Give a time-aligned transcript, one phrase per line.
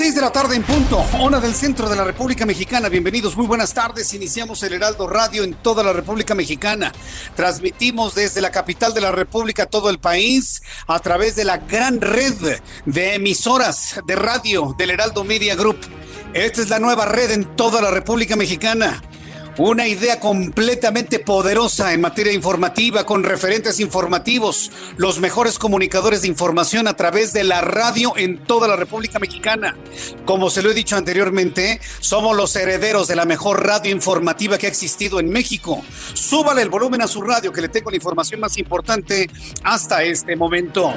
[0.00, 2.88] Las seis de la tarde en punto, hora del centro de la República Mexicana.
[2.88, 4.14] Bienvenidos, muy buenas tardes.
[4.14, 6.90] Iniciamos el Heraldo Radio en toda la República Mexicana.
[7.36, 12.00] Transmitimos desde la capital de la República todo el país a través de la gran
[12.00, 12.32] red
[12.86, 15.76] de emisoras de radio del Heraldo Media Group.
[16.32, 19.02] Esta es la nueva red en toda la República Mexicana.
[19.58, 26.88] Una idea completamente poderosa en materia informativa, con referentes informativos, los mejores comunicadores de información
[26.88, 29.76] a través de la radio en toda la República Mexicana.
[30.24, 34.66] Como se lo he dicho anteriormente, somos los herederos de la mejor radio informativa que
[34.66, 35.82] ha existido en México.
[36.14, 39.28] Súbale el volumen a su radio, que le tengo la información más importante
[39.64, 40.94] hasta este momento.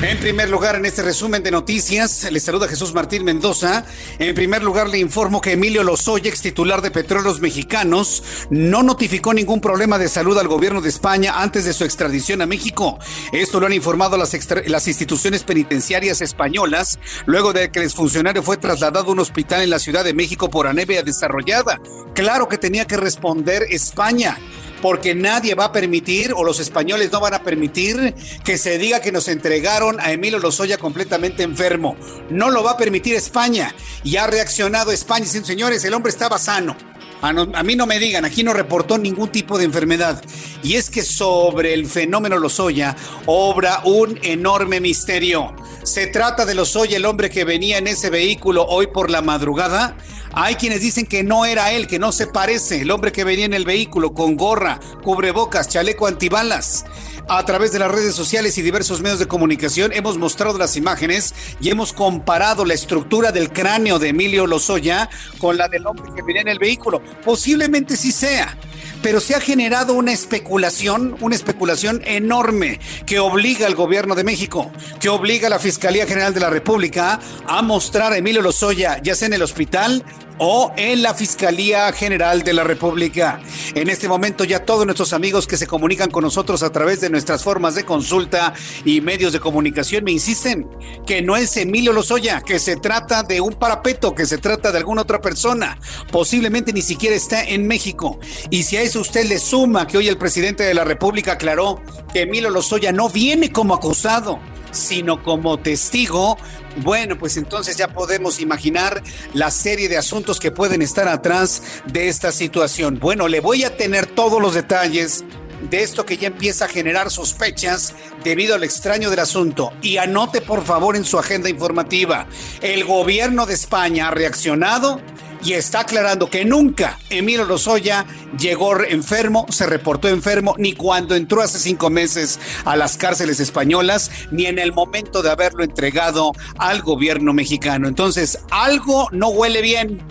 [0.00, 3.84] En primer lugar, en este resumen de noticias, le saluda Jesús Martín Mendoza.
[4.20, 7.07] En primer lugar, le informo que Emilio Lozoya, ex titular de Petróleos
[7.40, 12.42] Mexicanos, no notificó ningún problema de salud al gobierno de España antes de su extradición
[12.42, 12.98] a México.
[13.32, 14.36] Esto lo han informado las,
[14.66, 19.70] las instituciones penitenciarias españolas, luego de que el exfuncionario fue trasladado a un hospital en
[19.70, 21.80] la Ciudad de México por anemia desarrollada.
[22.14, 24.38] Claro que tenía que responder España
[24.80, 28.14] porque nadie va a permitir o los españoles no van a permitir
[28.44, 31.96] que se diga que nos entregaron a Emilio Lozoya completamente enfermo.
[32.30, 33.74] No lo va a permitir España
[34.04, 36.76] y ha reaccionado España diciendo, señores, el hombre estaba sano.
[37.20, 40.22] A, no, a, mí no me digan, aquí no reportó ningún tipo de enfermedad.
[40.62, 42.96] Y es que sobre el fenómeno Lozoya
[43.26, 45.54] obra un enorme misterio.
[45.82, 49.96] Se trata de Lozoya, el hombre que venía en ese vehículo hoy por la madrugada.
[50.32, 53.46] Hay quienes dicen que no era él, que no se parece, el hombre que venía
[53.46, 56.84] en el vehículo con gorra, cubrebocas, chaleco antibalas.
[57.30, 61.34] A través de las redes sociales y diversos medios de comunicación hemos mostrado las imágenes
[61.60, 66.22] y hemos comparado la estructura del cráneo de Emilio Lozoya con la del hombre que
[66.22, 67.02] venía en el vehículo.
[67.22, 68.56] Posiblemente sí sea,
[69.02, 74.72] pero se ha generado una especulación, una especulación enorme que obliga al gobierno de México,
[74.98, 79.14] que obliga a la Fiscalía General de la República a mostrar a Emilio Lozoya, ya
[79.14, 80.02] sea en el hospital
[80.38, 83.40] o en la Fiscalía General de la República.
[83.74, 87.10] En este momento ya todos nuestros amigos que se comunican con nosotros a través de
[87.10, 88.54] nuestras formas de consulta
[88.84, 90.68] y medios de comunicación me insisten
[91.06, 94.78] que no es Emilio Lozoya, que se trata de un parapeto, que se trata de
[94.78, 95.78] alguna otra persona,
[96.10, 98.18] posiblemente ni siquiera está en México.
[98.50, 101.80] Y si a eso usted le suma que hoy el presidente de la República aclaró
[102.12, 104.38] que Emilio Lozoya no viene como acusado,
[104.70, 106.36] sino como testigo,
[106.82, 109.02] bueno, pues entonces ya podemos imaginar
[109.34, 112.98] la serie de asuntos que pueden estar atrás de esta situación.
[113.00, 115.24] Bueno, le voy a tener todos los detalles
[115.70, 119.72] de esto que ya empieza a generar sospechas debido al extraño del asunto.
[119.82, 122.26] Y anote por favor en su agenda informativa,
[122.62, 125.00] el gobierno de España ha reaccionado
[125.42, 128.06] y está aclarando que nunca Emilio Lozoya
[128.38, 134.10] llegó enfermo, se reportó enfermo, ni cuando entró hace cinco meses a las cárceles españolas,
[134.30, 137.88] ni en el momento de haberlo entregado al gobierno mexicano.
[137.88, 140.02] Entonces, algo no huele bien.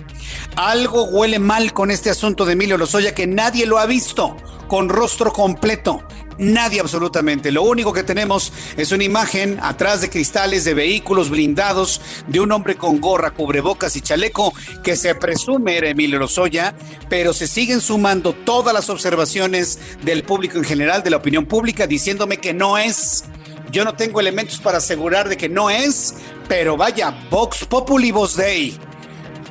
[0.55, 4.35] Algo huele mal con este asunto de Emilio Lozoya que nadie lo ha visto
[4.67, 6.01] con rostro completo.
[6.37, 7.51] Nadie absolutamente.
[7.51, 12.51] Lo único que tenemos es una imagen atrás de cristales de vehículos blindados de un
[12.51, 14.53] hombre con gorra, cubrebocas y chaleco
[14.83, 16.75] que se presume era Emilio Lozoya,
[17.09, 21.87] pero se siguen sumando todas las observaciones del público en general, de la opinión pública,
[21.87, 23.23] diciéndome que no es.
[23.71, 26.15] Yo no tengo elementos para asegurar de que no es,
[26.47, 28.77] pero vaya, Vox Populi Vox Day.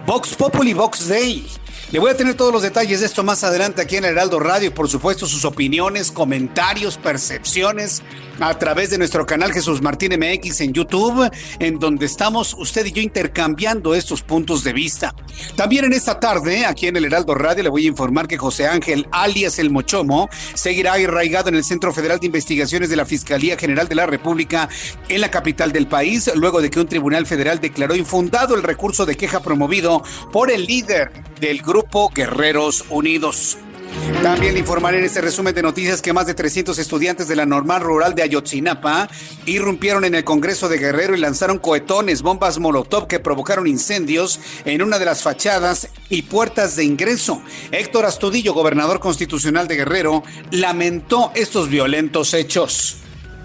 [0.06, 1.46] Vox Populi Vox Day.
[1.92, 4.68] Le voy a tener todos los detalles de esto más adelante aquí en Heraldo Radio
[4.68, 8.02] y por supuesto sus opiniones, comentarios, percepciones,
[8.40, 12.92] a través de nuestro canal Jesús Martín MX en YouTube, en donde estamos usted y
[12.92, 15.14] yo intercambiando estos puntos de vista.
[15.54, 18.66] También en esta tarde, aquí en el Heraldo Radio, le voy a informar que José
[18.66, 23.56] Ángel, alias El Mochomo, seguirá arraigado en el Centro Federal de Investigaciones de la Fiscalía
[23.56, 24.68] General de la República
[25.08, 29.06] en la capital del país, luego de que un tribunal federal declaró infundado el recurso
[29.06, 30.02] de queja promovido
[30.32, 31.10] por el líder
[31.40, 33.58] del grupo Guerreros Unidos.
[34.22, 37.46] También le informaré en este resumen de noticias que más de 300 estudiantes de la
[37.46, 39.08] normal rural de Ayotzinapa
[39.46, 44.82] irrumpieron en el Congreso de Guerrero y lanzaron cohetones, bombas molotov que provocaron incendios en
[44.82, 47.42] una de las fachadas y puertas de ingreso.
[47.70, 52.98] Héctor Astudillo, gobernador constitucional de Guerrero, lamentó estos violentos hechos.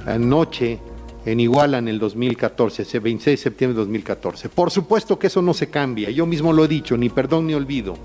[0.06, 0.80] Anoche
[1.26, 4.50] en Iguala en el 2014, ese 26 de septiembre de 2014.
[4.50, 7.54] Por supuesto que eso no se cambia, yo mismo lo he dicho, ni perdón ni
[7.54, 7.96] olvido.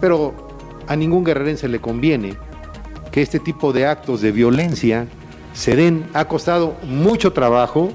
[0.00, 0.53] Pero
[0.88, 2.34] a ningún guerrerense le conviene
[3.10, 5.06] que este tipo de actos de violencia
[5.52, 6.06] se den.
[6.14, 7.92] Ha costado mucho trabajo,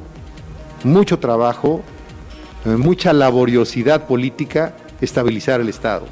[0.83, 1.81] mucho trabajo,
[2.65, 6.06] eh, mucha laboriosidad política estabilizar el Estado.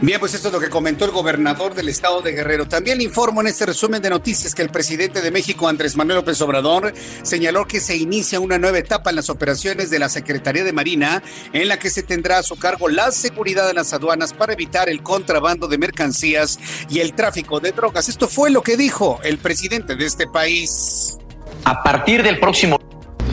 [0.00, 2.68] Bien, pues esto es lo que comentó el gobernador del estado de Guerrero.
[2.68, 6.18] También le informo en este resumen de noticias que el presidente de México, Andrés Manuel
[6.18, 10.64] López Obrador, señaló que se inicia una nueva etapa en las operaciones de la Secretaría
[10.64, 11.22] de Marina,
[11.52, 14.88] en la que se tendrá a su cargo la seguridad de las aduanas para evitar
[14.88, 16.58] el contrabando de mercancías
[16.88, 18.08] y el tráfico de drogas.
[18.08, 21.18] Esto fue lo que dijo el presidente de este país.
[21.64, 22.78] A partir del próximo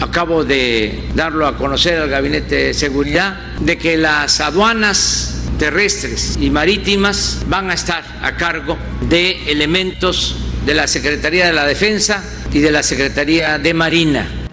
[0.01, 6.49] acabo de darlo a conocer al Gabinete de Seguridad, de que las aduanas terrestres y
[6.49, 8.77] marítimas van a estar a cargo
[9.09, 10.35] de elementos
[10.65, 14.44] de la Secretaría de la Defensa y de la Secretaría de Marina.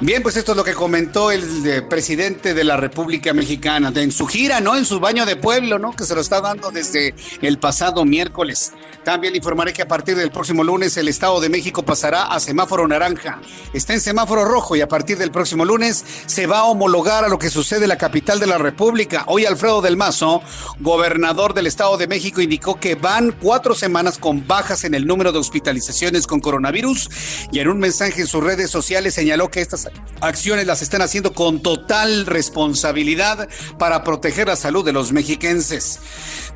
[0.00, 4.12] Bien, pues esto es lo que comentó el eh, presidente de la República Mexicana en
[4.12, 4.76] su gira, ¿no?
[4.76, 5.90] En su baño de pueblo, ¿no?
[5.90, 8.72] Que se lo está dando desde el pasado miércoles.
[9.04, 12.86] También informaré que a partir del próximo lunes el Estado de México pasará a semáforo
[12.86, 13.40] naranja.
[13.72, 17.28] Está en semáforo rojo y a partir del próximo lunes se va a homologar a
[17.28, 19.24] lo que sucede en la capital de la República.
[19.26, 20.42] Hoy Alfredo del Mazo,
[20.78, 25.32] gobernador del Estado de México, indicó que van cuatro semanas con bajas en el número
[25.32, 27.08] de hospitalizaciones con coronavirus
[27.50, 29.87] y en un mensaje en sus redes sociales señaló que estas
[30.20, 33.48] acciones las están haciendo con total responsabilidad
[33.78, 36.00] para proteger la salud de los mexiquenses.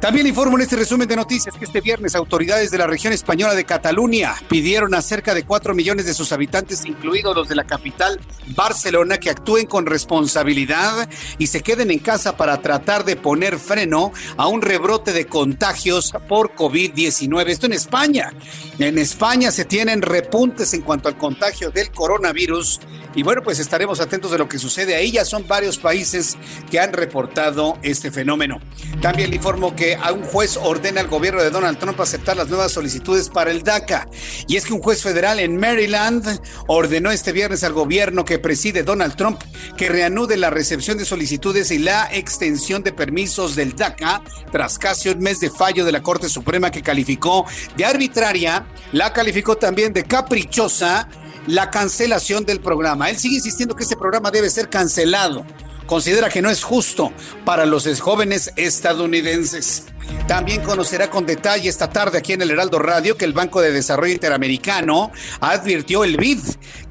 [0.00, 3.54] También informo en este resumen de noticias que este viernes autoridades de la región española
[3.54, 7.64] de Cataluña pidieron a cerca de 4 millones de sus habitantes, incluidos los de la
[7.64, 11.08] capital Barcelona, que actúen con responsabilidad
[11.38, 16.12] y se queden en casa para tratar de poner freno a un rebrote de contagios
[16.28, 17.48] por COVID-19.
[17.48, 18.32] Esto en España.
[18.78, 22.80] En España se tienen repuntes en cuanto al contagio del coronavirus
[23.14, 25.12] y bueno, pues estaremos atentos de lo que sucede ahí.
[25.12, 26.36] Ya son varios países
[26.70, 28.60] que han reportado este fenómeno.
[29.00, 32.48] También le informo que a un juez ordena al gobierno de Donald Trump aceptar las
[32.48, 34.08] nuevas solicitudes para el DACA.
[34.48, 38.82] Y es que un juez federal en Maryland ordenó este viernes al gobierno que preside
[38.82, 39.42] Donald Trump
[39.76, 45.08] que reanude la recepción de solicitudes y la extensión de permisos del DACA tras casi
[45.08, 47.46] un mes de fallo de la Corte Suprema que calificó
[47.76, 51.08] de arbitraria, la calificó también de caprichosa
[51.46, 53.10] la cancelación del programa.
[53.10, 55.44] Él sigue insistiendo que ese programa debe ser cancelado.
[55.86, 57.12] Considera que no es justo
[57.44, 59.86] para los jóvenes estadounidenses.
[60.26, 63.72] También conocerá con detalle esta tarde aquí en el Heraldo Radio que el Banco de
[63.72, 65.10] Desarrollo Interamericano
[65.40, 66.40] advirtió el BID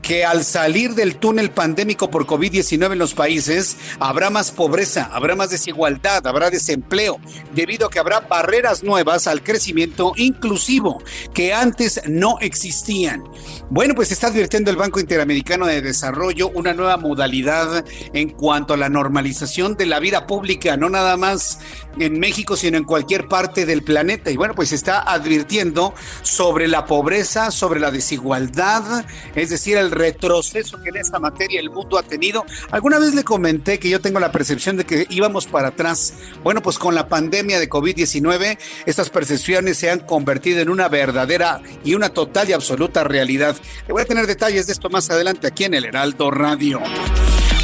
[0.01, 5.35] que al salir del túnel pandémico por COVID-19 en los países habrá más pobreza, habrá
[5.35, 7.19] más desigualdad, habrá desempleo,
[7.53, 11.03] debido a que habrá barreras nuevas al crecimiento inclusivo
[11.33, 13.23] que antes no existían.
[13.69, 18.77] Bueno, pues está advirtiendo el Banco Interamericano de Desarrollo una nueva modalidad en cuanto a
[18.77, 21.59] la normalización de la vida pública, no nada más
[21.99, 24.31] en México, sino en cualquier parte del planeta.
[24.31, 29.05] Y bueno, pues está advirtiendo sobre la pobreza, sobre la desigualdad,
[29.35, 32.45] es decir, el retroceso que en esta materia el mundo ha tenido.
[32.71, 36.13] Alguna vez le comenté que yo tengo la percepción de que íbamos para atrás.
[36.43, 41.61] Bueno, pues con la pandemia de COVID-19, estas percepciones se han convertido en una verdadera
[41.83, 43.55] y una total y absoluta realidad.
[43.87, 46.81] Le voy a tener detalles de esto más adelante aquí en el Heraldo Radio.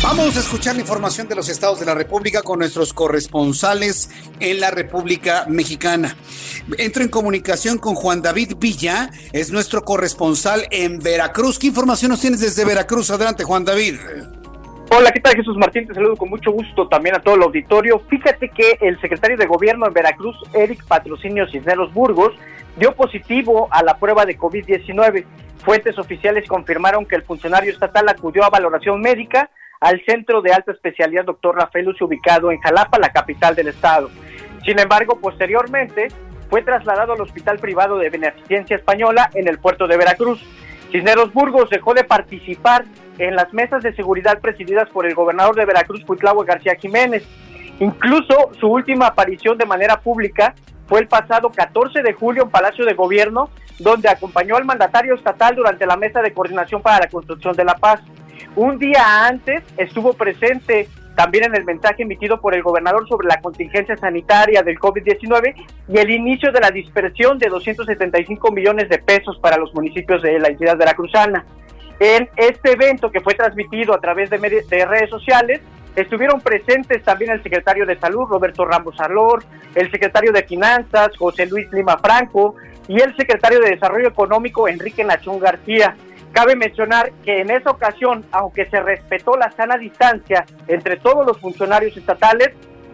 [0.10, 4.10] Vamos a escuchar la información de los estados de la República con nuestros corresponsales
[4.40, 6.16] en la República Mexicana.
[6.78, 11.60] Entro en comunicación con Juan David Villa, es nuestro corresponsal en Veracruz.
[11.60, 13.12] ¿Qué información nos tienes desde Veracruz?
[13.12, 13.96] Adelante, Juan David.
[14.92, 15.86] Hola, ¿qué tal Jesús Martín?
[15.86, 18.02] Te saludo con mucho gusto también a todo el auditorio.
[18.10, 22.32] Fíjate que el secretario de Gobierno en Veracruz, Eric Patrocinio Cisneros Burgos,
[22.78, 25.26] dio positivo a la prueba de COVID-19.
[25.66, 30.72] Fuentes oficiales confirmaron que el funcionario estatal acudió a valoración médica al Centro de Alta
[30.72, 31.55] Especialidad Dr.
[31.55, 34.10] Rafael Lucio, ubicado en Jalapa, la capital del estado.
[34.65, 36.07] Sin embargo, posteriormente
[36.50, 40.43] fue trasladado al hospital privado de Beneficencia Española en el puerto de Veracruz.
[40.91, 42.86] Cisneros Burgos dejó de participar
[43.17, 47.24] en las mesas de seguridad presididas por el gobernador de Veracruz, Cuitlahua García Jiménez.
[47.79, 50.55] Incluso su última aparición de manera pública
[50.88, 55.55] fue el pasado 14 de julio en Palacio de Gobierno, donde acompañó al mandatario estatal
[55.55, 58.01] durante la mesa de coordinación para la construcción de la paz.
[58.56, 63.41] Un día antes estuvo presente también en el mensaje emitido por el gobernador sobre la
[63.41, 65.56] contingencia sanitaria del COVID-19
[65.88, 70.38] y el inicio de la dispersión de 275 millones de pesos para los municipios de
[70.38, 71.44] la entidad veracruzana.
[72.00, 75.62] En este evento que fue transmitido a través de, de redes sociales,
[75.96, 81.48] estuvieron presentes también el secretario de Salud, Roberto Ramos Alor, el secretario de Finanzas, José
[81.48, 82.56] Luis Lima Franco,
[82.88, 85.96] y el secretario de Desarrollo Económico, Enrique Nachón García.
[86.31, 91.39] Cabe mencionar que en esa ocasión, aunque se respetó la sana distancia entre todos los
[91.39, 92.51] funcionarios estatales,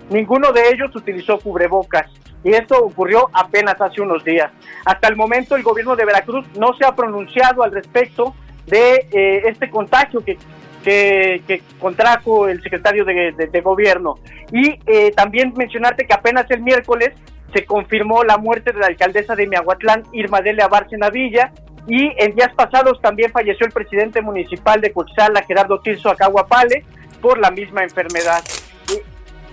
[0.10, 2.10] ninguno de ellos utilizó cubrebocas.
[2.44, 4.52] Y esto ocurrió apenas hace unos días.
[4.86, 8.36] Hasta el momento el gobierno de Veracruz no se ha pronunciado al respecto
[8.68, 10.38] de eh, este contagio que,
[10.84, 14.16] que, contrajo el secretario de, gobierno.
[14.52, 17.12] Y eh, también mencionarte que apenas el miércoles
[17.54, 21.52] se confirmó la muerte de la alcaldesa de Miahuatlán, Irma Delia Bárcena Villa,
[21.88, 26.86] y en días pasados también falleció el presidente municipal de Coxala, Gerardo Tirso Acahuapale,
[27.22, 28.44] por la misma enfermedad.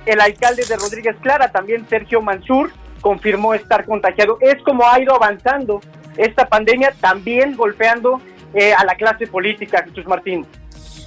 [0.06, 4.38] El alcalde de Rodríguez Clara, también Sergio Mansur, confirmó estar contagiado.
[4.40, 5.80] Es como ha ido avanzando
[6.16, 8.20] esta pandemia, también golpeando
[8.54, 10.46] eh, a la clase política, Jesús Martín.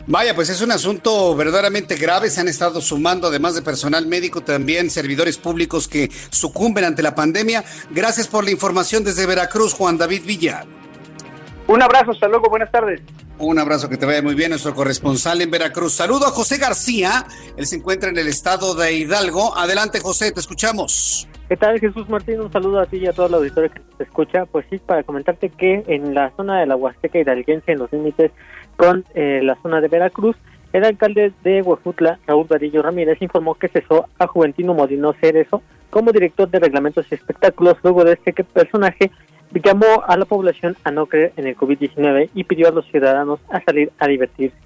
[0.05, 2.29] Vaya, pues es un asunto verdaderamente grave.
[2.29, 7.15] Se han estado sumando, además de personal médico, también servidores públicos que sucumben ante la
[7.15, 7.63] pandemia.
[7.89, 10.65] Gracias por la información desde Veracruz, Juan David Villa.
[11.67, 13.01] Un abrazo, hasta luego, buenas tardes.
[13.39, 15.93] Un abrazo que te vaya muy bien, nuestro corresponsal en Veracruz.
[15.93, 17.25] Saludo a José García,
[17.57, 19.57] él se encuentra en el estado de Hidalgo.
[19.57, 21.27] Adelante, José, te escuchamos.
[21.49, 22.41] ¿Qué tal, Jesús Martín?
[22.41, 24.45] Un saludo a ti y a todo el auditorio que te escucha.
[24.45, 28.31] Pues sí, para comentarte que en la zona de la Huasteca Hidalguense, en los límites
[28.75, 30.35] con eh, la zona de Veracruz,
[30.73, 36.11] el alcalde de Huejutla, Raúl Varillo Ramírez, informó que cesó a Juventino Modino Cerezo como
[36.11, 39.11] director de reglamentos y espectáculos luego de este personaje
[39.61, 43.39] llamó a la población a no creer en el COVID-19 y pidió a los ciudadanos
[43.49, 44.57] a salir a divertirse.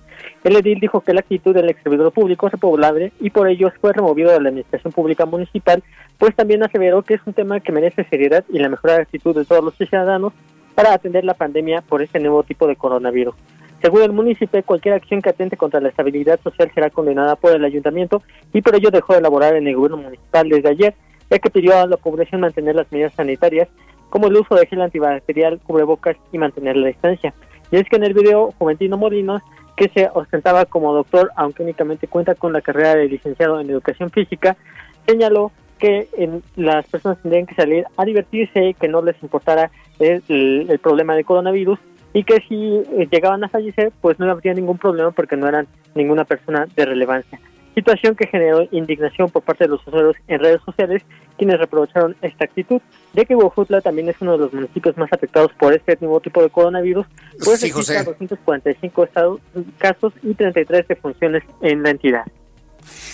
[0.43, 3.71] El edil dijo que la actitud del ex servidor público es repoblable y por ello
[3.81, 5.83] fue removido de la administración pública municipal,
[6.17, 9.45] pues también aseveró que es un tema que merece seriedad y la mejor actitud de
[9.45, 10.33] todos los ciudadanos
[10.75, 13.35] para atender la pandemia por este nuevo tipo de coronavirus.
[13.81, 17.63] Según el municipio, cualquier acción que atente contra la estabilidad social será condenada por el
[17.63, 20.95] ayuntamiento y por ello dejó de elaborar en el gobierno municipal desde ayer,
[21.29, 23.67] ya que pidió a la población mantener las medidas sanitarias
[24.09, 27.33] como el uso de gel antibacterial, cubrebocas y mantener la distancia.
[27.71, 29.41] Y es que en el video, Juventino Molinos,
[29.75, 34.09] que se ostentaba como doctor, aunque únicamente cuenta con la carrera de licenciado en educación
[34.09, 34.57] física,
[35.05, 40.79] señaló que en, las personas tendrían que salir a divertirse, que no les importara el,
[40.81, 41.79] problema del coronavirus
[42.13, 46.25] y que si llegaban a fallecer, pues no habría ningún problema porque no eran ninguna
[46.25, 47.39] persona de relevancia
[47.77, 51.03] situación que generó indignación por parte de los usuarios en redes sociales,
[51.37, 52.81] quienes reprocharon esta actitud,
[53.13, 56.41] ya que Huejutla también es uno de los municipios más afectados por este nuevo tipo
[56.41, 57.05] de coronavirus,
[57.43, 59.09] pues sí, 245
[59.77, 62.23] casos y 33 defunciones en la entidad.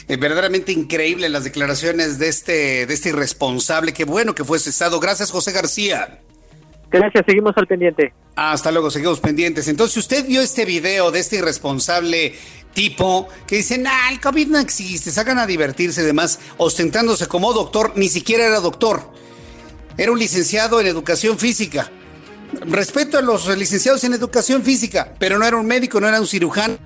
[0.08, 3.92] Es verdaderamente increíble las declaraciones de este, de este irresponsable.
[3.92, 5.02] Qué bueno que fue cesado.
[5.02, 6.22] Gracias, José García.
[6.94, 8.14] Gracias, seguimos al pendiente.
[8.36, 9.68] Hasta luego, seguimos pendientes.
[9.68, 12.36] Entonces, usted vio este video de este irresponsable
[12.76, 17.52] tipo que dice, nah, el COVID no existe, sacan a divertirse y demás, ostentándose como
[17.52, 19.10] doctor, ni siquiera era doctor,
[19.98, 21.90] era un licenciado en educación física.
[22.62, 26.28] Respeto a los licenciados en educación física, pero no era un médico, no era un
[26.28, 26.78] cirujano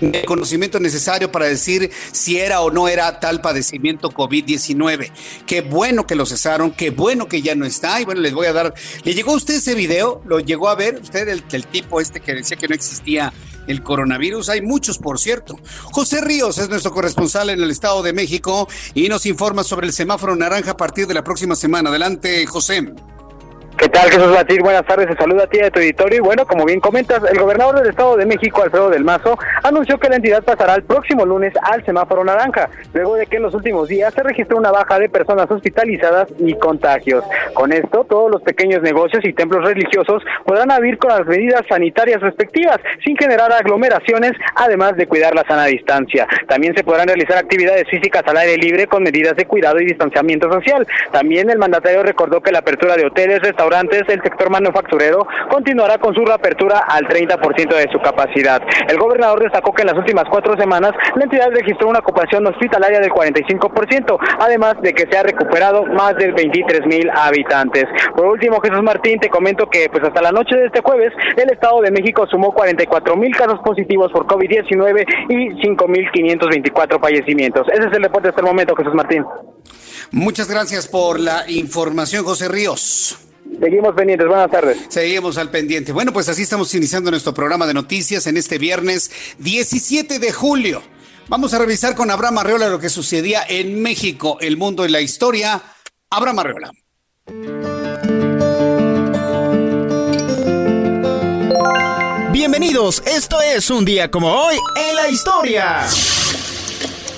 [0.00, 5.10] el conocimiento necesario para decir si era o no era tal padecimiento COVID-19.
[5.46, 8.00] Qué bueno que lo cesaron, qué bueno que ya no está.
[8.00, 8.74] Y bueno, les voy a dar.
[9.04, 10.22] ¿Le llegó a usted ese video?
[10.26, 11.00] ¿Lo llegó a ver?
[11.02, 13.32] Usted, el, el tipo este que decía que no existía
[13.66, 14.48] el coronavirus.
[14.48, 15.58] Hay muchos, por cierto.
[15.84, 19.92] José Ríos es nuestro corresponsal en el Estado de México y nos informa sobre el
[19.92, 21.90] semáforo naranja a partir de la próxima semana.
[21.90, 22.92] Adelante, José.
[23.78, 24.60] ¿Qué tal, Jesús Batir?
[24.60, 26.18] Buenas tardes, te saluda a ti de tu editorio.
[26.18, 29.98] Y bueno, como bien comentas, el gobernador del Estado de México, Alfredo del Mazo, anunció
[29.98, 33.54] que la entidad pasará el próximo lunes al semáforo naranja, luego de que en los
[33.54, 37.22] últimos días se registró una baja de personas hospitalizadas y contagios.
[37.54, 42.20] Con esto, todos los pequeños negocios y templos religiosos podrán abrir con las medidas sanitarias
[42.20, 46.26] respectivas, sin generar aglomeraciones, además de cuidar la sana distancia.
[46.48, 50.52] También se podrán realizar actividades físicas al aire libre con medidas de cuidado y distanciamiento
[50.52, 50.84] social.
[51.12, 55.98] También el mandatario recordó que la apertura de hoteles, restaurantes, restaurantes, el sector manufacturero continuará
[55.98, 58.62] con su reapertura al 30% de su capacidad.
[58.88, 63.00] El gobernador destacó que en las últimas cuatro semanas la entidad registró una ocupación hospitalaria
[63.00, 67.84] del 45%, además de que se ha recuperado más de 23 mil habitantes.
[68.16, 71.50] Por último, Jesús Martín, te comento que pues hasta la noche de este jueves el
[71.50, 77.66] Estado de México sumó 44 mil casos positivos por COVID-19 y 5 mil 524 fallecimientos.
[77.68, 79.24] Ese es el reporte hasta el momento, Jesús Martín.
[80.10, 83.27] Muchas gracias por la información, José Ríos.
[83.60, 84.78] Seguimos pendientes, buenas tardes.
[84.88, 85.92] Seguimos al pendiente.
[85.92, 90.82] Bueno, pues así estamos iniciando nuestro programa de noticias en este viernes 17 de julio.
[91.28, 95.00] Vamos a revisar con Abraham Arreola lo que sucedía en México, el mundo y la
[95.00, 95.60] historia.
[96.10, 96.72] Abraham Arreola.
[102.32, 105.86] Bienvenidos, esto es un día como hoy en la historia.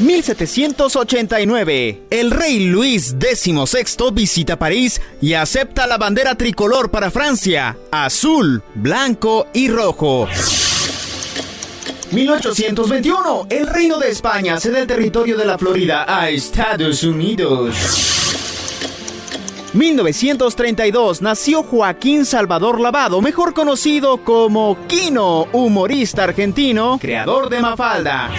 [0.00, 2.02] 1789.
[2.10, 9.46] El rey Luis XVI visita París y acepta la bandera tricolor para Francia, azul, blanco
[9.52, 10.26] y rojo.
[12.12, 13.46] 1821.
[13.50, 17.76] El Reino de España cede el territorio de la Florida a Estados Unidos.
[19.72, 28.30] 1932 nació Joaquín Salvador Lavado, mejor conocido como Kino, humorista argentino, creador de Mafalda.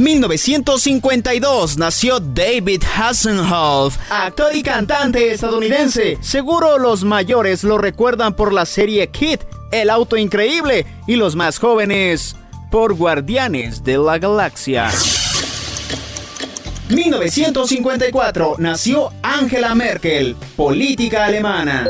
[0.00, 6.16] 1952 nació David Hasselhoff, actor y cantante estadounidense.
[6.22, 9.40] Seguro los mayores lo recuerdan por la serie Kid,
[9.70, 12.34] El auto increíble, y los más jóvenes
[12.70, 14.90] por Guardianes de la Galaxia.
[16.88, 21.86] 1954 nació Angela Merkel, política alemana.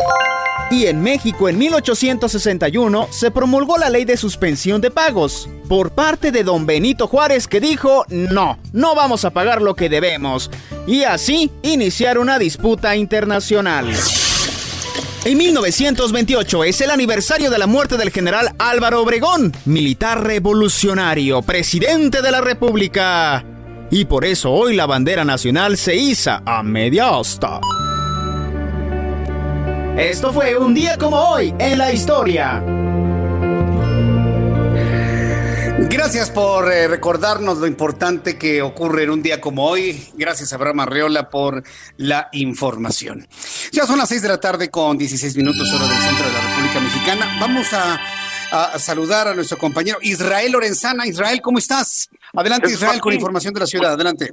[0.71, 6.31] Y en México en 1861 se promulgó la ley de suspensión de pagos por parte
[6.31, 10.49] de don Benito Juárez que dijo, no, no vamos a pagar lo que debemos.
[10.87, 13.93] Y así iniciar una disputa internacional.
[15.25, 22.23] En 1928 es el aniversario de la muerte del general Álvaro Obregón, militar revolucionario, presidente
[22.23, 23.45] de la República.
[23.91, 27.61] Y por eso hoy la bandera nacional se iza a media asta.
[29.97, 32.63] Esto fue un día como hoy en la historia.
[35.89, 40.09] Gracias por eh, recordarnos lo importante que ocurre en un día como hoy.
[40.15, 41.63] Gracias, Abraham Arreola, por
[41.97, 43.27] la información.
[43.73, 46.41] Ya son las seis de la tarde con 16 minutos hora del centro de la
[46.41, 47.37] República Mexicana.
[47.41, 48.01] Vamos a,
[48.51, 51.07] a saludar a nuestro compañero Israel Lorenzana.
[51.07, 52.09] Israel, ¿cómo estás?
[52.35, 53.93] Adelante, Israel, con información de la ciudad.
[53.93, 54.31] Adelante.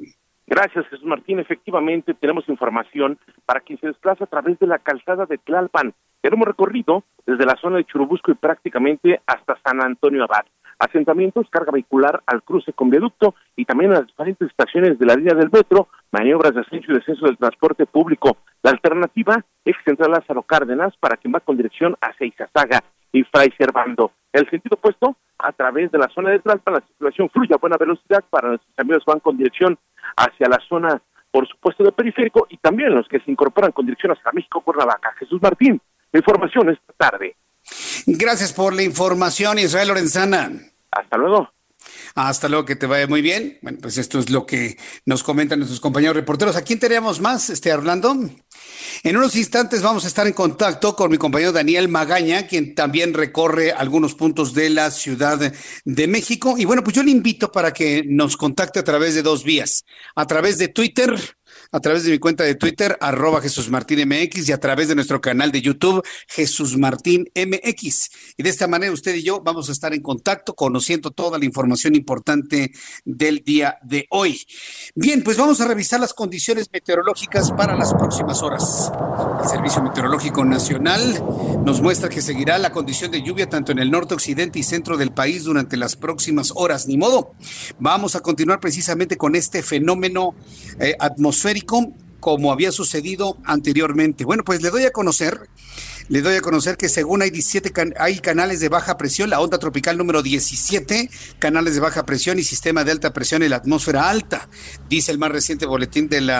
[0.47, 1.39] Gracias, Jesús Martín.
[1.39, 5.93] Efectivamente, tenemos información para quien se desplaza a través de la calzada de Tlalpan.
[6.21, 10.45] Tenemos recorrido desde la zona de Churubusco y prácticamente hasta San Antonio Abad.
[10.79, 15.15] Asentamientos, carga vehicular al cruce con viaducto y también a las diferentes estaciones de la
[15.15, 18.37] línea del metro, maniobras de ascenso y descenso del transporte público.
[18.63, 23.51] La alternativa es Central Lázaro Cárdenas para quien va con dirección hacia Izazaga y Fray
[23.57, 24.11] Servando.
[24.33, 27.77] El sentido opuesto, a través de la zona de Tlalpan, la circulación fluye a buena
[27.77, 29.77] velocidad para nuestros amigos van con dirección
[30.15, 34.11] hacia la zona, por supuesto, de periférico y también los que se incorporan con dirección
[34.11, 35.13] hacia México, Cuernavaca.
[35.19, 35.81] Jesús Martín,
[36.13, 37.35] información esta tarde.
[38.05, 40.49] Gracias por la información, Israel Lorenzana.
[40.91, 41.49] Hasta luego.
[42.15, 43.59] Hasta luego, que te vaya muy bien.
[43.61, 46.55] Bueno, pues esto es lo que nos comentan nuestros compañeros reporteros.
[46.55, 48.15] ¿A quién tenemos más, este Orlando?
[49.03, 53.13] En unos instantes vamos a estar en contacto con mi compañero Daniel Magaña, quien también
[53.13, 55.53] recorre algunos puntos de la Ciudad
[55.85, 56.55] de México.
[56.57, 59.85] Y bueno, pues yo le invito para que nos contacte a través de dos vías.
[60.15, 61.15] A través de Twitter,
[61.71, 65.21] a través de mi cuenta de Twitter, arroba Jesús Martín y a través de nuestro
[65.21, 68.09] canal de YouTube, Jesús Martín MX.
[68.37, 71.45] Y de esta manera usted y yo vamos a estar en contacto, conociendo toda la
[71.45, 72.71] información importante
[73.05, 74.41] del día de hoy.
[74.95, 78.91] Bien, pues vamos a revisar las condiciones meteorológicas para las próximas horas.
[79.41, 81.23] El Servicio Meteorológico Nacional
[81.65, 84.97] nos muestra que seguirá la condición de lluvia tanto en el norte, occidente y centro
[84.97, 86.87] del país durante las próximas horas.
[86.87, 87.33] Ni modo.
[87.79, 90.35] Vamos a continuar precisamente con este fenómeno
[90.79, 94.25] eh, atmosférico como había sucedido anteriormente.
[94.25, 95.49] Bueno, pues le doy a conocer,
[96.09, 99.39] le doy a conocer que según hay 17 can- hay canales de baja presión, la
[99.39, 103.57] onda tropical número 17, canales de baja presión y sistema de alta presión en la
[103.57, 104.47] atmósfera alta,
[104.89, 106.31] dice el más reciente boletín del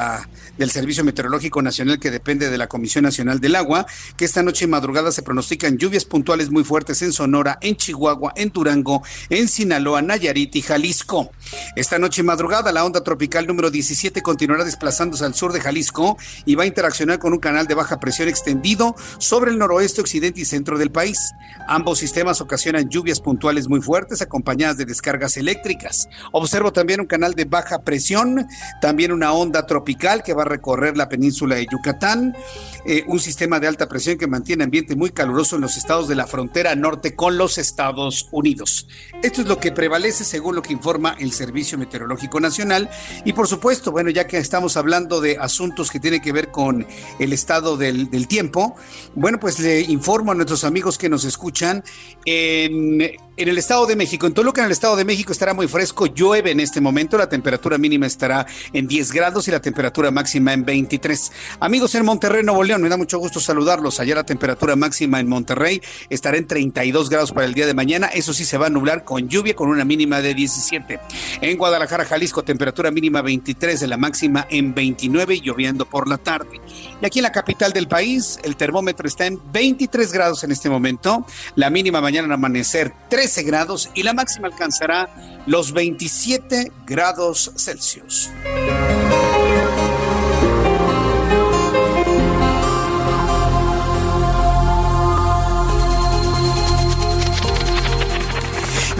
[0.72, 4.68] Servicio Meteorológico Nacional que depende de la Comisión Nacional del Agua, que esta noche y
[4.68, 10.02] madrugada se pronostican lluvias puntuales muy fuertes en Sonora, en Chihuahua, en Durango, en Sinaloa,
[10.02, 11.32] Nayarit y Jalisco.
[11.76, 16.18] Esta noche y madrugada la onda tropical número 17 continuará desplazándose al sur de Jalisco
[16.46, 20.42] y va a interaccionar con un canal de baja presión extendido sobre el noroeste, occidente
[20.42, 21.34] y centro del país.
[21.68, 26.10] Ambos sistemas ocasionan lluvias puntuales muy fuertes acompañadas de descargas eléctricas.
[26.32, 28.48] Observo también un canal de baja presión,
[28.82, 32.36] también una onda tropical que va a recorrer la península de Yucatán,
[32.86, 36.16] eh, un sistema de alta presión que mantiene ambiente muy caluroso en los estados de
[36.16, 38.88] la frontera norte con los Estados Unidos.
[39.24, 42.90] Esto es lo que prevalece según lo que informa el Servicio Meteorológico Nacional
[43.26, 46.86] y por supuesto, bueno, ya que estamos hablando de asuntos que tienen que ver con
[47.20, 48.76] el estado del tiempo,
[49.16, 51.84] bueno, pues le informo a nuestros amigos que nos escuchan
[52.26, 55.68] en en el Estado de México, en Toluca, en el Estado de México estará muy
[55.68, 60.10] fresco, llueve en este momento, la temperatura mínima estará en 10 grados y la temperatura
[60.10, 61.32] máxima en 23.
[61.60, 64.00] Amigos en Monterrey, Nuevo León, me da mucho gusto saludarlos.
[64.00, 68.08] Allá la temperatura máxima en Monterrey estará en 32 grados para el día de mañana,
[68.08, 71.00] eso sí se va a nublar con lluvia con una mínima de 17.
[71.42, 76.18] En Guadalajara, Jalisco, temperatura mínima 23, de la máxima en 29 y lloviendo por la
[76.18, 76.60] tarde.
[77.00, 80.72] Y aquí en la capital del país, el termómetro está en 23 grados en este
[80.72, 81.24] momento,
[81.56, 85.10] la mínima mañana en amanecer 3 grados y la máxima alcanzará
[85.46, 88.30] los 27 grados Celsius.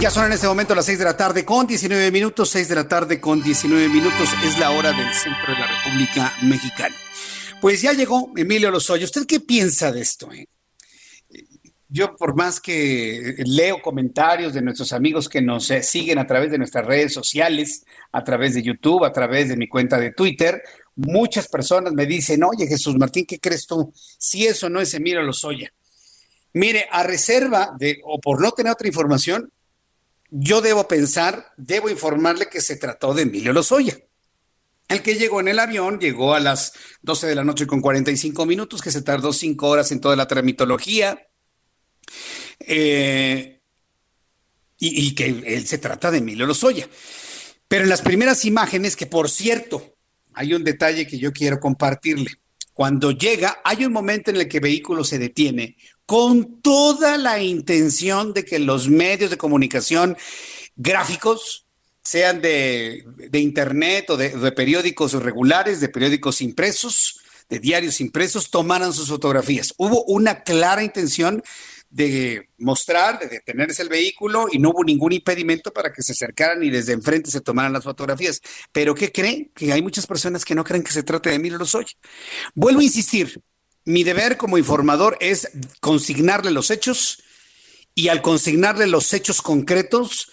[0.00, 2.74] Ya son en este momento las 6 de la tarde con 19 minutos, 6 de
[2.76, 6.94] la tarde con 19 minutos es la hora del centro de la República Mexicana.
[7.60, 9.04] Pues ya llegó Emilio Lozoya.
[9.04, 10.30] ¿Usted qué piensa de esto?
[10.32, 10.46] Eh?
[11.88, 16.50] Yo por más que leo comentarios de nuestros amigos que nos eh, siguen a través
[16.50, 20.62] de nuestras redes sociales, a través de YouTube, a través de mi cuenta de Twitter,
[20.96, 23.92] muchas personas me dicen, oye Jesús Martín, ¿qué crees tú?
[23.94, 25.72] Si eso no es Emilio Lozoya.
[26.52, 29.52] Mire, a reserva de, o por no tener otra información,
[30.30, 33.96] yo debo pensar, debo informarle que se trató de Emilio Lozoya.
[34.88, 36.72] El que llegó en el avión llegó a las
[37.02, 40.26] 12 de la noche con 45 minutos, que se tardó cinco horas en toda la
[40.26, 41.27] tramitología,
[42.60, 43.60] eh,
[44.78, 46.88] y, que él se trata de Emilio Lozoya.
[47.66, 49.96] Pero en las primeras imágenes, que por cierto,
[50.34, 52.30] hay un detalle que yo quiero compartirle.
[52.72, 57.42] Cuando llega, hay un momento en el que el vehículo se detiene con toda la
[57.42, 60.16] intención de que los medios de comunicación
[60.76, 61.66] gráficos,
[62.08, 68.94] sean de, internet o de, de, periódicos regulares, de periódicos impresos, de diarios impresos, tomaran
[68.94, 69.74] sus fotografías.
[69.76, 71.42] Hubo una clara intención
[71.90, 76.62] de mostrar, de detenerse el vehículo y no hubo ningún impedimento para que se acercaran
[76.62, 78.40] y desde enfrente se tomaran las fotografías.
[78.72, 79.50] Pero ¿qué creen?
[79.54, 81.92] Que hay muchas personas que no creen que se trate de Emilio Lozoya.
[82.54, 83.40] Vuelvo a insistir,
[83.84, 87.22] mi deber como informador es consignarle los hechos
[87.94, 90.30] y al consignarle los hechos concretos,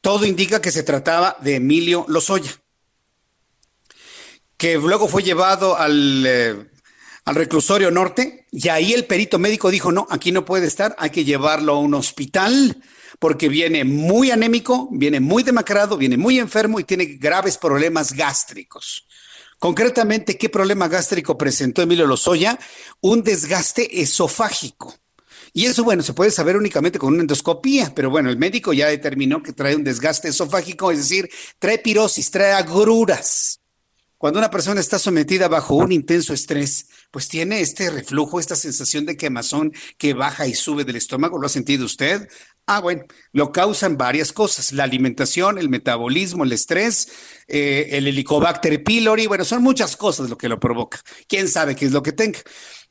[0.00, 2.50] todo indica que se trataba de Emilio Lozoya,
[4.56, 6.69] que luego fue llevado al eh,
[7.30, 11.10] al reclusorio norte y ahí el perito médico dijo, no, aquí no puede estar, hay
[11.10, 12.82] que llevarlo a un hospital
[13.20, 19.06] porque viene muy anémico, viene muy demacrado, viene muy enfermo y tiene graves problemas gástricos.
[19.60, 22.58] Concretamente, ¿qué problema gástrico presentó Emilio Lozoya?
[23.00, 24.96] Un desgaste esofágico.
[25.52, 28.88] Y eso, bueno, se puede saber únicamente con una endoscopía, pero bueno, el médico ya
[28.88, 33.60] determinó que trae un desgaste esofágico, es decir, trae pirosis, trae agruras.
[34.20, 39.06] Cuando una persona está sometida bajo un intenso estrés, pues tiene este reflujo, esta sensación
[39.06, 41.38] de quemazón que baja y sube del estómago.
[41.38, 42.28] ¿Lo ha sentido usted?
[42.66, 47.08] Ah, bueno, lo causan varias cosas, la alimentación, el metabolismo, el estrés,
[47.48, 51.00] eh, el Helicobacter pylori, bueno, son muchas cosas lo que lo provoca.
[51.26, 52.38] ¿Quién sabe qué es lo que tenga?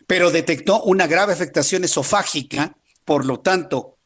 [0.06, 4.00] Pero detectó una grave afectación esofágica, por lo tanto,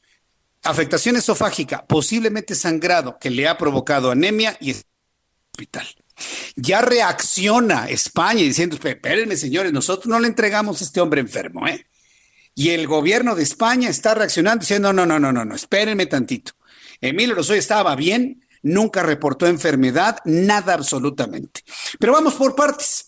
[0.63, 4.75] afectación esofágica, posiblemente sangrado, que le ha provocado anemia y
[5.53, 5.87] hospital.
[6.55, 11.85] Ya reacciona España diciendo, espérenme señores, nosotros no le entregamos a este hombre enfermo, ¿eh?
[12.55, 16.53] Y el gobierno de España está reaccionando diciendo, no, no, no, no, no, espérenme tantito.
[17.01, 21.61] Emilio Lozoya estaba bien, nunca reportó enfermedad, nada absolutamente.
[21.99, 23.07] Pero vamos por partes.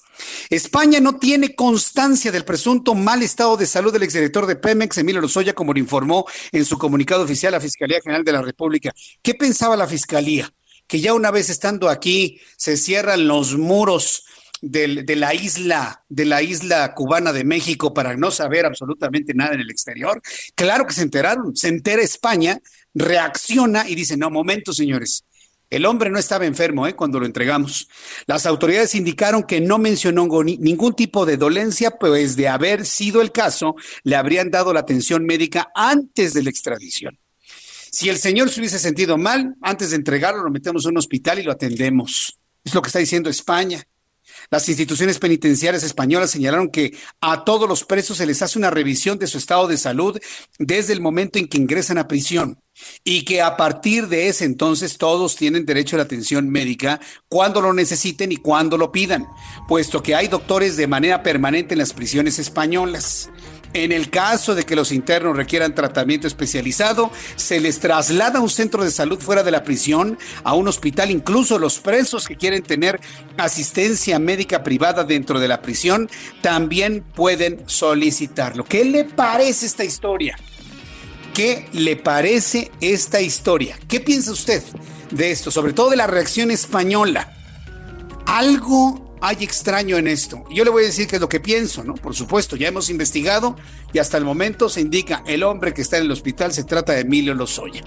[0.50, 5.22] España no tiene constancia del presunto mal estado de salud del exdirector de Pemex, Emilio
[5.22, 8.94] Lozoya, como lo informó en su comunicado oficial la Fiscalía General de la República.
[9.22, 10.52] ¿Qué pensaba la Fiscalía?
[10.88, 14.26] Que ya una vez estando aquí se cierran los muros
[14.62, 19.62] de, la isla, de la isla cubana de México para no saber absolutamente nada en
[19.62, 20.22] el exterior.
[20.56, 22.60] Claro que se enteraron, se entera España,
[22.94, 25.24] reacciona y dice, no, momento, señores.
[25.70, 26.96] El hombre no estaba enfermo ¿eh?
[26.96, 27.90] cuando lo entregamos.
[28.28, 33.32] Las autoridades indicaron que no mencionó ningún tipo de dolencia, pues de haber sido el
[33.32, 37.18] caso, le habrían dado la atención médica antes de la extradición.
[37.92, 41.40] Si el señor se hubiese sentido mal, antes de entregarlo, lo metemos en un hospital
[41.40, 42.38] y lo atendemos.
[42.64, 43.86] Es lo que está diciendo España.
[44.52, 49.18] Las instituciones penitenciarias españolas señalaron que a todos los presos se les hace una revisión
[49.18, 50.20] de su estado de salud
[50.60, 52.60] desde el momento en que ingresan a prisión
[53.04, 57.62] y que a partir de ese entonces todos tienen derecho a la atención médica cuando
[57.62, 59.28] lo necesiten y cuando lo pidan,
[59.68, 63.30] puesto que hay doctores de manera permanente en las prisiones españolas.
[63.76, 68.50] En el caso de que los internos requieran tratamiento especializado, se les traslada a un
[68.50, 72.64] centro de salud fuera de la prisión, a un hospital, incluso los presos que quieren
[72.64, 73.02] tener
[73.36, 76.10] asistencia médica privada dentro de la prisión,
[76.42, 78.64] también pueden solicitarlo.
[78.64, 80.40] ¿Qué le parece esta historia?
[81.34, 83.78] ¿Qué le parece esta historia?
[83.90, 84.64] ¿Qué piensa usted
[85.12, 85.52] de esto?
[85.52, 87.36] Sobre todo de la reacción española.
[88.26, 90.44] Algo hay extraño en esto.
[90.50, 91.96] Yo le voy a decir qué es lo que pienso, ¿no?
[91.96, 93.56] Por supuesto, ya hemos investigado
[93.94, 96.94] y hasta el momento se indica el hombre que está en el hospital se trata
[96.94, 97.82] de Emilio Lozoya.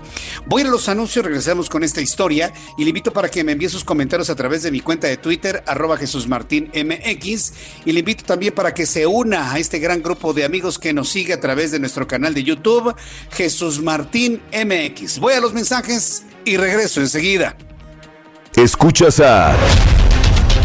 [0.47, 3.69] Voy a los anuncios, regresamos con esta historia y le invito para que me envíe
[3.69, 6.27] sus comentarios a través de mi cuenta de Twitter, arroba Jesús
[7.85, 10.93] y le invito también para que se una a este gran grupo de amigos que
[10.93, 12.95] nos sigue a través de nuestro canal de YouTube,
[13.31, 15.19] Jesús Martín MX.
[15.19, 17.57] Voy a los mensajes y regreso enseguida.
[18.57, 19.57] Escuchas a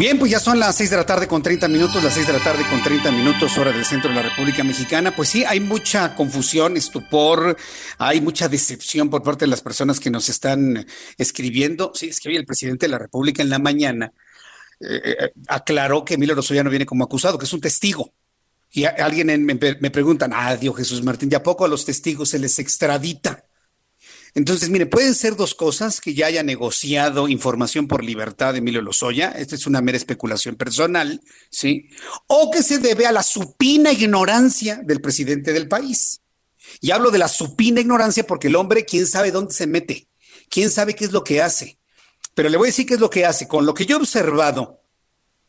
[0.00, 2.32] Bien, pues ya son las 6 de la tarde con 30 minutos, las 6 de
[2.32, 5.14] la tarde con 30 minutos, hora del centro de la República Mexicana.
[5.14, 7.54] Pues sí, hay mucha confusión, estupor,
[7.98, 10.86] hay mucha decepción por parte de las personas que nos están
[11.18, 11.92] escribiendo.
[11.94, 14.14] Sí, es que hoy el presidente de la República en la mañana
[14.80, 18.14] eh, eh, aclaró que Emilio Lozoya no viene como acusado, que es un testigo.
[18.70, 21.84] Y alguien en- me, me preguntan, ah, Dios Jesús Martín, ¿de a poco a los
[21.84, 23.44] testigos se les extradita?
[24.34, 28.80] Entonces, mire, pueden ser dos cosas, que ya haya negociado información por libertad de Emilio
[28.80, 31.88] Lozoya, esta es una mera especulación personal, ¿sí?
[32.28, 36.20] O que se debe a la supina ignorancia del presidente del país.
[36.80, 40.08] Y hablo de la supina ignorancia porque el hombre, quién sabe dónde se mete,
[40.48, 41.78] quién sabe qué es lo que hace.
[42.34, 43.48] Pero le voy a decir qué es lo que hace.
[43.48, 44.80] Con lo que yo he observado,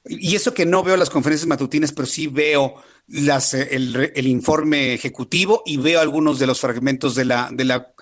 [0.03, 4.95] y eso que no veo las conferencias matutinas, pero sí veo las, eh, el, informe
[4.95, 7.93] ejecutivo y veo algunos de los fragmentos de la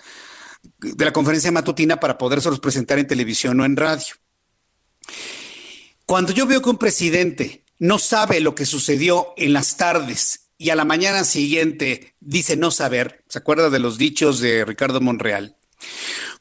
[0.80, 4.16] de la conferencia matutina para podérselos presentar en televisión o en radio.
[6.06, 10.72] Cuando yo veo que un presidente no sabe lo que sucedió en las tardes y
[10.72, 15.56] a la mañana siguiente dice no saber, ¿se acuerda de los dichos de Ricardo Monreal?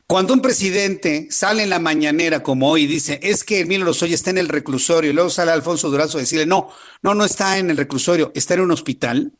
[0.08, 4.14] Cuando un presidente sale en la mañanera como hoy y dice, es que Emilio Lozoya
[4.14, 6.70] está en el reclusorio y luego sale Alfonso Durazo a decirle, no,
[7.02, 9.38] no, no está en el reclusorio, está en un hospital.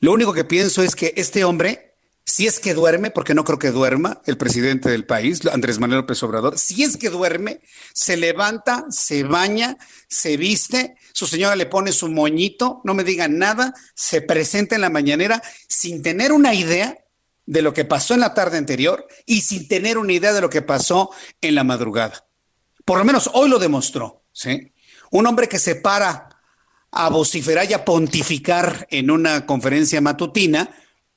[0.00, 1.93] Lo único que pienso es que este hombre,
[2.34, 6.00] si es que duerme, porque no creo que duerma el presidente del país, Andrés Manuel
[6.00, 7.60] López Obrador, si es que duerme,
[7.92, 13.38] se levanta, se baña, se viste, su señora le pone su moñito, no me digan
[13.38, 16.98] nada, se presenta en la mañanera sin tener una idea
[17.46, 20.50] de lo que pasó en la tarde anterior y sin tener una idea de lo
[20.50, 22.26] que pasó en la madrugada.
[22.84, 24.72] Por lo menos hoy lo demostró, ¿sí?
[25.12, 26.30] Un hombre que se para
[26.90, 30.68] a vociferar y a pontificar en una conferencia matutina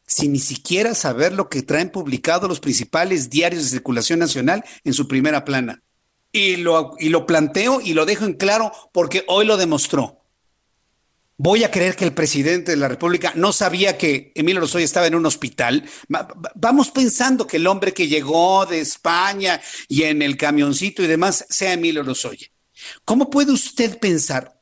[0.07, 4.93] sin ni siquiera saber lo que traen publicado los principales diarios de circulación nacional en
[4.93, 5.83] su primera plana.
[6.31, 10.23] Y lo, y lo planteo y lo dejo en claro porque hoy lo demostró.
[11.39, 15.05] Voy a creer que el presidente de la República no sabía que Emilio Lozoya estaba
[15.05, 15.87] en un hospital.
[16.13, 21.03] Va- va- Vamos pensando que el hombre que llegó de España y en el camioncito
[21.03, 22.47] y demás sea Emilio Lozoya.
[23.05, 24.59] ¿Cómo puede usted pensar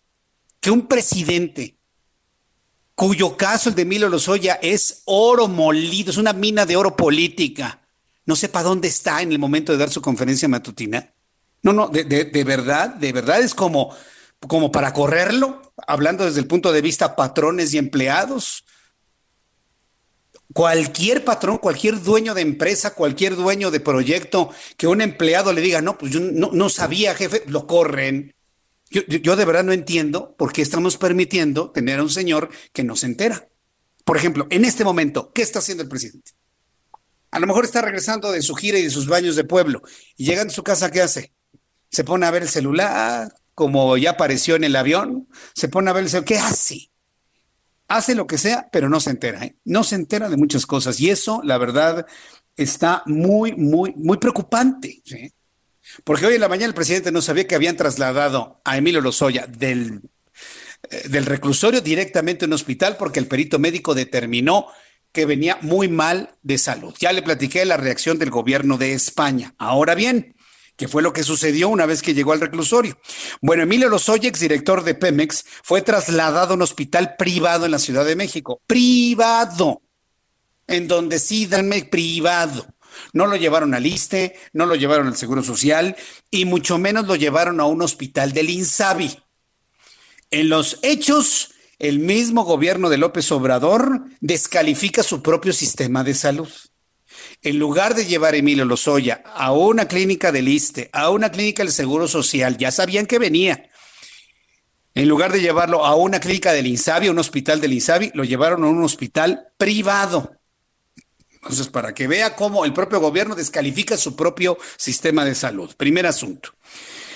[0.59, 1.77] que un presidente
[2.95, 7.81] cuyo caso, el de Emilio Lozoya, es oro molido, es una mina de oro política,
[8.25, 11.13] no sepa dónde está en el momento de dar su conferencia matutina?
[11.61, 13.93] No, no, de, de- de verdad, de verdad es como,
[14.47, 18.63] como para correrlo, hablando desde el punto de vista patrones y empleados.
[20.53, 25.81] Cualquier patrón, cualquier dueño de empresa, cualquier dueño de proyecto, que un empleado le diga,
[25.81, 28.34] no, pues yo no, no sabía, jefe, lo corren.
[28.89, 32.95] Yo, de verdad no entiendo por qué estamos permitiendo tener a un señor que no
[32.95, 33.49] se entera.
[34.03, 36.31] Por ejemplo, en este momento, ¿qué está haciendo el presidente?
[37.31, 39.81] A lo mejor está regresando de su gira y de sus baños de pueblo
[40.15, 41.33] y llegando a su casa, ¿qué hace?
[41.89, 45.93] Se pone a ver el celular, como ya apareció en el avión, se pone a
[45.93, 46.91] ver el celular, ¿qué hace?
[47.87, 49.57] Hace lo que sea, pero no se entera, ¿eh?
[49.65, 52.05] No se entera de muchas cosas y eso, la verdad,
[52.55, 55.33] está muy, muy, muy preocupante, ¿sí?
[56.03, 59.47] Porque hoy en la mañana el presidente no sabía que habían trasladado a Emilio Lozoya
[59.47, 60.01] del,
[60.89, 64.67] eh, del reclusorio directamente a un hospital porque el perito médico determinó
[65.11, 66.93] que venía muy mal de salud.
[66.99, 69.55] Ya le platiqué la reacción del gobierno de España.
[69.57, 70.35] Ahora bien,
[70.75, 72.99] ¿qué fue lo que sucedió una vez que llegó al reclusorio?
[73.41, 78.03] Bueno, Emilio Lozoya, director de Pemex, fue trasladado a un hospital privado en la Ciudad
[78.03, 78.61] de México.
[78.67, 79.81] Privado.
[80.67, 82.65] En donde sí, danme privado.
[83.13, 85.95] No lo llevaron al ISTE, no lo llevaron al Seguro Social
[86.31, 89.19] y mucho menos lo llevaron a un hospital del INSABI.
[90.31, 96.49] En los hechos, el mismo gobierno de López Obrador descalifica su propio sistema de salud.
[97.41, 101.63] En lugar de llevar a Emilio Lozoya a una clínica del ISTE, a una clínica
[101.63, 103.69] del Seguro Social, ya sabían que venía.
[104.93, 108.23] En lugar de llevarlo a una clínica del INSABI, a un hospital del INSABI, lo
[108.23, 110.34] llevaron a un hospital privado.
[111.45, 115.71] Entonces, para que vea cómo el propio gobierno descalifica su propio sistema de salud.
[115.77, 116.49] Primer asunto.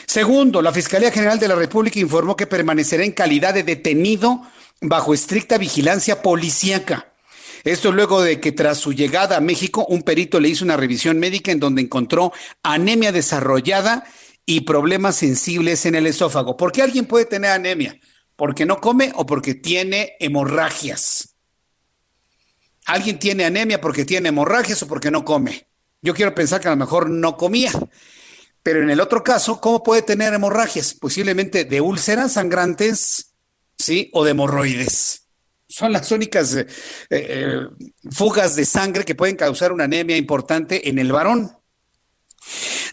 [0.06, 4.44] Segundo, la Fiscalía General de la República informó que permanecerá en calidad de detenido
[4.82, 7.14] bajo estricta vigilancia policíaca.
[7.64, 11.18] Esto luego de que tras su llegada a México, un perito le hizo una revisión
[11.20, 14.06] médica en donde encontró anemia desarrollada
[14.46, 16.56] y problemas sensibles en el esófago.
[16.56, 18.00] ¿Por qué alguien puede tener anemia?
[18.36, 21.39] ¿Porque no come o porque tiene hemorragias?
[22.90, 25.68] Alguien tiene anemia porque tiene hemorragias o porque no come.
[26.02, 27.72] Yo quiero pensar que a lo mejor no comía.
[28.64, 30.96] Pero en el otro caso, ¿cómo puede tener hemorragias?
[30.96, 33.36] Posiblemente de úlceras sangrantes,
[33.78, 34.10] ¿sí?
[34.14, 35.28] O de hemorroides.
[35.68, 36.66] Son las únicas eh,
[37.12, 37.62] eh,
[38.10, 41.59] fugas de sangre que pueden causar una anemia importante en el varón.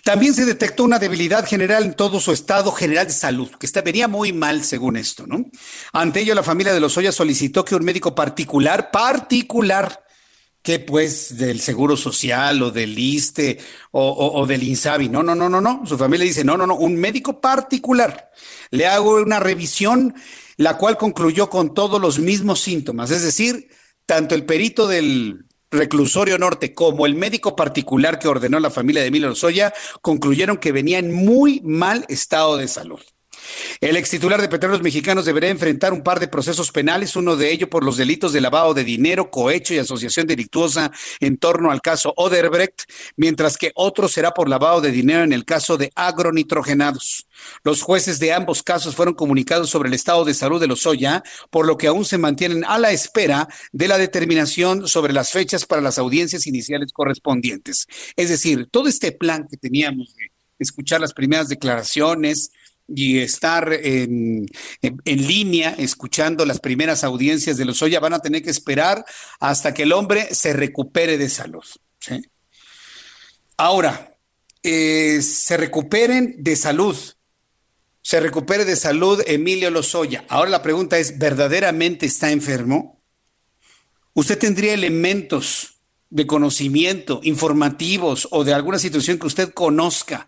[0.04, 3.82] También se detectó una debilidad general en todo su estado general de salud, que está,
[3.82, 5.46] venía muy mal según esto, ¿no?
[5.92, 10.04] Ante ello, la familia de los Ollas solicitó que un médico particular, particular,
[10.62, 13.58] que pues del Seguro Social o del ISTE
[13.92, 16.74] o, o, del INSABI, no, no, no, no, no, su familia dice, no, no, no,
[16.74, 18.30] un médico particular,
[18.70, 20.14] le hago una revisión,
[20.56, 23.68] la cual concluyó con todos los mismos síntomas, es decir,
[24.06, 29.08] tanto el perito del Reclusorio Norte como el médico particular que ordenó la familia de
[29.08, 33.00] Emilio Lozoya concluyeron que venía en muy mal estado de salud.
[33.80, 37.52] El ex titular de Petróleos Mexicanos deberá enfrentar un par de procesos penales, uno de
[37.52, 41.80] ellos por los delitos de lavado de dinero, cohecho y asociación delictuosa en torno al
[41.80, 42.82] caso Oderbrecht,
[43.16, 47.26] mientras que otro será por lavado de dinero en el caso de agronitrogenados.
[47.64, 51.22] Los jueces de ambos casos fueron comunicados sobre el estado de salud de los Oya,
[51.50, 55.66] por lo que aún se mantienen a la espera de la determinación sobre las fechas
[55.66, 57.86] para las audiencias iniciales correspondientes.
[58.16, 62.50] Es decir, todo este plan que teníamos de escuchar las primeras declaraciones,
[62.88, 64.46] y estar en,
[65.04, 69.04] línea escuchando las primeras audiencias de los Oya, van a tener que esperar
[69.40, 71.64] hasta que el hombre se recupere de salud.
[73.56, 74.16] Ahora,
[74.62, 76.96] eh, se recuperen de salud.
[78.02, 80.24] Se recupere de salud Emilio Lozoya.
[80.28, 83.02] Ahora la pregunta es, ¿verdaderamente está enfermo?
[84.12, 85.76] ¿Usted tendría elementos
[86.10, 90.26] de conocimiento, informativos o de alguna situación que usted conozca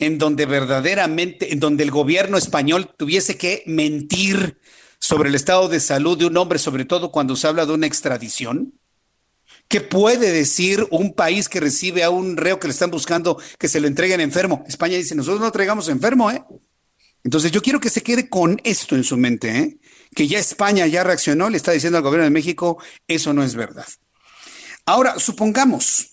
[0.00, 4.58] en donde verdaderamente, en donde el gobierno español tuviese que mentir
[4.98, 7.86] sobre el estado de salud de un hombre, sobre todo cuando se habla de una
[7.86, 8.74] extradición?
[9.68, 13.68] ¿Qué puede decir un país que recibe a un reo que le están buscando que
[13.68, 14.64] se lo entreguen enfermo?
[14.66, 16.42] España dice, nosotros no traigamos enfermo, ¿eh?
[17.22, 19.78] Entonces yo quiero que se quede con esto en su mente, ¿eh?
[20.14, 23.54] Que ya España ya reaccionó, le está diciendo al gobierno de México, eso no es
[23.54, 23.86] verdad.
[24.86, 26.09] Ahora, supongamos,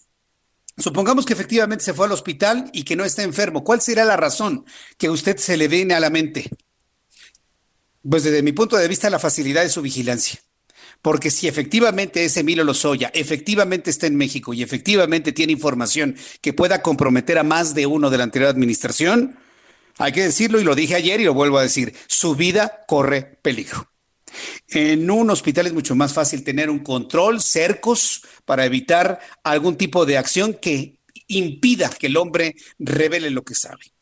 [0.77, 3.63] Supongamos que efectivamente se fue al hospital y que no está enfermo.
[3.63, 4.65] ¿Cuál será la razón
[4.97, 6.49] que usted se le viene a la mente?
[8.07, 10.39] Pues desde mi punto de vista, la facilidad de su vigilancia.
[11.01, 16.53] Porque si efectivamente es Emilio Lozoya, efectivamente está en México y efectivamente tiene información que
[16.53, 19.37] pueda comprometer a más de uno de la anterior administración,
[19.97, 23.39] hay que decirlo y lo dije ayer y lo vuelvo a decir, su vida corre
[23.41, 23.89] peligro.
[24.69, 30.05] En un hospital es mucho más fácil tener un control, cercos, para evitar algún tipo
[30.05, 33.93] de acción que impida que el hombre revele lo que sabe.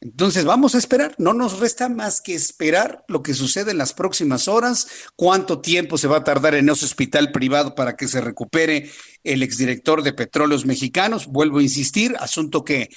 [0.00, 3.94] Entonces vamos a esperar, no nos resta más que esperar lo que sucede en las
[3.94, 8.20] próximas horas, cuánto tiempo se va a tardar en ese hospital privado para que se
[8.20, 8.90] recupere
[9.24, 11.26] el exdirector de Petróleos Mexicanos.
[11.26, 12.90] Vuelvo a insistir, asunto que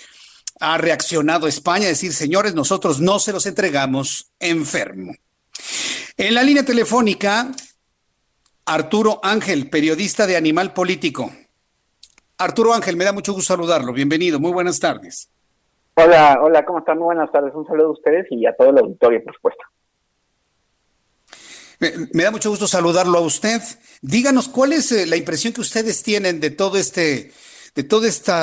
[0.59, 5.13] ha reaccionado España, decir, señores, nosotros no se los entregamos enfermo.
[6.21, 7.49] En la línea telefónica,
[8.65, 11.31] Arturo Ángel, periodista de Animal Político.
[12.37, 13.93] Arturo Ángel, me da mucho gusto saludarlo.
[13.93, 15.29] Bienvenido, muy buenas tardes.
[15.93, 16.97] Hola, hola, ¿cómo están?
[16.97, 17.53] Muy buenas tardes.
[17.55, 19.63] Un saludo a ustedes y a todo el auditorio, por supuesto.
[21.79, 23.61] Me, da mucho gusto saludarlo a usted.
[24.01, 27.31] Díganos cuál es eh, la impresión que ustedes tienen de todo este,
[27.75, 28.33] de todo este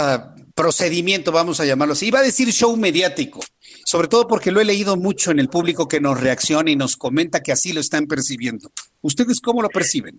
[0.55, 2.07] procedimiento, vamos a llamarlo así.
[2.07, 3.41] Iba a decir show mediático,
[3.87, 6.97] sobre todo porque lo he leído mucho en el público que nos reacciona y nos
[6.97, 8.71] comenta que así lo están percibiendo.
[9.01, 10.19] ¿Ustedes cómo lo perciben?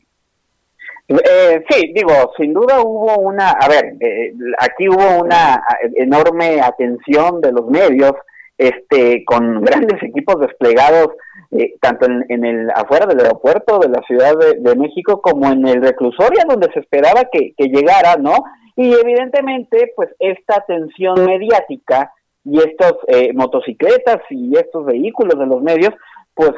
[1.09, 5.61] Eh, sí, digo, sin duda hubo una, a ver, eh, aquí hubo una
[5.95, 8.13] enorme atención de los medios,
[8.57, 11.09] este, con grandes equipos desplegados
[11.51, 15.81] eh, tanto en, el afuera del aeropuerto de la Ciudad de, México como en el
[15.81, 18.33] reclusorio donde se esperaba que, llegara, ¿no?
[18.77, 22.13] Y evidentemente, pues esta atención mediática
[22.49, 22.93] y estos
[23.33, 25.91] motocicletas y estos vehículos de los medios,
[26.33, 26.51] pues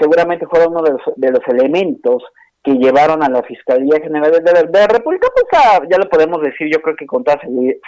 [0.00, 2.22] seguramente fueron uno de los, de los elementos
[2.64, 6.80] que llevaron a la Fiscalía General de, la República, pues ya lo podemos decir, yo
[6.80, 7.38] creo que con toda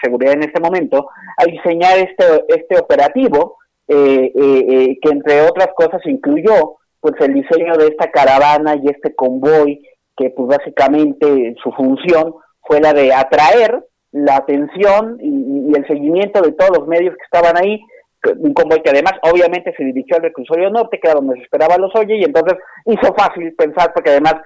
[0.03, 1.09] seguridad en este momento,
[1.39, 3.57] a diseñar este, este operativo,
[3.89, 8.89] eh, eh, eh, que entre otras cosas incluyó pues el diseño de esta caravana y
[8.89, 9.81] este convoy,
[10.15, 13.83] que pues básicamente su función fue la de atraer
[14.17, 17.81] la atención y, el seguimiento de todos los medios que estaban ahí,
[18.39, 21.77] un convoy que además obviamente se dirigió al reclusorio norte, que era donde se esperaba
[21.77, 24.37] los oye, y entonces hizo fácil pensar, porque además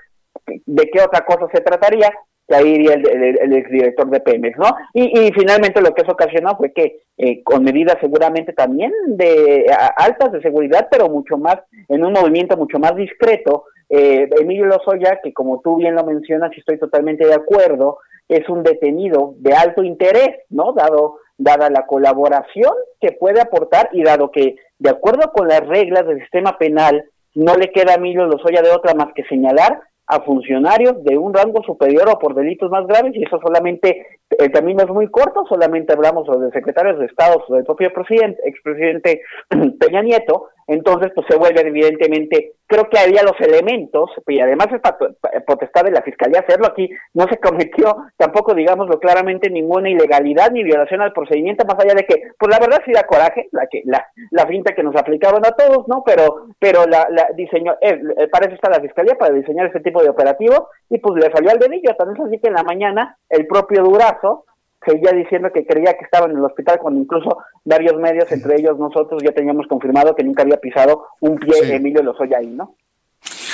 [0.47, 2.13] de qué otra cosa se trataría,
[2.51, 4.67] ahí iría el, exdirector de Pemex, ¿no?
[4.93, 10.33] Y, finalmente lo que eso ocasionó fue que eh, con medidas seguramente también de altas
[10.33, 11.57] de seguridad, pero mucho más,
[11.89, 16.51] en un movimiento mucho más discreto, eh, Emilio Lozoya, que como tú bien lo mencionas
[16.57, 17.99] y estoy totalmente de acuerdo,
[18.29, 20.73] es un detenido de alto interés, ¿no?
[20.73, 26.07] Dado dada la colaboración que puede aportar y dado que, de acuerdo con las reglas
[26.07, 29.81] del sistema penal, no le queda a Emilio Lozoya de otra más que señalar
[30.11, 34.07] a funcionarios de un rango superior o por delitos más graves y eso solamente
[34.39, 38.41] el camino es muy corto, solamente hablamos de secretarios de Estado o del propio presidente,
[38.45, 39.23] expresidente
[39.79, 45.43] Peña Nieto, entonces pues se vuelve evidentemente, creo que había los elementos, y además es
[45.45, 50.63] potestad de la Fiscalía hacerlo aquí, no se cometió tampoco, digámoslo claramente, ninguna ilegalidad ni
[50.63, 53.83] violación al procedimiento, más allá de que, pues la verdad sí da coraje, la que
[53.85, 56.03] la, la finta que nos aplicaban a todos, ¿no?
[56.05, 59.81] Pero pero la, la diseñó, eh, eh, para eso está la Fiscalía, para diseñar este
[59.81, 63.17] tipo de operativos, y pues le salió al dedillo, también así que en la mañana
[63.29, 64.45] el propio Durazo,
[64.85, 68.79] seguía diciendo que creía que estaba en el hospital cuando incluso varios medios, entre ellos
[68.79, 72.77] nosotros, ya teníamos confirmado que nunca había pisado un pie Emilio Lozoya ahí, ¿no?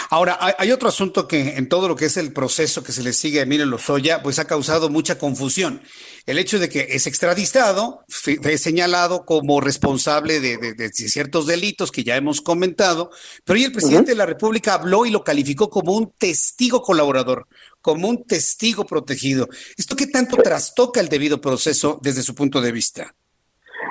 [0.09, 3.13] Ahora, hay, otro asunto que en todo lo que es el proceso que se le
[3.13, 5.83] sigue a Emilio Lozoya, pues ha causado mucha confusión.
[6.27, 12.17] El hecho de que es extraditado, fue señalado como responsable de, ciertos delitos que ya
[12.17, 13.11] hemos comentado,
[13.45, 17.49] pero hoy el presidente de la República habló y lo calificó como un testigo colaborador,
[17.81, 19.49] como un testigo protegido.
[19.77, 23.15] ¿Esto qué tanto trastoca el debido proceso desde su punto de vista?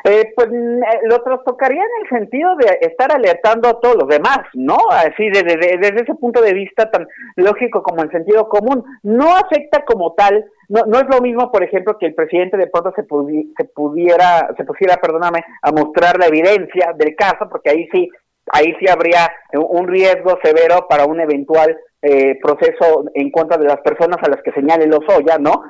[0.03, 4.07] Eh, pues mm, eh, lo trastocaría en el sentido de estar alertando a todos los
[4.07, 4.77] demás, ¿no?
[4.91, 8.83] Así desde, desde ese punto de vista tan lógico como en sentido común.
[9.03, 12.67] No afecta como tal, no, no es lo mismo, por ejemplo, que el presidente de
[12.67, 17.87] pronto se, se pudiera, se pusiera, perdóname, a mostrar la evidencia del caso, porque ahí
[17.91, 18.09] sí,
[18.51, 21.77] ahí sí habría un riesgo severo para un eventual
[22.07, 25.63] eh, proceso en contra de las personas a las que señale Lozoya, ¿no?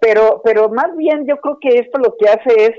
[0.00, 2.70] Pero, pero más bien yo creo que esto lo que hace es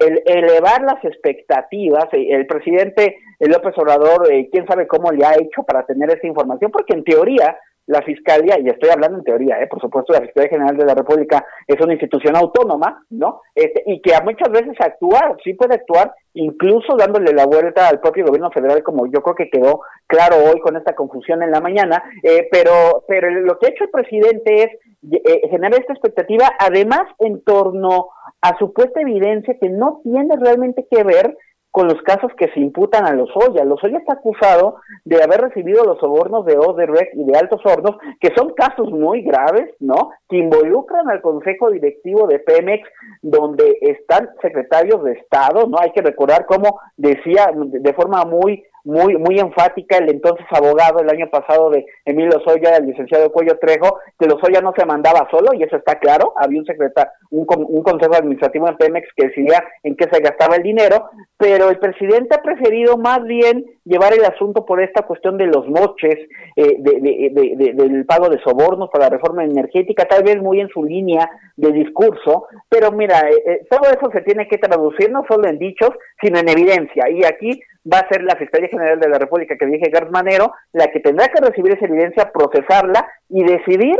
[0.00, 2.04] el, elevar las expectativas.
[2.12, 6.26] Eh, el presidente López Obrador, eh, quién sabe cómo le ha hecho para tener esa
[6.26, 7.56] información, porque en teoría
[7.86, 11.44] la Fiscalía, y estoy hablando en teoría, por supuesto, la Fiscalía General de la República
[11.66, 13.40] es una institución autónoma, ¿no?
[13.54, 18.24] Este, y que muchas veces actúa, sí puede actuar, incluso dándole la vuelta al propio
[18.24, 22.02] gobierno federal, como yo creo que quedó claro hoy con esta confusión en la mañana,
[22.50, 28.10] pero, pero lo que ha hecho el presidente es generar esta expectativa, además en torno
[28.40, 31.36] a supuesta evidencia que no tiene realmente que ver
[31.72, 33.64] con los casos que se imputan a los Lozoya.
[33.64, 38.28] Lozoya está acusado de haber recibido los sobornos de Odebrecht y de Altos Hornos, que
[38.36, 40.10] son casos muy graves, ¿no?
[40.28, 42.86] Que involucran al Consejo Directivo de Pemex,
[43.22, 45.78] donde están secretarios de Estado, ¿no?
[45.80, 51.10] Hay que recordar cómo decía de forma muy muy muy enfática el entonces abogado el
[51.10, 55.54] año pasado de Emilio Lozoya, el licenciado Cuello Trejo, que Lozoya no se mandaba solo,
[55.54, 59.64] y eso está claro, había un secretario, un, un consejo administrativo en Pemex que decidía
[59.82, 64.24] en qué se gastaba el dinero, pero el presidente ha preferido más bien llevar el
[64.24, 66.16] asunto por esta cuestión de los moches,
[66.56, 70.84] eh, de, del pago de sobornos para la reforma energética, tal vez muy en su
[70.84, 75.48] línea de discurso, pero mira, eh, eh, todo eso se tiene que traducir no solo
[75.48, 77.60] en dichos, sino en evidencia, y aquí
[77.90, 81.00] va a ser la Fiscalía General de la República que dije Gertz Manero la que
[81.00, 83.98] tendrá que recibir esa evidencia, procesarla y decidir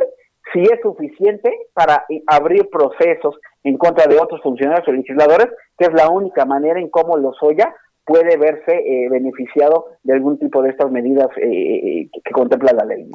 [0.53, 5.93] si es suficiente para abrir procesos en contra de otros funcionarios o legisladores, que es
[5.93, 7.75] la única manera en cómo Lozoya
[8.05, 12.85] puede verse eh, beneficiado de algún tipo de estas medidas eh, eh, que, contempla la
[12.85, 13.09] ley.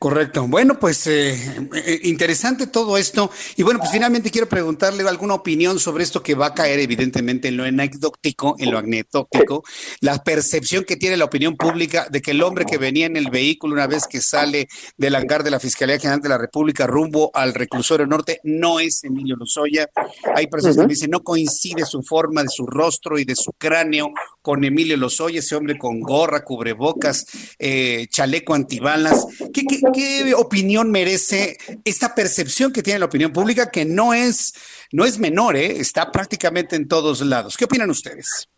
[0.00, 0.46] Correcto.
[0.48, 1.34] Bueno, pues eh,
[1.74, 3.30] eh, interesante todo esto.
[3.56, 7.48] Y bueno, pues finalmente quiero preguntarle alguna opinión sobre esto que va a caer evidentemente
[7.48, 9.62] en lo anecdótico, en lo anecdótico,
[10.00, 13.28] la percepción que tiene la opinión pública de que el hombre que venía en el
[13.28, 17.30] vehículo una vez que sale del hangar de la Fiscalía General de la República rumbo
[17.34, 19.90] al reclusorio norte no es Emilio Lozoya.
[20.34, 23.52] Hay personas que me dicen no coincide su forma de su rostro y de su
[23.52, 24.08] cráneo
[24.42, 29.26] con Emilio Lozoya, ese hombre con gorra, cubrebocas, eh, chaleco antibalas.
[29.52, 34.54] ¿Qué, qué, ¿Qué opinión merece esta percepción que tiene la opinión pública que no es,
[34.92, 35.78] no es menor, ¿eh?
[35.78, 37.56] está prácticamente en todos lados?
[37.56, 38.48] ¿Qué opinan ustedes?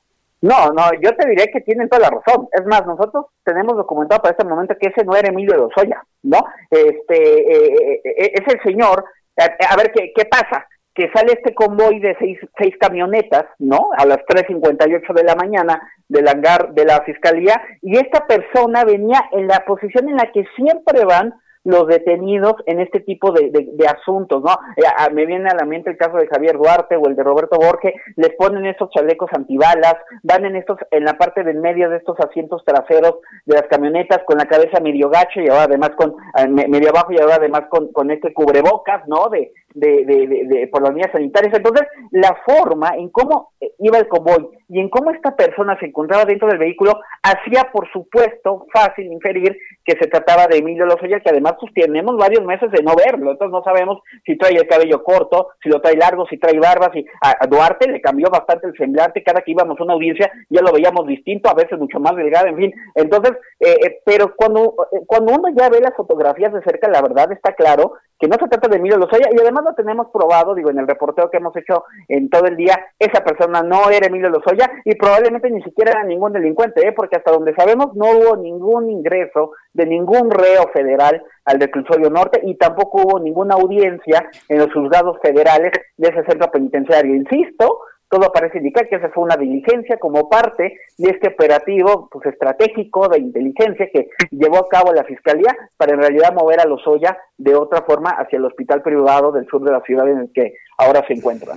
[0.41, 2.49] No, no, yo te diré que tienen toda la razón.
[2.53, 6.45] Es más, nosotros tenemos documentado para este momento que ese no era Emilio Lozoya, ¿no?
[6.69, 9.05] Este, eh, eh, eh es el señor.
[9.37, 13.91] A, a ver qué, qué pasa que sale este convoy de seis, seis camionetas, ¿no?
[13.97, 19.23] A las 3.58 de la mañana del hangar de la fiscalía, y esta persona venía
[19.33, 21.35] en la posición en la que siempre van
[21.65, 24.53] los detenidos en este tipo de, de, asuntos, ¿no?
[24.77, 27.57] Eh, me viene a la mente el caso de Javier Duarte o el de Roberto
[27.57, 31.99] Borge, les ponen estos chalecos antibalas, van en estos, en la parte del medio de
[31.99, 36.15] estos asientos traseros de las camionetas con la cabeza medio gacho y ahora además con,
[36.37, 39.29] eh, medio abajo y ahora además con, con este cubrebocas, ¿no?
[39.29, 41.55] De, de, de, de, por las medidas sanitarias.
[41.55, 46.25] Entonces, la forma en cómo iba el convoy y en cómo esta persona se encontraba
[46.25, 51.31] dentro del vehículo hacía, por supuesto, fácil inferir que se trataba de Emilio Lozoya, que
[51.31, 55.03] además pues, tenemos varios meses de no verlo, entonces no sabemos si trae el cabello
[55.03, 58.77] corto, si lo trae largo, si trae barba, si a, Duarte le cambió bastante el
[58.77, 62.17] semblante, cada que íbamos a una audiencia ya lo veíamos distinto, a veces mucho más
[62.17, 66.53] delgado, en fin, entonces, eh, eh, pero cuando, eh, cuando uno ya ve las fotografías
[66.53, 69.62] de cerca, la verdad está claro que no se trata de Emilio Lozoya, y además
[69.63, 73.25] lo tenemos probado, digo, en el reporteo que hemos hecho en todo el día, esa
[73.25, 76.93] persona no era Emilio Lozoya y probablemente ni siquiera era ningún delincuente, ¿eh?
[76.93, 82.41] porque hasta donde sabemos no hubo ningún ingreso de ningún reo federal al reclusorio norte
[82.45, 87.15] y tampoco hubo ninguna audiencia en los juzgados federales de ese centro penitenciario.
[87.15, 87.81] Insisto,
[88.13, 93.09] todo parece indicar que esa fue una diligencia como parte de este operativo pues, estratégico
[93.09, 97.55] de inteligencia que llevó a cabo la Fiscalía para en realidad mover a Lozoya de
[97.55, 101.03] otra forma hacia el hospital privado del sur de la ciudad en el que ahora
[101.07, 101.55] se encuentra.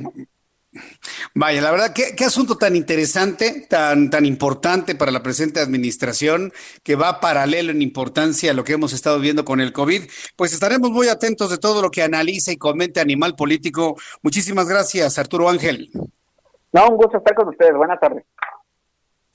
[1.34, 6.54] Vaya, la verdad, ¿qué, asunto tan interesante, tan, tan importante para la presente administración,
[6.84, 10.04] que va paralelo en importancia a lo que hemos estado viendo con el COVID.
[10.38, 13.98] Pues estaremos muy atentos de todo lo que analice y comente Animal Político.
[14.22, 15.90] Muchísimas gracias, Arturo Ángel.
[16.76, 17.74] No, un gusto estar con ustedes.
[17.74, 18.26] Buenas tardes.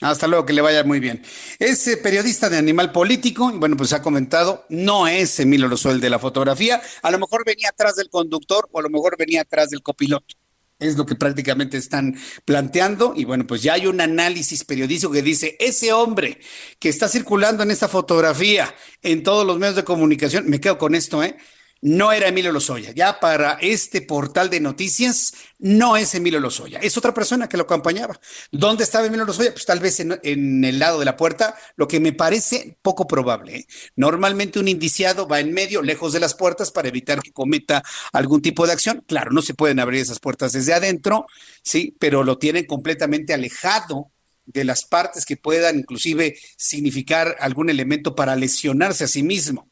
[0.03, 1.23] Hasta luego, que le vaya muy bien.
[1.59, 6.01] Es eh, periodista de Animal Político, y bueno, pues ha comentado, no es Emilio Lozuel
[6.01, 9.41] de la fotografía, a lo mejor venía atrás del conductor o a lo mejor venía
[9.41, 10.37] atrás del copiloto.
[10.79, 12.15] Es lo que prácticamente están
[12.45, 13.15] planteando.
[13.17, 16.39] Y bueno, pues ya hay un análisis periodístico que dice, ese hombre
[16.79, 20.95] que está circulando en esta fotografía en todos los medios de comunicación, me quedo con
[20.95, 21.39] esto, ¿eh?
[21.83, 22.93] No era Emilio Lozoya.
[22.93, 26.79] Ya para este portal de noticias, no es Emilio Lozoya.
[26.81, 28.21] Es otra persona que lo acompañaba.
[28.51, 29.53] ¿Dónde estaba Emilio Lozoya?
[29.53, 33.57] Pues tal vez en, el lado de la puerta, lo que me parece poco probable.
[33.57, 33.67] ¿eh?
[33.97, 38.43] Normalmente un indiciado va en medio, lejos de las puertas, para evitar que cometa algún
[38.43, 39.03] tipo de acción.
[39.07, 41.27] Claro, no se pueden abrir esas puertas desde adentro,
[41.63, 44.11] sí, pero lo tienen completamente alejado
[44.47, 49.70] de las partes que puedan inclusive significar algún elemento para lesionarse a sí mismo.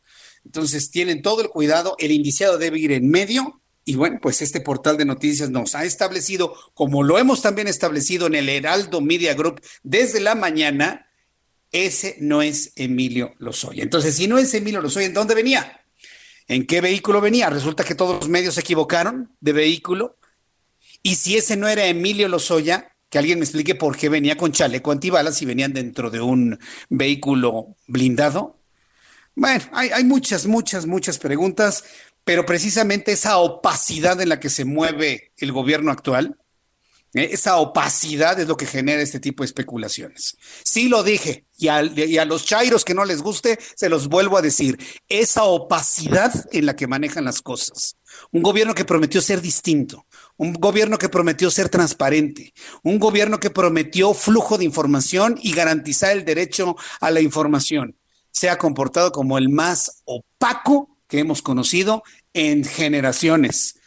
[0.49, 4.63] Entonces tienen todo el cuidado, el indiciado debe ir en medio y bueno, pues este
[4.63, 9.35] portal de noticias nos ha establecido, como lo hemos también establecido en el Heraldo Media
[9.35, 11.07] Group desde la mañana,
[11.71, 13.83] ese no es Emilio Lozoya.
[13.83, 15.85] Entonces, si no es Emilio Lozoya, ¿en dónde venía?
[16.47, 17.51] ¿En qué vehículo venía?
[17.51, 20.17] Resulta que todos los medios se equivocaron de vehículo.
[21.03, 24.53] Y si ese no era Emilio Lozoya, que alguien me explique por qué venía con
[24.53, 28.58] chaleco antibalas y venían dentro de un vehículo blindado.
[29.39, 31.85] Bueno, hay, muchas, muchas, muchas preguntas,
[32.25, 36.37] pero precisamente esa opacidad en la que se mueve el gobierno actual,
[37.15, 37.29] ¿eh?
[37.31, 40.37] esa opacidad es lo que genera este tipo de especulaciones.
[40.65, 44.09] Sí lo dije, y a, y a los chairos que no les guste, se los
[44.09, 44.77] vuelvo a decir,
[45.09, 47.97] esa opacidad en la que manejan las cosas.
[48.33, 50.05] Un gobierno que prometió ser distinto,
[50.37, 56.11] un gobierno que prometió ser transparente, un gobierno que prometió flujo de información y garantizar
[56.17, 57.95] el derecho a la información
[58.33, 62.03] se ha comportado como el más opaco que hemos conocido
[62.33, 63.79] en generaciones.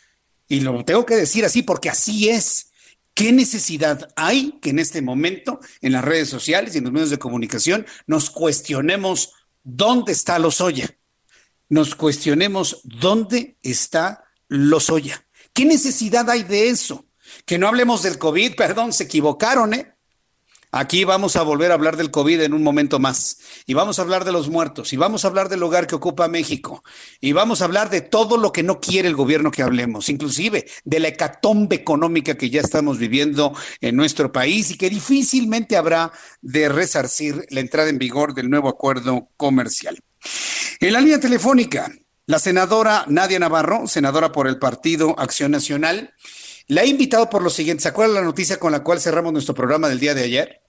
[0.48, 2.72] Y lo tengo que decir así porque así es.
[3.14, 7.10] ¿Qué necesidad hay que en este momento en las redes sociales y en los medios
[7.10, 9.34] de comunicación nos cuestionemos
[9.64, 10.98] dónde está Lozoya?
[11.70, 15.26] Nos cuestionemos dónde está Lozoya.
[15.54, 17.06] ¿Qué necesidad hay de eso?
[17.46, 19.91] Que no hablemos del COVID, perdón, se equivocaron, ¿eh?
[20.74, 23.40] Aquí vamos a volver a hablar del COVID en un momento más.
[23.66, 24.94] Y vamos a hablar de los muertos.
[24.94, 26.82] Y vamos a hablar del lugar que ocupa México.
[27.20, 30.08] Y vamos a hablar de todo lo que no quiere el gobierno que hablemos.
[30.08, 35.76] Inclusive de la hecatombe económica que ya estamos viviendo en nuestro país y que difícilmente
[35.76, 40.00] habrá de resarcir la entrada en vigor del nuevo acuerdo comercial.
[40.80, 41.92] En la línea telefónica,
[42.28, 46.14] la senadora Nadia Navarro, senadora por el Partido Acción Nacional,
[46.68, 47.84] la he invitado por lo siguiente.
[47.84, 50.61] ¿Se acuerdan la noticia con la cual cerramos nuestro programa del día de ayer?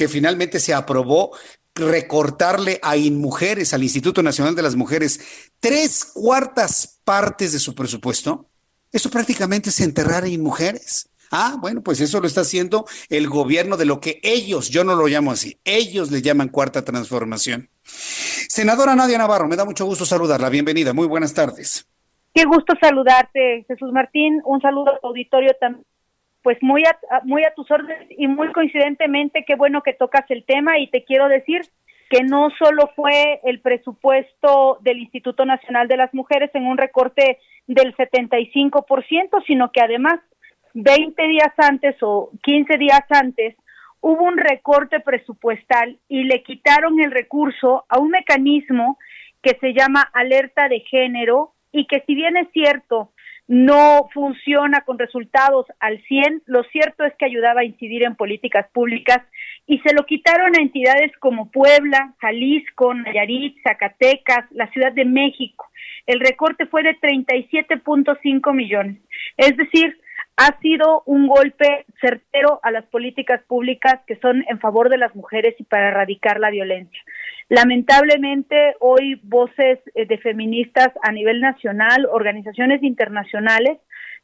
[0.00, 1.32] Que finalmente se aprobó
[1.74, 8.48] recortarle a InMujeres, al Instituto Nacional de las Mujeres, tres cuartas partes de su presupuesto.
[8.90, 11.10] Eso prácticamente es enterrar a InMujeres.
[11.30, 14.94] Ah, bueno, pues eso lo está haciendo el gobierno de lo que ellos, yo no
[14.94, 17.68] lo llamo así, ellos le llaman cuarta transformación.
[17.84, 20.48] Senadora Nadia Navarro, me da mucho gusto saludarla.
[20.48, 21.86] Bienvenida, muy buenas tardes.
[22.32, 24.40] Qué gusto saludarte, Jesús Martín.
[24.46, 25.84] Un saludo a tu auditorio también.
[26.42, 30.44] Pues muy a, muy a tus órdenes y muy coincidentemente, qué bueno que tocas el
[30.44, 31.62] tema y te quiero decir
[32.08, 37.38] que no solo fue el presupuesto del Instituto Nacional de las Mujeres en un recorte
[37.66, 40.20] del 75%, sino que además
[40.74, 43.54] 20 días antes o 15 días antes
[44.00, 48.98] hubo un recorte presupuestal y le quitaron el recurso a un mecanismo
[49.42, 53.12] que se llama alerta de género y que si bien es cierto,
[53.50, 58.68] no funciona con resultados al 100, lo cierto es que ayudaba a incidir en políticas
[58.72, 59.26] públicas
[59.66, 65.66] y se lo quitaron a entidades como Puebla, Jalisco, Nayarit, Zacatecas, la Ciudad de México.
[66.06, 68.98] El recorte fue de 37.5 millones.
[69.36, 70.00] Es decir,
[70.36, 75.16] ha sido un golpe certero a las políticas públicas que son en favor de las
[75.16, 77.02] mujeres y para erradicar la violencia.
[77.50, 83.78] Lamentablemente, hoy voces eh, de feministas a nivel nacional, organizaciones internacionales,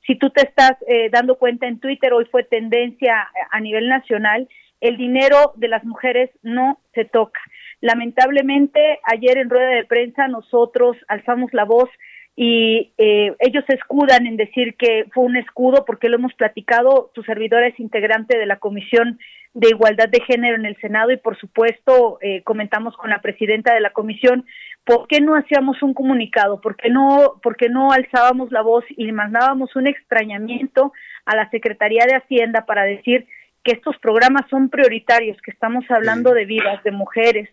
[0.06, 4.48] si tú te estás eh, dando cuenta en Twitter, hoy fue tendencia a nivel nacional,
[4.80, 7.40] el dinero de las mujeres no se toca.
[7.80, 11.90] Lamentablemente, ayer en rueda de prensa nosotros alzamos la voz
[12.38, 17.10] y eh, ellos se escudan en decir que fue un escudo porque lo hemos platicado,
[17.14, 19.18] tu servidora es integrante de la Comisión
[19.54, 23.72] de Igualdad de Género en el Senado y por supuesto eh, comentamos con la presidenta
[23.72, 24.44] de la comisión
[24.84, 28.84] por qué no hacíamos un comunicado, por qué no, por qué no alzábamos la voz
[28.90, 30.92] y mandábamos un extrañamiento
[31.24, 33.26] a la Secretaría de Hacienda para decir
[33.64, 37.48] que estos programas son prioritarios, que estamos hablando de vidas, de mujeres,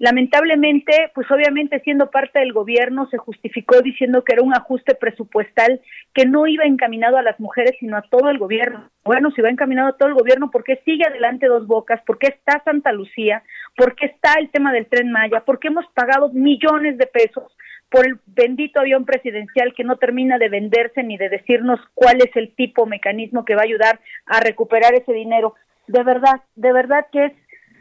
[0.00, 5.82] Lamentablemente, pues obviamente siendo parte del gobierno se justificó diciendo que era un ajuste presupuestal
[6.14, 8.88] que no iba encaminado a las mujeres, sino a todo el gobierno.
[9.04, 12.00] Bueno, si va encaminado a todo el gobierno, ¿por qué sigue adelante Dos Bocas?
[12.06, 13.42] ¿Por qué está Santa Lucía?
[13.76, 15.40] ¿Por qué está el tema del tren Maya?
[15.40, 17.54] ¿Por qué hemos pagado millones de pesos
[17.90, 22.34] por el bendito avión presidencial que no termina de venderse ni de decirnos cuál es
[22.36, 25.56] el tipo mecanismo que va a ayudar a recuperar ese dinero?
[25.88, 27.32] De verdad, de verdad que es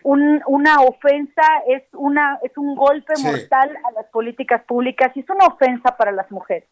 [0.09, 5.29] un, una ofensa, es, una, es un golpe mortal a las políticas públicas y es
[5.29, 6.67] una ofensa para las mujeres.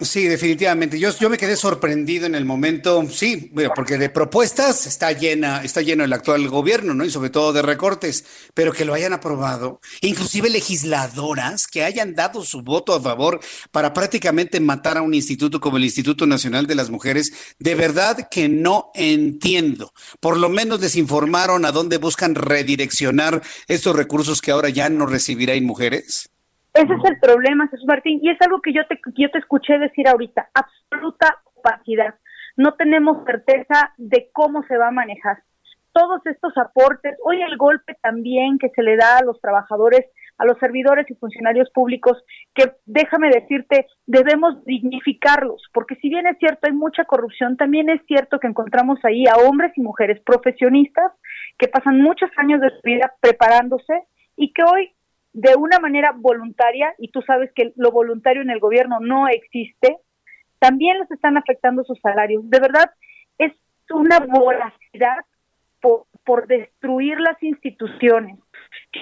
[0.00, 0.96] Sí, definitivamente.
[1.00, 5.82] Yo, yo me quedé sorprendido en el momento, sí, porque de propuestas está llena, está
[5.82, 7.04] lleno el actual gobierno, ¿no?
[7.04, 8.24] Y sobre todo de recortes,
[8.54, 13.40] pero que lo hayan aprobado, inclusive legisladoras que hayan dado su voto a favor
[13.72, 18.28] para prácticamente matar a un instituto como el Instituto Nacional de las Mujeres, de verdad
[18.30, 19.92] que no entiendo.
[20.20, 25.06] Por lo menos les informaron a dónde buscan redireccionar estos recursos que ahora ya no
[25.06, 26.30] recibirá mujeres.
[26.78, 29.80] Ese es el problema, Jesús Martín, y es algo que yo te, yo te escuché
[29.80, 32.14] decir ahorita, absoluta opacidad.
[32.56, 35.42] No tenemos certeza de cómo se va a manejar.
[35.92, 40.06] Todos estos aportes, hoy el golpe también que se le da a los trabajadores,
[40.36, 42.22] a los servidores y funcionarios públicos,
[42.54, 48.06] que déjame decirte, debemos dignificarlos, porque si bien es cierto hay mucha corrupción, también es
[48.06, 51.10] cierto que encontramos ahí a hombres y mujeres profesionistas
[51.58, 54.04] que pasan muchos años de su vida preparándose
[54.36, 54.92] y que hoy
[55.40, 59.98] de una manera voluntaria, y tú sabes que lo voluntario en el gobierno no existe,
[60.58, 62.42] también les están afectando sus salarios.
[62.50, 62.90] De verdad,
[63.38, 63.52] es
[63.90, 65.18] una voracidad
[65.80, 68.36] por, por destruir las instituciones.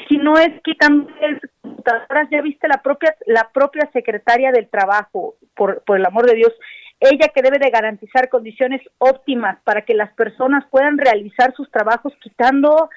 [0.08, 1.08] Si no es quitando
[1.62, 6.34] computadoras, ya viste la propia, la propia secretaria del trabajo, por, por el amor de
[6.34, 6.52] Dios,
[7.00, 12.12] ella que debe de garantizar condiciones óptimas para que las personas puedan realizar sus trabajos
[12.20, 12.90] quitando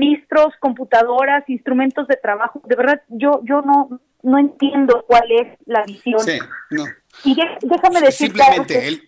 [0.00, 2.60] ministros, computadoras, instrumentos de trabajo.
[2.66, 6.20] De verdad, yo yo no no entiendo cuál es la visión.
[6.20, 6.38] Sí,
[6.70, 6.84] no.
[7.24, 9.02] Y déjame decir simplemente él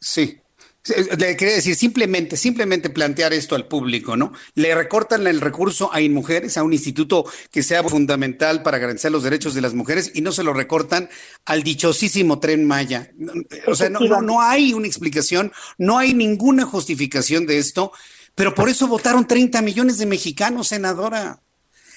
[0.00, 0.40] sí.
[1.18, 4.32] Le quería decir, simplemente, simplemente plantear esto al público, ¿no?
[4.54, 9.24] Le recortan el recurso a InMujeres, a un instituto que sea fundamental para garantizar los
[9.24, 11.08] derechos de las mujeres, y no se lo recortan
[11.44, 13.10] al dichosísimo tren Maya.
[13.66, 17.90] O sea, no, no, no hay una explicación, no hay ninguna justificación de esto
[18.36, 21.38] Pero por eso votaron 30 millones de mexicanos, senadora.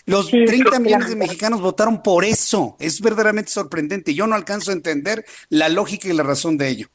[0.06, 2.78] Los 30 millones de mexicanos votaron por eso.
[2.80, 4.16] Es verdaderamente sorprendente.
[4.16, 6.88] Yo no alcanzo a entender la lógica y la razón de ello.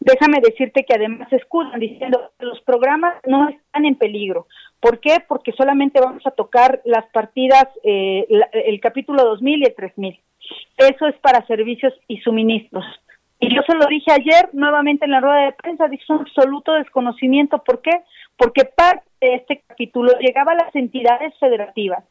[0.00, 4.46] Déjame decirte que además se escudan diciendo que los programas no están en peligro.
[4.80, 5.16] ¿Por qué?
[5.26, 10.20] Porque solamente vamos a tocar las partidas, eh, el capítulo 2000 y el 3000.
[10.76, 12.84] Eso es para servicios y suministros.
[13.40, 16.74] Y yo se lo dije ayer nuevamente en la rueda de prensa, dije un absoluto
[16.74, 17.58] desconocimiento.
[17.64, 18.02] ¿Por qué?
[18.38, 22.02] Porque parte de este capítulo llegaba a las entidades federativas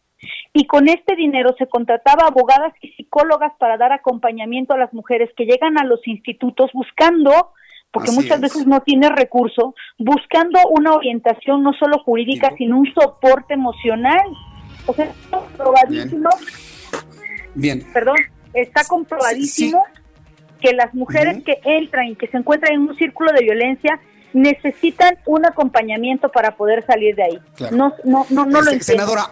[0.53, 5.31] y con este dinero se contrataba abogadas y psicólogas para dar acompañamiento a las mujeres
[5.35, 7.51] que llegan a los institutos buscando
[7.91, 13.53] porque muchas veces no tiene recurso, buscando una orientación no solo jurídica, sino un soporte
[13.53, 14.25] emocional.
[14.85, 16.29] O sea, está comprobadísimo.
[17.55, 17.81] Bien.
[17.93, 18.17] Perdón,
[18.53, 19.83] está comprobadísimo
[20.61, 23.99] que las mujeres que entran y que se encuentran en un círculo de violencia
[24.33, 27.39] necesitan un acompañamiento para poder salir de ahí.
[27.71, 28.83] No, no, no, no lo este.
[28.83, 29.29] Senadora,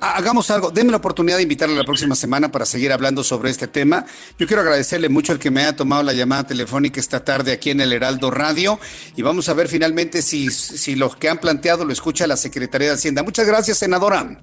[0.00, 3.66] hagamos algo, denme la oportunidad de invitarle la próxima semana para seguir hablando sobre este
[3.66, 4.04] tema.
[4.38, 7.70] Yo quiero agradecerle mucho el que me haya tomado la llamada telefónica esta tarde aquí
[7.70, 8.78] en el Heraldo Radio
[9.16, 12.88] y vamos a ver finalmente si, si lo que han planteado lo escucha la Secretaría
[12.88, 13.22] de Hacienda.
[13.22, 14.38] Muchas gracias, senadora.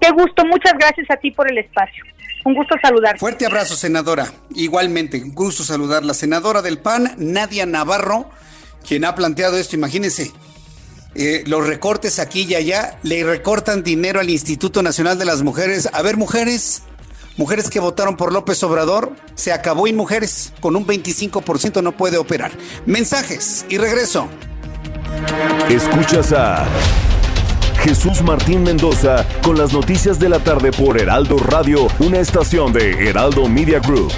[0.00, 2.04] Qué gusto, muchas gracias a ti por el espacio.
[2.44, 3.18] Un gusto saludar.
[3.18, 4.32] Fuerte abrazo, senadora.
[4.54, 6.04] Igualmente, un gusto saludar.
[6.04, 8.30] La senadora del PAN, Nadia Navarro,
[8.86, 10.32] quien ha planteado esto, imagínense,
[11.14, 15.88] eh, los recortes aquí y allá, le recortan dinero al Instituto Nacional de las Mujeres.
[15.92, 16.82] A ver, mujeres,
[17.36, 22.18] mujeres que votaron por López Obrador, se acabó y mujeres con un 25% no puede
[22.18, 22.52] operar.
[22.84, 24.28] Mensajes y regreso.
[25.70, 26.66] Escuchas a
[27.82, 33.08] Jesús Martín Mendoza con las noticias de la tarde por Heraldo Radio, una estación de
[33.08, 34.12] Heraldo Media Group.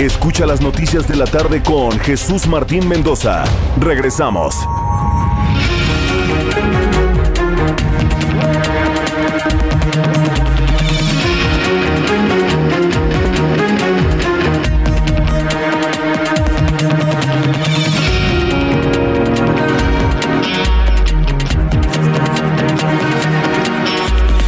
[0.00, 3.44] Escucha las noticias de la tarde con Jesús Martín Mendoza.
[3.78, 4.54] Regresamos.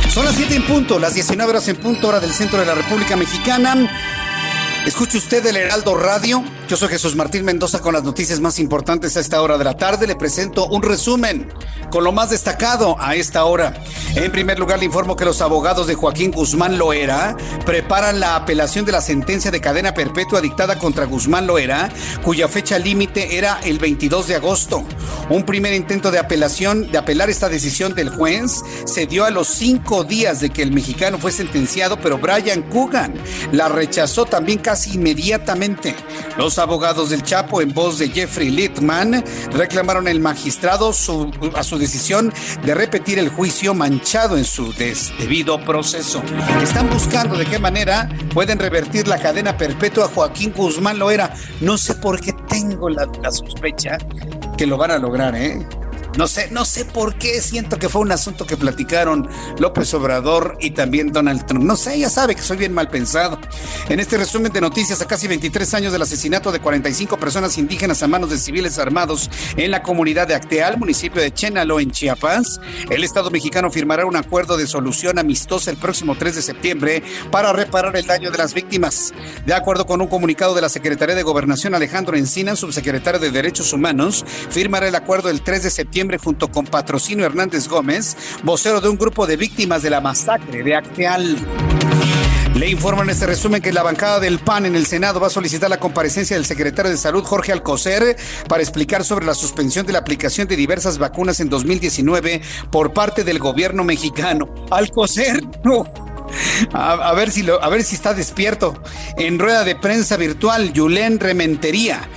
[0.09, 2.75] Son las 7 en punto, las 19 horas en punto, hora del centro de la
[2.75, 3.77] República Mexicana.
[4.87, 6.43] Escuche usted el Heraldo Radio.
[6.69, 9.77] Yo soy Jesús Martín Mendoza con las noticias más importantes a esta hora de la
[9.77, 10.09] tarde.
[10.09, 11.49] Le presento un resumen
[11.91, 13.75] con lo más destacado a esta hora.
[14.15, 17.35] En primer lugar, le informo que los abogados de Joaquín Guzmán Loera
[17.65, 21.89] preparan la apelación de la sentencia de cadena perpetua dictada contra Guzmán Loera,
[22.23, 24.85] cuya fecha límite era el 22 de agosto.
[25.31, 29.49] Un primer intento de apelación, de apelar esta decisión del juez, se dio a los
[29.49, 33.15] cinco días de que el mexicano fue sentenciado, pero Brian Coogan
[33.51, 35.95] la rechazó también casi inmediatamente.
[36.37, 42.31] Los abogados del Chapo, en voz de Jeffrey Littman, reclamaron al magistrado a su decisión
[42.63, 44.73] de repetir el juicio manchado en su
[45.19, 46.23] debido proceso.
[46.61, 51.33] Están buscando de qué manera pueden revertir la cadena perpetua Joaquín Guzmán Loera.
[51.61, 53.99] No sé por qué tengo la, la sospecha
[54.59, 55.65] que lo van a lograr, ¿eh?
[56.19, 60.59] No sé, no sé por qué siento que fue un asunto que platicaron López Obrador
[60.61, 61.65] y también Donald Trump.
[61.65, 63.41] No sé, ya sabe que soy bien mal pensado.
[63.89, 68.03] En este resumen de noticias, a casi 23 años del asesinato de 45 personas indígenas
[68.03, 72.61] a manos de civiles armados en la comunidad de Acteal, municipio de Chénalo, en Chiapas,
[72.91, 77.55] el Estado mexicano firmará un acuerdo de solución amistosa el próximo 3 de septiembre para
[77.55, 79.15] reparar el daño de las víctimas.
[79.47, 83.73] De acuerdo con un comunicado de la Secretaría de Gobernación, Alejandro Encina, subsecretario de Derechos
[83.73, 88.89] Humanos, firmará el acuerdo el 3 de septiembre junto con Patrocinio Hernández Gómez, vocero de
[88.89, 91.37] un grupo de víctimas de la masacre de Acteal.
[92.55, 95.31] Le informo en este resumen que la bancada del PAN en el Senado va a
[95.31, 98.17] solicitar la comparecencia del secretario de Salud, Jorge Alcocer,
[98.49, 103.23] para explicar sobre la suspensión de la aplicación de diversas vacunas en 2019 por parte
[103.23, 104.53] del gobierno mexicano.
[104.71, 105.85] Alcocer, no.
[106.73, 108.75] A, ver si lo, a ver si está despierto.
[109.17, 112.09] En rueda de prensa virtual, Yulén Rementería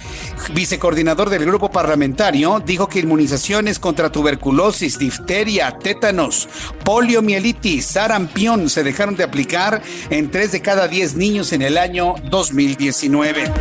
[0.54, 6.48] vicecoordinador del grupo parlamentario, dijo que inmunizaciones contra tuberculosis, difteria, tétanos,
[6.84, 12.16] poliomielitis, sarampión se dejaron de aplicar en 3 de cada 10 niños en el año
[12.30, 13.52] 2019.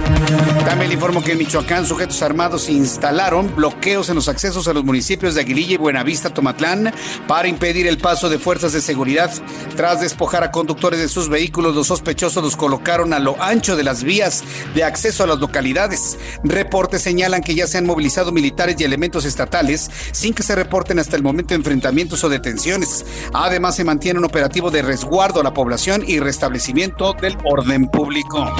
[0.64, 4.84] También le informo que en Michoacán sujetos armados instalaron bloqueos en los accesos a los
[4.84, 6.92] municipios de Aguililla y Buenavista, Tomatlán,
[7.28, 9.30] para impedir el paso de fuerzas de seguridad.
[9.76, 13.84] Tras despojar a conductores de sus vehículos, los sospechosos los colocaron a lo ancho de
[13.84, 14.42] las vías
[14.74, 16.18] de acceso a las localidades
[16.64, 20.98] Reportes señalan que ya se han movilizado militares y elementos estatales sin que se reporten
[20.98, 23.04] hasta el momento enfrentamientos o detenciones.
[23.34, 28.50] Además, se mantiene un operativo de resguardo a la población y restablecimiento del orden público.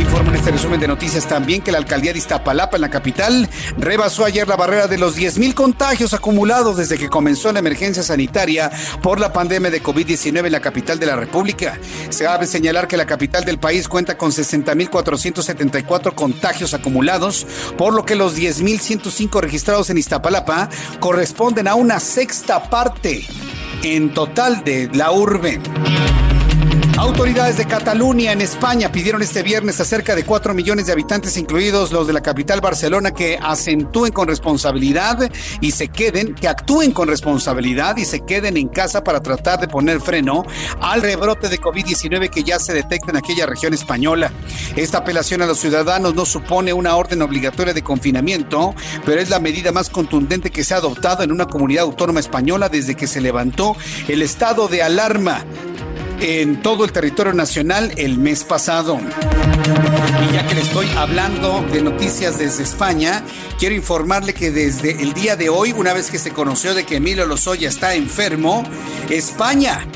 [0.00, 3.48] Informa en este resumen de noticias también que la alcaldía de Iztapalapa, en la capital,
[3.78, 8.70] rebasó ayer la barrera de los 10.000 contagios acumulados desde que comenzó la emergencia sanitaria
[9.02, 11.78] por la pandemia de COVID-19 en la capital de la República.
[12.10, 17.25] Se cabe señalar que la capital del país cuenta con 60.474 contagios acumulados,
[17.76, 20.68] por lo que los 10.105 registrados en Iztapalapa
[21.00, 23.26] corresponden a una sexta parte
[23.82, 25.60] en total de la urbe.
[26.98, 31.36] Autoridades de Cataluña en España pidieron este viernes a cerca de 4 millones de habitantes,
[31.36, 35.30] incluidos los de la capital Barcelona, que acentúen con responsabilidad
[35.60, 39.68] y se queden, que actúen con responsabilidad y se queden en casa para tratar de
[39.68, 40.46] poner freno
[40.80, 44.32] al rebrote de COVID-19 que ya se detecta en aquella región española.
[44.74, 48.74] Esta apelación a los ciudadanos no supone una orden obligatoria de confinamiento,
[49.04, 52.70] pero es la medida más contundente que se ha adoptado en una comunidad autónoma española
[52.70, 53.76] desde que se levantó
[54.08, 55.44] el estado de alarma
[56.20, 58.98] en todo el territorio nacional el mes pasado.
[58.98, 63.22] Y ya que le estoy hablando de noticias desde España,
[63.58, 66.96] quiero informarle que desde el día de hoy, una vez que se conoció de que
[66.96, 68.64] Emilio Lozoya está enfermo,
[69.10, 69.86] España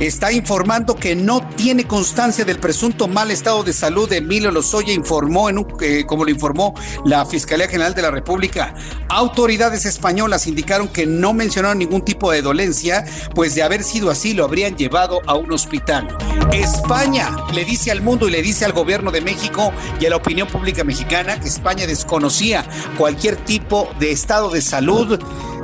[0.00, 4.92] está informando que no tiene constancia del presunto mal estado de salud de Emilio Lozoya,
[4.92, 6.74] informó, en un, eh, como lo informó
[7.04, 8.74] la Fiscalía General de la República.
[9.08, 14.32] Autoridades españolas indicaron que no mencionaron ningún tipo de dolencia, pues de haber sido así
[14.32, 16.08] lo habrían llevado a un hospital.
[16.52, 20.16] España le dice al mundo y le dice al gobierno de México y a la
[20.16, 22.64] opinión pública mexicana que España desconocía
[22.96, 25.20] cualquier tipo de estado de salud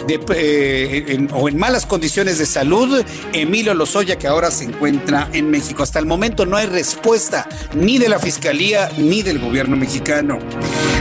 [0.07, 5.51] de, eh, o en malas condiciones de salud, Emilio Lozoya, que ahora se encuentra en
[5.51, 5.83] México.
[5.83, 10.39] Hasta el momento no hay respuesta ni de la Fiscalía ni del gobierno mexicano.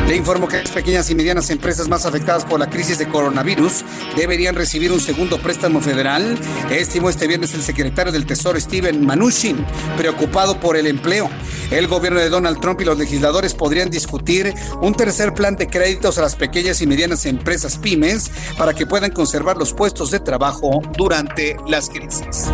[0.07, 3.83] Le informo que las pequeñas y medianas empresas más afectadas por la crisis de coronavirus
[4.15, 6.37] deberían recibir un segundo préstamo federal,
[6.69, 9.65] estimó este viernes el secretario del Tesoro Steven Mnuchin,
[9.97, 11.29] preocupado por el empleo.
[11.71, 16.19] El gobierno de Donald Trump y los legisladores podrían discutir un tercer plan de créditos
[16.19, 20.81] a las pequeñas y medianas empresas pymes para que puedan conservar los puestos de trabajo
[20.97, 22.49] durante las crisis.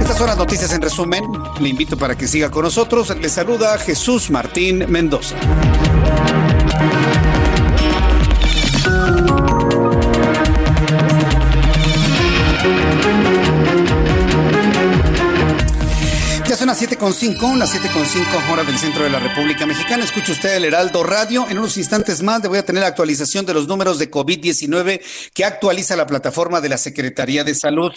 [0.00, 1.24] Estas son las noticias en resumen.
[1.60, 3.14] Le invito para que siga con nosotros.
[3.16, 5.36] Le saluda Jesús Martín Mendoza.
[16.68, 20.04] Son las 7.5, las 7.5 hora del centro de la República Mexicana.
[20.04, 21.46] Escucha usted el Heraldo Radio.
[21.48, 25.00] En unos instantes más le voy a tener la actualización de los números de COVID-19
[25.32, 27.92] que actualiza la plataforma de la Secretaría de Salud.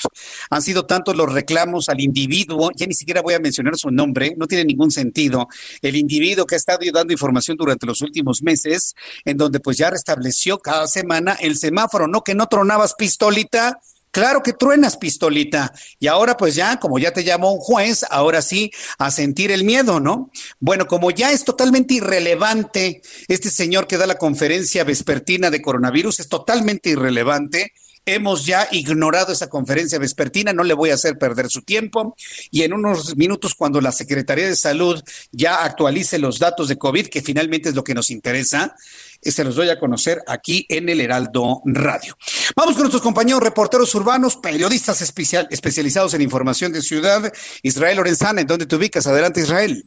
[0.50, 4.36] Han sido tantos los reclamos al individuo, ya ni siquiera voy a mencionar su nombre,
[4.38, 5.50] no tiene ningún sentido.
[5.82, 8.96] El individuo que ha estado dando información durante los últimos meses,
[9.26, 13.82] en donde pues ya restableció cada semana el semáforo, no que no tronabas pistolita
[14.12, 15.74] Claro que truenas, pistolita.
[16.00, 19.64] Y ahora pues ya, como ya te llamó un juez, ahora sí, a sentir el
[19.64, 20.30] miedo, ¿no?
[20.60, 26.20] Bueno, como ya es totalmente irrelevante este señor que da la conferencia vespertina de coronavirus,
[26.20, 27.74] es totalmente irrelevante.
[28.06, 32.16] Hemos ya ignorado esa conferencia vespertina, no le voy a hacer perder su tiempo.
[32.50, 37.08] Y en unos minutos, cuando la Secretaría de Salud ya actualice los datos de COVID,
[37.08, 38.76] que finalmente es lo que nos interesa,
[39.22, 42.18] se los doy a conocer aquí en el Heraldo Radio.
[42.56, 47.32] Vamos con nuestros compañeros reporteros urbanos, periodistas especial, especializados en información de ciudad.
[47.62, 49.06] Israel Lorenzana, ¿en dónde te ubicas?
[49.06, 49.84] Adelante, Israel.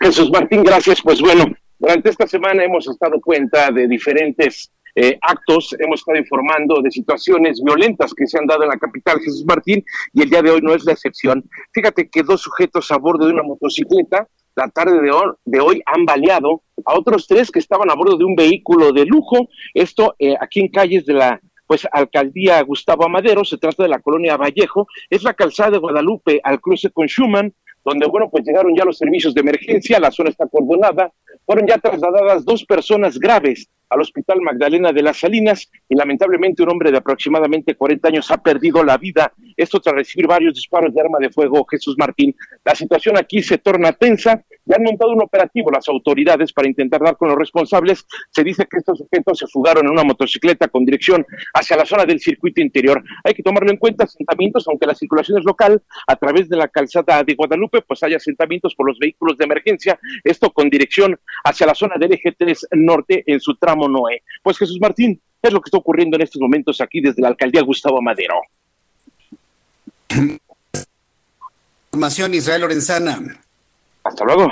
[0.00, 1.00] Jesús Martín, gracias.
[1.02, 1.46] Pues bueno,
[1.78, 7.62] durante esta semana hemos estado cuenta de diferentes eh, actos, hemos estado informando de situaciones
[7.62, 10.60] violentas que se han dado en la capital, Jesús Martín, y el día de hoy
[10.62, 11.44] no es la excepción.
[11.72, 15.82] Fíjate que dos sujetos a bordo de una motocicleta la tarde de hoy, de hoy
[15.84, 19.48] han baleado a otros tres que estaban a bordo de un vehículo de lujo.
[19.72, 24.00] Esto eh, aquí en calles de la pues alcaldía Gustavo Amadero, se trata de la
[24.00, 27.54] colonia Vallejo, es la calzada de Guadalupe al cruce con Schumann,
[27.84, 31.12] donde bueno, pues llegaron ya los servicios de emergencia, la zona está cordonada,
[31.44, 36.70] fueron ya trasladadas dos personas graves al Hospital Magdalena de las Salinas y lamentablemente un
[36.70, 39.32] hombre de aproximadamente 40 años ha perdido la vida.
[39.56, 42.34] Esto tras recibir varios disparos de arma de fuego, Jesús Martín.
[42.64, 47.02] La situación aquí se torna tensa y han montado un operativo las autoridades para intentar
[47.02, 48.06] dar con los responsables.
[48.30, 52.04] Se dice que estos sujetos se fugaron en una motocicleta con dirección hacia la zona
[52.04, 53.02] del circuito interior.
[53.22, 56.68] Hay que tomarlo en cuenta, asentamientos, aunque la circulación es local, a través de la
[56.68, 61.66] calzada de Guadalupe, pues hay asentamientos por los vehículos de emergencia, esto con dirección hacia
[61.66, 64.22] la zona del eje 3 norte en su tramo Noé.
[64.42, 67.62] Pues Jesús Martín, es lo que está ocurriendo en estos momentos aquí desde la alcaldía
[67.62, 68.34] Gustavo Madero.
[71.92, 73.43] Información Israel Lorenzana.
[74.04, 74.48] Hasta luego.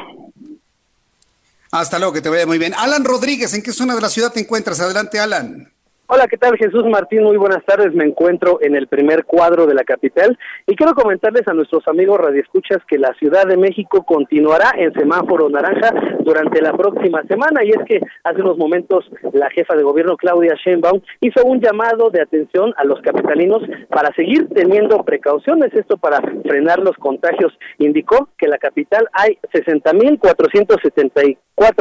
[1.70, 2.74] Hasta luego, que te vaya muy bien.
[2.74, 4.80] Alan Rodríguez, ¿en qué zona de la ciudad te encuentras?
[4.80, 5.71] Adelante, Alan.
[6.14, 7.22] Hola, ¿qué tal Jesús Martín?
[7.22, 7.94] Muy buenas tardes.
[7.94, 12.20] Me encuentro en el primer cuadro de la capital y quiero comentarles a nuestros amigos
[12.20, 15.90] radioescuchas que la Ciudad de México continuará en semáforo naranja
[16.20, 20.54] durante la próxima semana y es que hace unos momentos la jefa de gobierno Claudia
[20.62, 26.20] Sheinbaum hizo un llamado de atención a los capitalinos para seguir teniendo precauciones, esto para
[26.20, 27.58] frenar los contagios.
[27.78, 31.38] Indicó que en la capital hay 60.474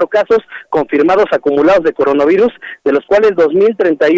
[0.09, 2.51] casos confirmados acumulados de coronavirus,
[2.84, 3.36] de los cuales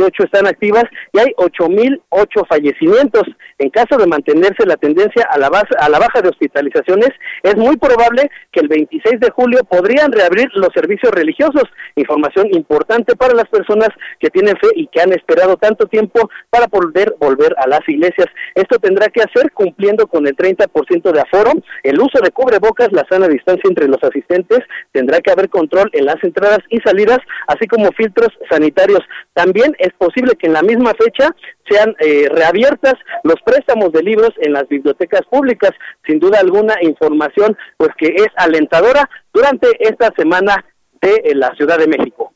[0.03, 3.23] 2.038 están activas y hay 8.008 fallecimientos.
[3.59, 7.09] En caso de mantenerse la tendencia a la, a la baja de hospitalizaciones,
[7.43, 11.63] es muy probable que el 26 de julio podrían reabrir los servicios religiosos.
[11.95, 13.89] Información importante para las personas
[14.19, 18.27] que tienen fe y que han esperado tanto tiempo para poder volver a las iglesias.
[18.55, 21.51] Esto tendrá que hacer cumpliendo con el 30% de aforo,
[21.83, 24.59] el uso de cubrebocas, la sana distancia entre los asistentes,
[24.91, 29.01] tendrá que haber control en las entradas y salidas, así como filtros sanitarios.
[29.33, 31.35] También es posible que en la misma fecha
[31.69, 35.71] sean eh, reabiertas los préstamos de libros en las bibliotecas públicas.
[36.05, 40.65] Sin duda alguna, información pues que es alentadora durante esta semana
[41.01, 42.33] de eh, la Ciudad de México.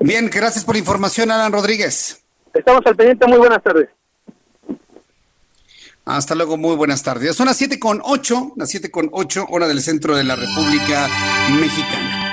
[0.00, 2.24] Bien, gracias por la información, Alan Rodríguez.
[2.52, 3.88] Estamos al pendiente, muy buenas tardes.
[6.04, 7.36] Hasta luego, muy buenas tardes.
[7.36, 11.08] Son las siete con ocho, las siete con ocho, hora del centro de la República
[11.60, 12.31] Mexicana.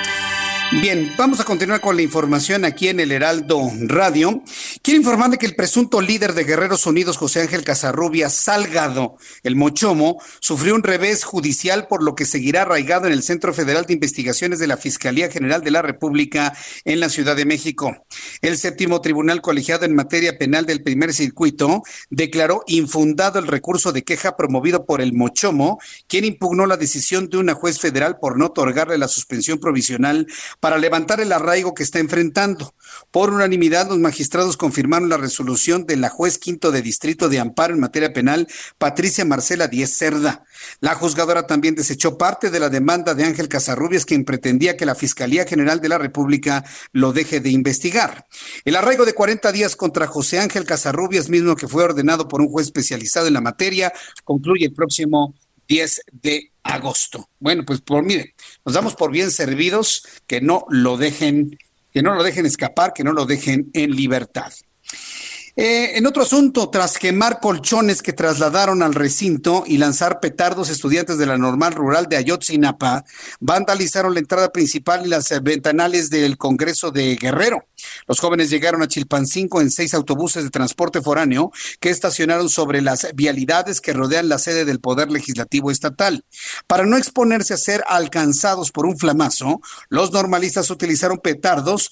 [0.72, 4.44] Bien, vamos a continuar con la información aquí en el Heraldo Radio.
[4.84, 10.22] Quiero informarle que el presunto líder de Guerreros Unidos, José Ángel Casarrubia Salgado, el Mochomo,
[10.40, 14.60] sufrió un revés judicial por lo que seguirá arraigado en el Centro Federal de Investigaciones
[14.60, 16.56] de la Fiscalía General de la República
[16.86, 18.06] en la Ciudad de México.
[18.44, 24.04] El séptimo tribunal colegiado en materia penal del primer circuito declaró infundado el recurso de
[24.04, 28.46] queja promovido por el Mochomo, quien impugnó la decisión de una juez federal por no
[28.46, 30.28] otorgarle la suspensión provisional
[30.60, 32.74] para levantar el arraigo que está enfrentando.
[33.12, 37.74] Por unanimidad, los magistrados confirmaron la resolución de la juez quinto de distrito de amparo
[37.74, 38.48] en materia penal,
[38.78, 40.44] Patricia Marcela Díez Cerda.
[40.80, 44.96] La juzgadora también desechó parte de la demanda de Ángel Casarrubias, quien pretendía que la
[44.96, 48.26] Fiscalía General de la República lo deje de investigar.
[48.66, 52.50] El arraigo de 40 días contra José Ángel Casarrubias, mismo que fue ordenado por un
[52.50, 53.94] juez especializado en la materia,
[54.24, 55.36] concluye el próximo
[55.70, 57.30] 10 de agosto.
[57.40, 58.34] Bueno, pues por mire,
[58.66, 61.58] nos damos por bien servidos que no lo dejen,
[61.94, 64.52] que no lo dejen escapar, que no lo dejen en libertad.
[65.62, 71.18] Eh, en otro asunto, tras quemar colchones que trasladaron al recinto y lanzar petardos, estudiantes
[71.18, 73.04] de la normal rural de Ayotzinapa
[73.42, 77.68] vandalizaron la entrada principal y las ventanales del Congreso de Guerrero.
[78.08, 81.52] Los jóvenes llegaron a Chilpancingo en seis autobuses de transporte foráneo
[81.82, 86.24] que estacionaron sobre las vialidades que rodean la sede del Poder Legislativo Estatal.
[86.68, 91.90] Para no exponerse a ser alcanzados por un flamazo, los normalistas utilizaron petardos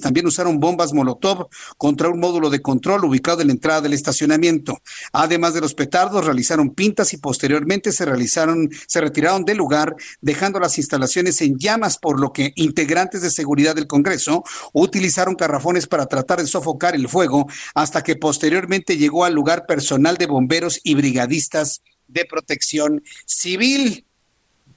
[0.00, 4.78] también usaron bombas Molotov contra un módulo de control ubicado en la entrada del estacionamiento.
[5.12, 10.60] Además de los petardos, realizaron pintas y posteriormente se realizaron, se retiraron del lugar, dejando
[10.60, 16.06] las instalaciones en llamas, por lo que integrantes de seguridad del Congreso utilizaron carrafones para
[16.06, 20.94] tratar de sofocar el fuego, hasta que posteriormente llegó al lugar personal de bomberos y
[20.94, 24.06] brigadistas de protección civil.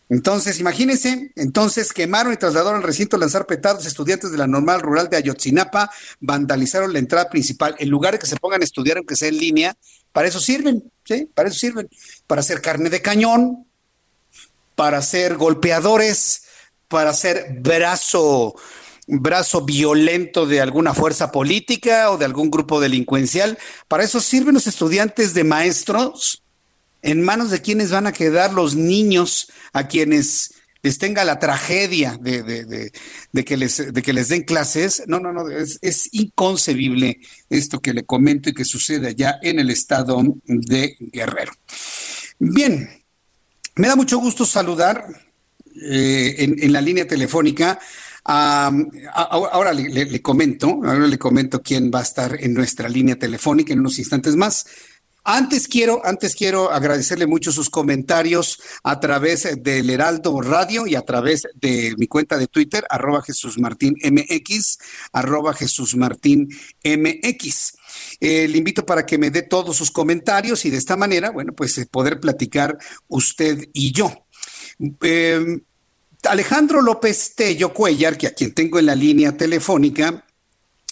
[0.09, 5.09] Entonces, imagínense, entonces quemaron y trasladaron al recinto lanzar petados estudiantes de la normal rural
[5.09, 5.91] de Ayotzinapa,
[6.21, 7.75] vandalizaron la entrada principal.
[7.79, 9.77] En lugar de que se pongan a estudiar, aunque sea en línea,
[10.13, 11.29] para eso sirven, ¿sí?
[11.33, 11.89] Para eso sirven.
[12.25, 13.67] Para hacer carne de cañón,
[14.75, 16.43] para ser golpeadores,
[16.87, 18.55] para ser brazo,
[19.07, 23.57] brazo violento de alguna fuerza política o de algún grupo delincuencial.
[23.87, 26.43] Para eso sirven los estudiantes de maestros
[27.01, 32.17] en manos de quienes van a quedar los niños a quienes les tenga la tragedia
[32.21, 32.91] de,
[33.45, 35.03] que, les, de que les den clases.
[35.07, 39.59] No, no, no, es, es, inconcebible esto que le comento y que sucede allá en
[39.59, 41.51] el estado de Guerrero.
[42.39, 42.89] Bien,
[43.75, 45.07] me da mucho gusto saludar
[45.81, 47.79] eh, en, la línea telefónica.
[48.23, 53.79] ahora le comento, ahora le comento quién va a estar en nuestra línea telefónica en
[53.79, 54.65] unos instantes más.
[55.29, 61.01] Antes quiero, antes quiero agradecerle mucho sus comentarios a través del Heraldo Radio y a
[61.01, 64.77] través de mi cuenta de Twitter, arroba Jesús Martín MX,
[65.11, 66.47] arroba Jesús Martín
[66.81, 67.73] MX.
[68.21, 71.51] Eh, le invito para que me dé todos sus comentarios y de esta manera, bueno,
[71.51, 72.77] pues eh, poder platicar
[73.09, 74.27] usted y yo.
[74.79, 75.59] Em,
[76.23, 80.25] Alejandro López Tello Cuellar, que a quien tengo en la línea telefónica,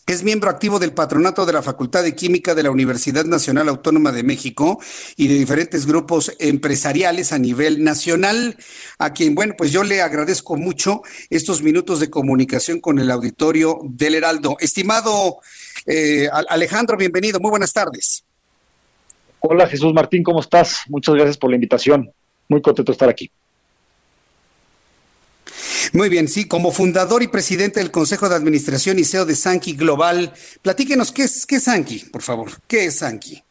[0.08, 4.12] Es miembro activo del patronato de la Facultad de Química de la Universidad Nacional Autónoma
[4.12, 4.80] de México
[5.18, 8.56] y de diferentes grupos empresariales a nivel nacional,
[9.00, 11.02] a quien, bueno, pues yo le agradezco mucho
[11.32, 14.58] estos minutos de comunicación con el auditorio del Heraldo.
[14.60, 15.40] Estimado
[15.88, 18.24] eh, Alejandro, bienvenido, muy buenas tardes.
[19.40, 20.84] Hola Jesús Martín, ¿cómo estás?
[20.88, 22.12] Muchas gracias por la invitación.
[22.48, 23.32] Muy contento de estar aquí.
[25.96, 29.78] Muy bien, sí, como fundador y presidente del Consejo de Administración y CEO de Sanki
[29.78, 32.52] Global, platíquenos qué es, qué es por favor.
[32.68, 33.42] ¿Qué es Sanki?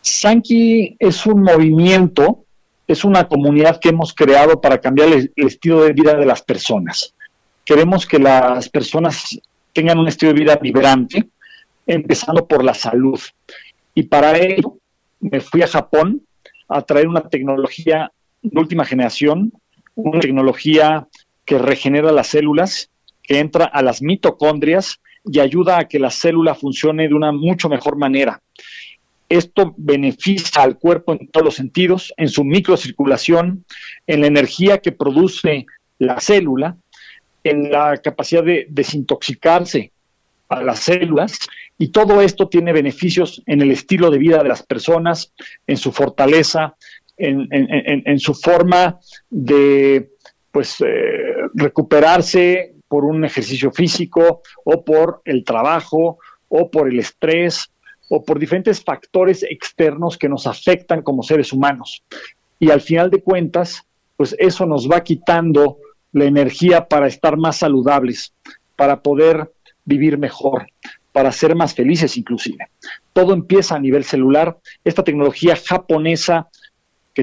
[0.00, 2.44] Sanki es un movimiento,
[2.86, 6.40] es una comunidad que hemos creado para cambiar el, el estilo de vida de las
[6.40, 7.14] personas.
[7.64, 9.40] Queremos que las personas
[9.72, 11.30] tengan un estilo de vida vibrante,
[11.84, 13.18] empezando por la salud.
[13.92, 14.76] Y para ello
[15.18, 16.22] me fui a Japón
[16.68, 19.52] a traer una tecnología de última generación
[19.94, 21.08] una tecnología
[21.44, 22.90] que regenera las células,
[23.22, 27.68] que entra a las mitocondrias y ayuda a que la célula funcione de una mucho
[27.68, 28.40] mejor manera.
[29.28, 33.64] Esto beneficia al cuerpo en todos los sentidos, en su microcirculación,
[34.06, 35.66] en la energía que produce
[35.98, 36.76] la célula,
[37.44, 39.92] en la capacidad de desintoxicarse
[40.48, 41.38] a las células
[41.78, 45.32] y todo esto tiene beneficios en el estilo de vida de las personas,
[45.66, 46.76] en su fortaleza,
[47.20, 48.98] en, su forma
[49.28, 50.10] de
[50.50, 56.18] pues eh, recuperarse por un ejercicio físico o por el trabajo
[56.48, 57.70] o por el estrés
[58.08, 62.02] o por diferentes factores externos que nos afectan como seres humanos.
[62.58, 63.82] Y al final de cuentas,
[64.16, 65.78] pues eso nos va quitando
[66.12, 68.34] la energía para estar más saludables,
[68.76, 69.52] para poder
[69.84, 70.66] vivir mejor,
[71.12, 72.66] para ser más felices inclusive.
[73.12, 74.58] Todo empieza a nivel celular.
[74.84, 76.48] Esta tecnología japonesa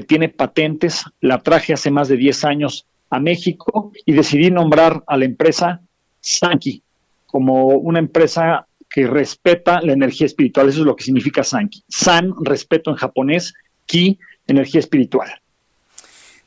[0.02, 5.16] tiene patentes, la traje hace más de 10 años a México y decidí nombrar a
[5.16, 5.80] la empresa
[6.20, 6.82] Sanki
[7.26, 10.68] como una empresa que respeta la energía espiritual.
[10.68, 11.82] Eso es lo que significa Sanki.
[11.88, 13.54] San, respeto en japonés,
[13.86, 15.28] Ki, energía espiritual.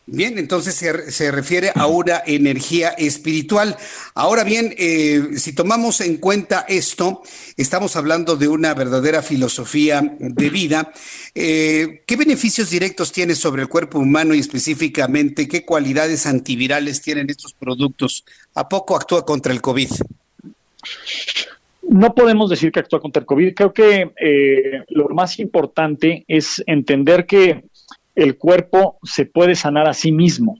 [0.07, 3.77] Bien, entonces se, refiere a una energía espiritual.
[4.15, 7.21] Ahora bien, eh, si tomamos en cuenta esto,
[7.55, 10.91] estamos hablando de una verdadera filosofía de vida.
[11.35, 17.29] Eh, ¿Qué beneficios directos tiene sobre el cuerpo humano y específicamente qué cualidades antivirales tienen
[17.29, 18.25] estos productos?
[18.55, 19.91] ¿A poco actúa contra el COVID?
[21.83, 23.53] No podemos decir que actúa contra el COVID.
[23.53, 27.63] Creo que eh, lo más importante es entender que
[28.15, 30.59] el cuerpo se puede sanar a sí mismo.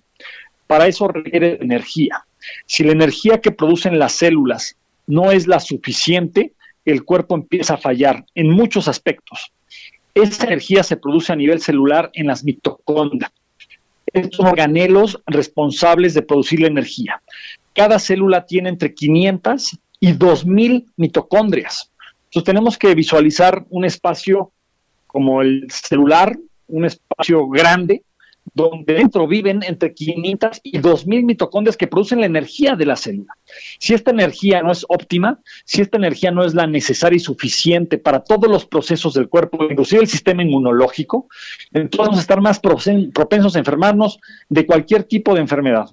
[0.67, 2.25] Para eso requiere energía.
[2.65, 4.77] Si la energía que producen las células
[5.07, 6.53] no es la suficiente,
[6.85, 9.51] el cuerpo empieza a fallar en muchos aspectos.
[10.13, 13.31] Esa energía se produce a nivel celular en las mitocondrias.
[14.07, 17.21] Estos organelos responsables de producir la energía.
[17.73, 21.91] Cada célula tiene entre 500 y 2000 mitocondrias.
[22.25, 24.51] Entonces tenemos que visualizar un espacio
[25.07, 26.37] como el celular,
[26.72, 28.03] un espacio grande
[28.53, 33.38] donde dentro viven entre 500 y 2000 mitocondrias que producen la energía de la célula.
[33.80, 37.97] Si esta energía no es óptima, si esta energía no es la necesaria y suficiente
[37.97, 41.28] para todos los procesos del cuerpo, inclusive el sistema inmunológico,
[41.72, 44.19] entonces vamos a estar más propensos a enfermarnos
[44.49, 45.89] de cualquier tipo de enfermedad.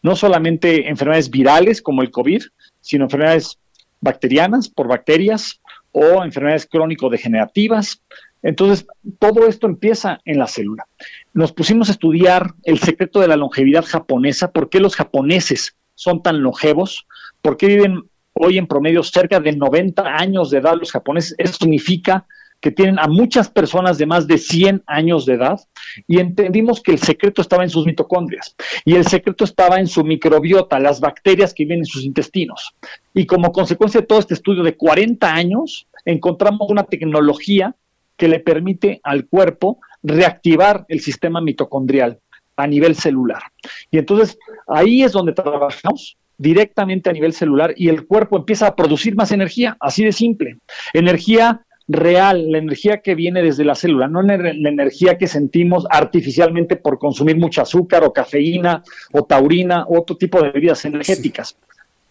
[0.00, 2.42] No solamente enfermedades virales como el COVID,
[2.80, 3.58] sino enfermedades
[4.00, 5.60] bacterianas por bacterias
[5.90, 8.02] o enfermedades crónico-degenerativas,
[8.42, 8.86] entonces,
[9.18, 10.86] todo esto empieza en la célula.
[11.34, 16.22] Nos pusimos a estudiar el secreto de la longevidad japonesa, por qué los japoneses son
[16.22, 17.06] tan longevos,
[17.42, 21.34] por qué viven hoy en promedio cerca de 90 años de edad los japoneses.
[21.38, 22.26] Eso significa
[22.60, 25.60] que tienen a muchas personas de más de 100 años de edad
[26.06, 30.02] y entendimos que el secreto estaba en sus mitocondrias y el secreto estaba en su
[30.04, 32.74] microbiota, las bacterias que viven en sus intestinos.
[33.14, 37.76] Y como consecuencia de todo este estudio de 40 años, encontramos una tecnología
[38.18, 42.18] que le permite al cuerpo reactivar el sistema mitocondrial
[42.56, 43.42] a nivel celular.
[43.90, 48.76] Y entonces ahí es donde trabajamos directamente a nivel celular y el cuerpo empieza a
[48.76, 50.58] producir más energía, así de simple.
[50.92, 56.76] Energía real, la energía que viene desde la célula, no la energía que sentimos artificialmente
[56.76, 61.56] por consumir mucho azúcar o cafeína o taurina u otro tipo de bebidas energéticas.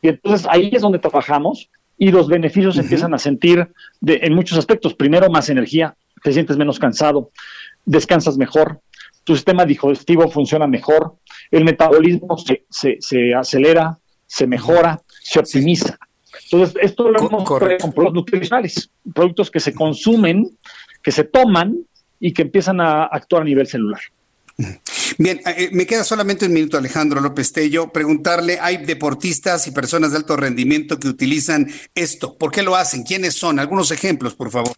[0.01, 3.67] Y entonces ahí es donde trabajamos y los beneficios se empiezan a sentir
[3.99, 4.93] de, en muchos aspectos.
[4.93, 7.31] Primero, más energía, te sientes menos cansado,
[7.85, 8.81] descansas mejor,
[9.23, 11.15] tu sistema digestivo funciona mejor,
[11.51, 15.97] el metabolismo se, se, acelera, se mejora, se optimiza.
[16.43, 17.59] Entonces, esto lo hemos con
[17.91, 20.49] productos nutricionales, productos que se consumen,
[21.01, 21.75] que se toman
[22.19, 23.99] y que empiezan a actuar a nivel celular.
[25.19, 27.91] Bien, eh, me queda solamente un minuto, Alejandro López Tello.
[27.91, 32.37] Preguntarle, hay deportistas y personas de alto rendimiento que utilizan esto.
[32.37, 33.03] ¿Por qué lo hacen?
[33.03, 33.59] ¿Quiénes son?
[33.59, 34.73] Algunos ejemplos, por favor.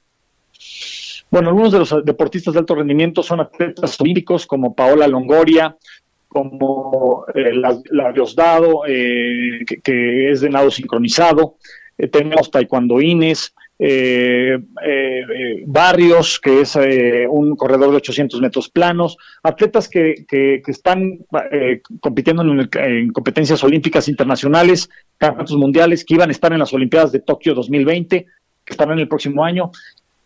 [1.29, 5.75] Bueno, algunos de los deportistas de alto rendimiento son atletas olímpicos como Paola Longoria,
[6.27, 11.57] como eh, la, Diosdado, eh, que, es de nado sincronizado.
[11.97, 19.17] Eh, tenemos taekwondoines, eh, eh, Barrios, que es eh, un corredor de 800 metros planos,
[19.41, 21.19] atletas que, que, están
[22.01, 27.21] compitiendo en, competencias olímpicas internacionales, campeonatos mundiales, que iban a estar en las Olimpiadas de
[27.21, 28.25] Tokio 2020,
[28.65, 29.71] que estarán el próximo año.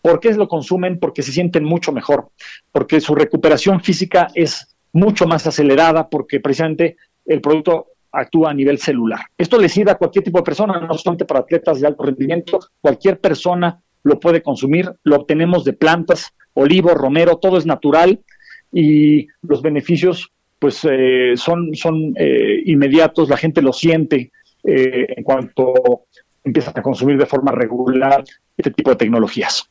[0.01, 0.99] ¿Por qué lo consumen?
[0.99, 2.29] Porque se sienten mucho mejor,
[2.71, 8.77] porque su recuperación física es mucho más acelerada, porque precisamente el producto actúa a nivel
[8.77, 9.21] celular.
[9.37, 12.59] Esto le sirve a cualquier tipo de persona, no solamente para atletas de alto rendimiento,
[12.79, 18.19] cualquier persona lo puede consumir, lo obtenemos de plantas, olivo, romero, todo es natural
[18.71, 24.31] y los beneficios pues eh, son, son eh, inmediatos, la gente lo siente
[24.63, 25.73] eh, en cuanto
[26.43, 28.23] empieza a consumir de forma regular
[28.55, 29.69] este tipo de tecnologías.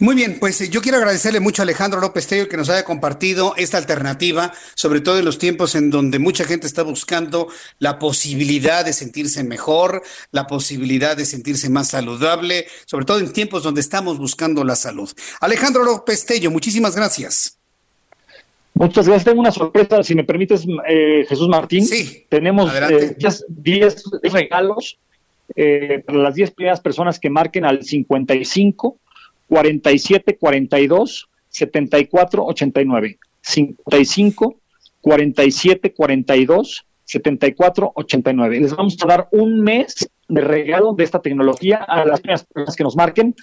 [0.00, 2.84] Muy bien, pues eh, yo quiero agradecerle mucho a Alejandro López Tello que nos haya
[2.84, 7.46] compartido esta alternativa, sobre todo en los tiempos en donde mucha gente está buscando
[7.78, 10.02] la posibilidad de sentirse mejor,
[10.32, 15.08] la posibilidad de sentirse más saludable, sobre todo en tiempos donde estamos buscando la salud.
[15.40, 17.56] Alejandro López Tello, muchísimas gracias.
[18.74, 19.26] Muchas gracias.
[19.26, 21.86] Tengo una sorpresa, si me permites, eh, Jesús Martín.
[21.86, 22.26] Sí.
[22.28, 23.44] Tenemos 10
[24.24, 24.98] eh, regalos
[26.04, 28.98] para las 10 primeras personas que marquen al 55
[29.48, 33.18] 47 42 74 89.
[33.40, 34.60] 55
[35.00, 38.60] 47 42 74 89.
[38.60, 42.84] Les vamos a dar un mes de regalo de esta tecnología a las personas que
[42.84, 43.34] nos marquen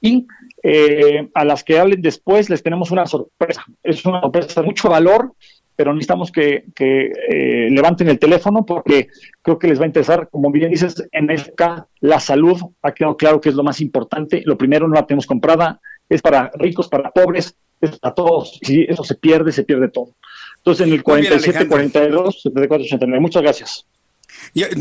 [0.00, 0.26] y
[0.62, 3.64] eh, a las que hablen después les tenemos una sorpresa.
[3.82, 5.34] Es una sorpresa de mucho valor
[5.76, 9.08] pero necesitamos que, eh, levanten el teléfono porque
[9.40, 13.16] creo que les va a interesar, como bien dices, en esta la salud ha quedado
[13.16, 14.42] claro que es lo más importante.
[14.44, 18.58] Lo primero no la tenemos comprada, es para ricos, para pobres, es para todos.
[18.62, 20.14] Si eso se pierde, se pierde todo.
[20.58, 23.20] Entonces en el 47, 42, 74, 89.
[23.20, 23.86] Muchas gracias.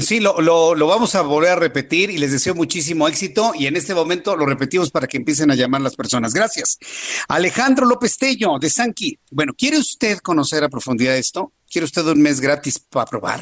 [0.01, 3.75] Sí, lo, lo, vamos a volver a repetir y les deseo muchísimo éxito y en
[3.75, 6.33] este momento lo repetimos para que empiecen a llamar las personas.
[6.33, 6.77] Gracias.
[7.27, 9.19] Alejandro López Tello de Sanqui.
[9.29, 11.53] Bueno, ¿quiere usted conocer a profundidad esto?
[11.69, 13.41] ¿Quiere usted un mes gratis para probar?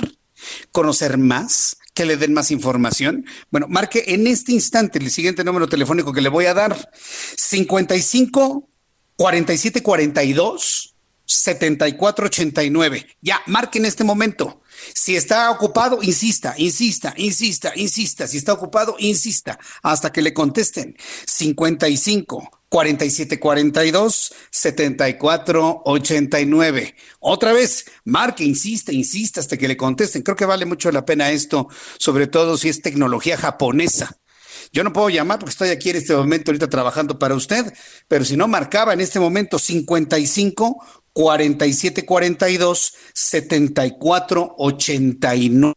[0.72, 1.78] ¿Conocer más?
[1.94, 3.26] ¿Que le den más información?
[3.50, 6.92] Bueno, marque en este instante el siguiente número telefónico que le voy a dar.
[7.36, 8.70] 55
[9.16, 10.96] 47 42
[11.26, 13.08] 74 89.
[13.22, 14.62] Ya, marque en este momento.
[14.94, 18.28] Si está ocupado, insista, insista, insista, insista.
[18.28, 20.96] Si está ocupado, insista hasta que le contesten.
[21.26, 26.96] 55 47 42 74 89.
[27.20, 30.22] Otra vez, marque, insista, insista hasta que le contesten.
[30.22, 31.68] Creo que vale mucho la pena esto,
[31.98, 34.18] sobre todo si es tecnología japonesa.
[34.72, 37.74] Yo no puedo llamar porque estoy aquí en este momento ahorita trabajando para usted,
[38.08, 45.74] pero si no marcaba en este momento 55 4742 7489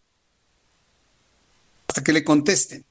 [1.88, 2.84] hasta que le contesten.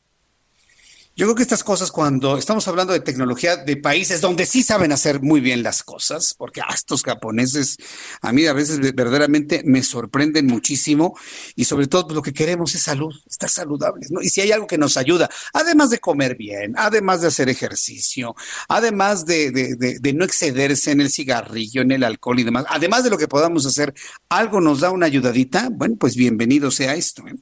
[1.14, 4.94] Yo creo que estas cosas, cuando estamos hablando de tecnología de países donde sí saben
[4.94, 7.76] hacer muy bien las cosas, porque ah, estos japoneses
[8.22, 11.18] a mí a veces verdaderamente me sorprenden muchísimo
[11.56, 14.22] y sobre todo pues, lo que queremos es salud, estar saludables, ¿no?
[14.22, 18.34] Y si hay algo que nos ayuda, además de comer bien, además de hacer ejercicio,
[18.70, 23.10] además de, de no excederse en el cigarrillo, en el alcohol y demás, además de
[23.10, 23.94] lo que podamos hacer,
[24.30, 27.28] algo nos da una ayudadita, bueno, pues bienvenido sea esto.
[27.28, 27.36] ¿eh?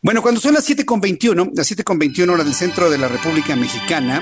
[0.00, 4.20] Bueno, cuando son las 7.21, las 7.21 hora del centro de la República Mexicana,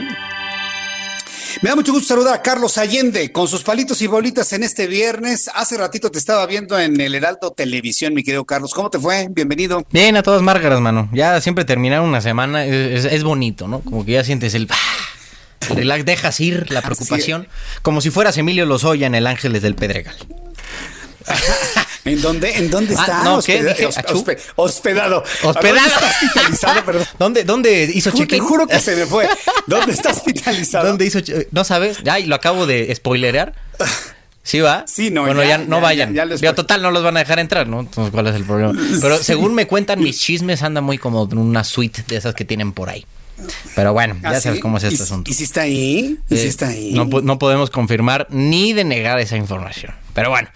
[1.61, 4.87] me da mucho gusto saludar a Carlos Allende con sus palitos y bolitas en este
[4.87, 5.51] viernes.
[5.55, 8.73] Hace ratito te estaba viendo en el Heraldo Televisión, mi querido Carlos.
[8.73, 9.29] ¿Cómo te fue?
[9.31, 9.85] Bienvenido.
[9.91, 11.11] Bien, a todas márgaras, mano.
[11.13, 13.81] Ya siempre terminar una semana es, bonito, ¿no?
[13.81, 14.69] Como que ya sientes el...
[15.69, 17.49] Relax, dejas ir la preocupación,
[17.83, 20.17] como si fueras Emilio Lozoya en El Ángeles del Pedregal.
[22.07, 23.25] ¿En dónde, en dónde ah, está?
[23.25, 23.63] no, ¿qué?
[23.65, 24.45] Dije, hospedado.
[24.55, 25.25] Hospedado.
[25.43, 26.85] ¿Dónde está hospitalizado?
[26.87, 27.07] Perdón.
[27.19, 29.29] ¿Dónde, dónde hizo check Te juro que se me fue.
[29.67, 30.87] ¿Dónde está hospitalizado?
[30.89, 31.19] ¿Dónde hizo
[31.51, 31.99] ¿No sabes?
[32.05, 33.55] Ya, y lo acabo de spoilerear.
[34.43, 34.85] ¿Sí va?
[34.87, 35.23] Sí, no.
[35.23, 36.15] Bueno, ya, no vayan.
[36.15, 37.81] Ya, total, no los van a dejar entrar, ¿no?
[37.81, 38.73] Entonces, ¿cuál es el problema?
[39.01, 42.45] Pero según me cuentan mis chismes, anda muy como en una suite de esas que
[42.45, 43.05] tienen por ahí.
[43.75, 45.31] Pero bueno, ya ¿Ah, sabes cómo es este asunto.
[45.31, 46.19] ¿Y si está ahí?
[46.31, 46.93] ¿Y si eh, está ahí?
[46.95, 49.93] No, no podemos confirmar ni denegar esa información.
[50.17, 50.49] Pero bueno,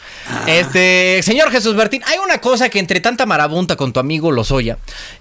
[0.46, 4.78] este, señor Jesús Martín, hay una cosa que entre tanta marabunta con tu amigo Lozoya,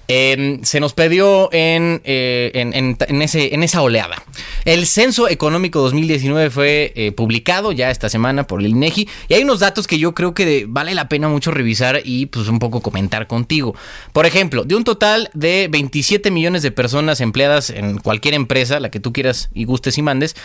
[0.07, 4.15] eh, se nos pidió en, eh, en, en- en ese, en esa oleada.
[4.63, 9.43] El Censo Económico 2019 fue eh, publicado ya esta semana por el INEGI y hay
[9.43, 12.79] unos datos que yo creo que vale la pena mucho revisar y pues un poco
[12.81, 13.75] comentar contigo.
[14.13, 18.89] Por ejemplo, de un total de 27 millones de personas empleadas en cualquier empresa, la
[18.89, 20.37] que tú quieras y gustes y mandes,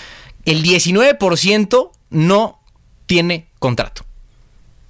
[0.47, 2.61] el 19% no
[3.07, 4.05] tiene contrato.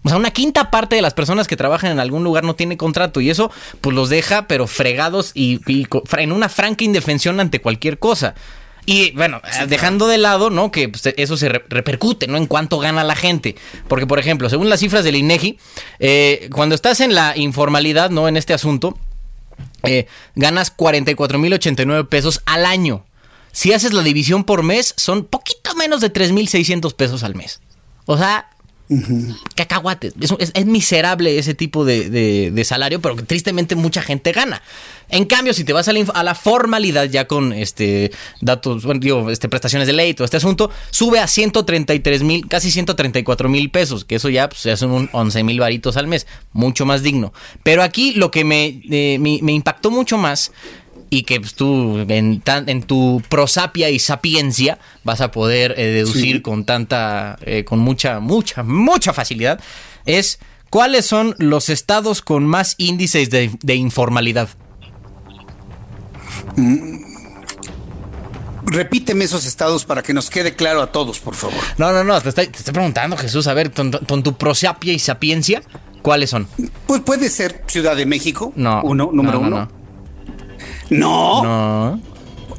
[0.03, 2.77] O sea, una quinta parte de las personas que trabajan en algún lugar no tiene
[2.77, 3.51] contrato y eso
[3.81, 5.61] pues los deja pero fregados y,
[6.19, 8.35] en una franca indefensión ante cualquier cosa.
[8.87, 10.71] Y bueno, dejando de lado, ¿no?
[10.71, 12.37] Que pues, eso se re- repercute, ¿no?
[12.37, 13.57] En cuánto gana la gente.
[13.89, 15.59] Porque, por ejemplo, según las cifras del INEGI,
[16.01, 18.29] eh, cuando estás en la informalidad, ¿no?
[18.29, 18.99] En este asunto,
[19.85, 23.07] eh, ganas 44.089 pesos al año.
[23.53, 27.61] Si haces la división por mes, son poquito menos de 3.600 pesos al mes.
[28.07, 28.49] O sea,
[29.55, 30.15] cacahuates.
[30.21, 34.33] Es, es- es miserable ese tipo de, de- de salario, pero que tristemente mucha gente
[34.33, 34.63] gana.
[35.09, 38.11] En cambio, si te vas a la, a la formalidad ya con este
[38.41, 42.71] datos, bueno, digo, este, prestaciones de ley, todo este asunto, sube a 133 mil, casi
[42.71, 46.27] 134 mil pesos, que eso ya pues, ya son un 11 mil varitos al mes,
[46.53, 47.33] mucho más digno.
[47.63, 50.53] Pero aquí lo que me, eh, me, me impactó mucho más
[51.19, 55.85] y que pues, tú en, tan- en tu prosapia y sapiencia vas a poder eh,
[55.87, 56.43] deducir Sí.
[56.43, 59.61] con tanta, eh, con mucha, mucha, mucha facilidad,
[60.07, 60.39] es
[60.71, 64.49] cuáles son los estados con más índices de, de informalidad.
[68.67, 71.59] Repíteme esos estados para que nos quede claro a todos, por favor.
[71.77, 74.93] No, no, no, te estoy, te estoy preguntando, Jesús, a ver, con, con tu prosapia
[74.93, 75.63] y sapiencia,
[76.03, 76.49] ¿cuáles son?
[76.87, 78.53] Pues puede ser Ciudad de México.
[78.57, 78.81] No.
[78.83, 79.84] Uno, número no, no, uno.
[80.91, 81.43] No.
[81.43, 82.01] No.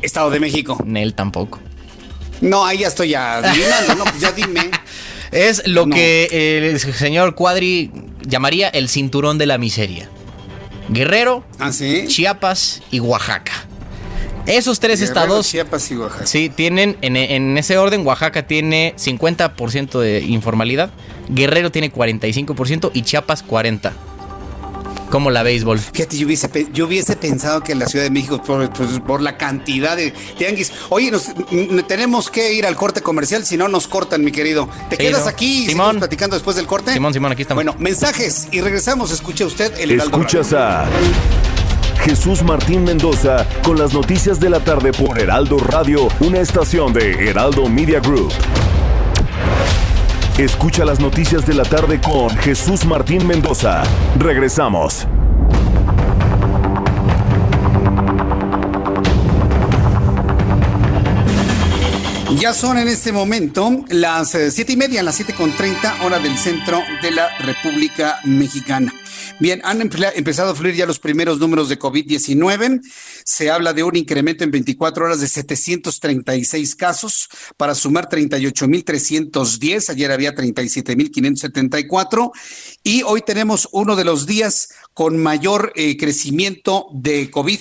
[0.02, 0.78] Estado de México.
[0.86, 1.60] Nel tampoco.
[2.42, 4.72] No, ahí ya estoy ya adivinando, no, pues ya dime.
[5.32, 7.92] Es lo que el señor Cuadri
[8.26, 10.08] llamaría el cinturón de la miseria.
[10.88, 13.52] Guerrero, ¿Ah, Chiapas y Oaxaca.
[14.46, 16.28] Esos tres Guerrero, estados Chiapas y Oaxaca.
[16.28, 20.92] Sí, tienen, en, en ese orden, Oaxaca tiene 50% de informalidad,
[21.28, 23.92] Guerrero tiene 45% y Chiapas 40%.
[25.10, 25.80] ¿Cómo la béisbol?
[25.80, 29.22] Fíjate, yo hubiese, yo hubiese pensado que en la Ciudad de México, por, pues, por
[29.22, 30.72] la cantidad de tianguis.
[30.90, 31.28] Oye, nos,
[31.88, 34.68] tenemos que ir al corte comercial, si no nos cortan, mi querido.
[34.90, 35.30] ¿Te Sí, quedas no.
[35.30, 36.00] aquí y Simón.
[36.00, 36.94] platicando después del corte?
[36.94, 37.64] Simón, Simón, aquí estamos.
[37.64, 39.12] Bueno, mensajes y regresamos.
[39.12, 40.86] Escuche usted el Heraldo Escuchas a
[42.04, 47.30] Jesús Martín Mendoza con las noticias de la tarde por Heraldo Radio, una estación de
[47.30, 48.32] Heraldo Media Group.
[50.38, 53.84] Escucha las noticias de la tarde con Jesús Martín Mendoza.
[54.20, 55.08] Regresamos.
[62.38, 66.20] Ya son en este momento las eh, siete y media, las siete con treinta, hora
[66.20, 68.94] del centro de la República Mexicana.
[69.40, 72.82] Bien, han empezado a fluir ya los primeros números de COVID-19.
[73.24, 77.28] Se habla de un incremento en 24 horas de 736 casos
[77.58, 79.90] para sumar 38.310.
[79.90, 82.32] Ayer había 37.574.
[82.84, 87.60] Y hoy tenemos uno de los días con mayor eh, crecimiento de COVID.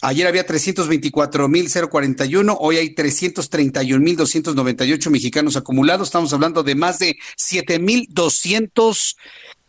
[0.00, 6.08] Ayer había 324.041, hoy hay 331.298 mexicanos acumulados.
[6.08, 9.16] Estamos hablando de más de 7.200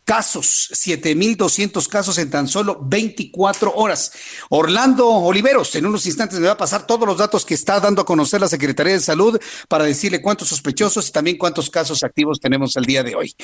[0.05, 4.11] casos, 7.200 casos en tan solo 24 horas.
[4.49, 8.01] Orlando Oliveros, en unos instantes me va a pasar todos los datos que está dando
[8.01, 12.39] a conocer la Secretaría de Salud para decirle cuántos sospechosos y también cuántos casos activos
[12.39, 13.35] tenemos el día de hoy.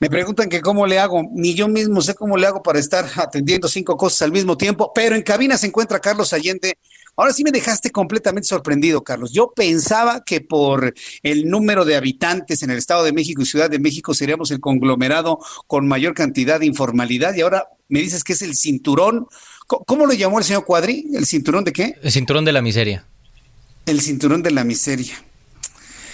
[0.00, 3.08] Me preguntan que cómo le hago, ni yo mismo sé cómo le hago para estar
[3.16, 6.78] atendiendo cinco cosas al mismo tiempo, pero en cabina se encuentra Carlos Allende.
[7.16, 9.32] Ahora sí me dejaste completamente sorprendido, Carlos.
[9.32, 13.70] Yo pensaba que por el número de habitantes en el Estado de México y Ciudad
[13.70, 18.32] de México seríamos el conglomerado con mayor cantidad de informalidad y ahora me dices que
[18.32, 19.26] es el cinturón.
[19.66, 21.06] ¿Cómo, lo llamó el señor Cuadri?
[21.14, 21.94] ¿El cinturón de qué?
[22.02, 23.06] El cinturón de la miseria.
[23.86, 25.14] El cinturón de la miseria.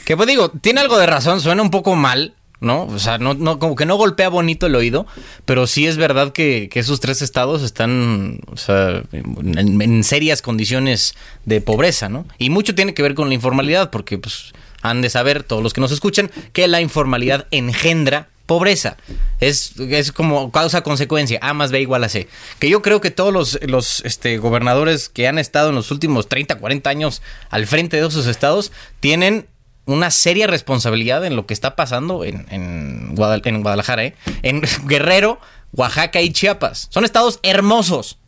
[0.05, 2.85] Que pues digo, tiene algo de razón, suena un poco mal, ¿no?
[2.85, 5.07] O sea, no, no, como que no golpea bonito el oído,
[5.45, 10.43] pero sí es verdad que, que esos tres estados están o sea, en, en serias
[10.43, 11.15] condiciones
[11.45, 12.27] de pobreza, ¿no?
[12.39, 15.73] Y mucho tiene que ver con la informalidad, porque pues han de saber todos los
[15.73, 18.97] que nos escuchan que la informalidad engendra pobreza.
[19.39, 22.27] Es, es como causa-consecuencia, A más B igual a C.
[22.59, 26.28] Que yo creo que todos los, los este, gobernadores que han estado en los últimos
[26.28, 29.47] 30, 40 años al frente de esos estados tienen
[29.86, 34.15] una seria responsabilidad en lo que está pasando en, en, Guadal- en Guadalajara, ¿eh?
[34.43, 35.40] en Guerrero,
[35.73, 36.89] Oaxaca y Chiapas.
[36.90, 38.19] Son estados hermosos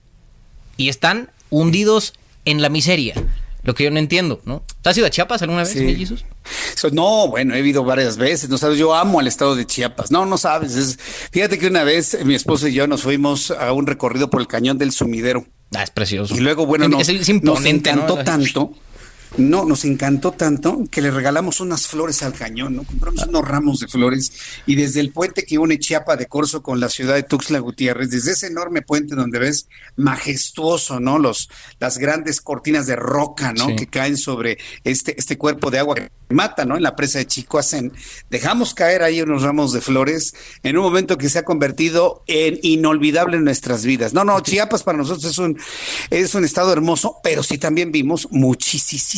[0.76, 2.14] y están hundidos
[2.44, 3.14] en la miseria.
[3.64, 4.64] lo que yo no entiendo, ¿no?
[4.82, 6.06] ¿Tú has ido a Chiapas alguna vez, Sí.
[6.74, 10.10] So, no, bueno, he ido varias veces, no sabes, yo amo al estado de Chiapas,
[10.10, 10.98] no, no sabes, es-
[11.30, 14.48] fíjate que una vez mi esposo y yo nos fuimos a un recorrido por el
[14.48, 15.46] cañón del sumidero.
[15.74, 16.34] Ah, es precioso.
[16.34, 18.24] Y luego, bueno, Es- nos, es imponente, nos encantó ¿no?
[18.24, 18.72] tanto,
[19.38, 22.84] no, nos encantó tanto que le regalamos unas flores al cañón, ¿no?
[22.84, 24.32] Compramos unos ramos de flores
[24.66, 28.10] y desde el puente que une Chiapa de Corzo con la ciudad de Tuxtla Gutiérrez,
[28.10, 31.18] desde ese enorme puente donde ves majestuoso, ¿no?
[31.18, 31.48] Los,
[31.80, 33.66] las grandes cortinas de roca, ¿no?
[33.68, 33.76] Sí.
[33.76, 36.76] Que caen sobre este, este cuerpo de agua que mata, ¿no?
[36.76, 37.92] En la presa de Chicoacén.
[38.30, 42.58] Dejamos caer ahí unos ramos de flores en un momento que se ha convertido en
[42.62, 44.12] inolvidable en nuestras vidas.
[44.12, 45.58] No, no, Chiapas para nosotros es un,
[46.10, 48.28] es un estado hermoso, pero sí también vimos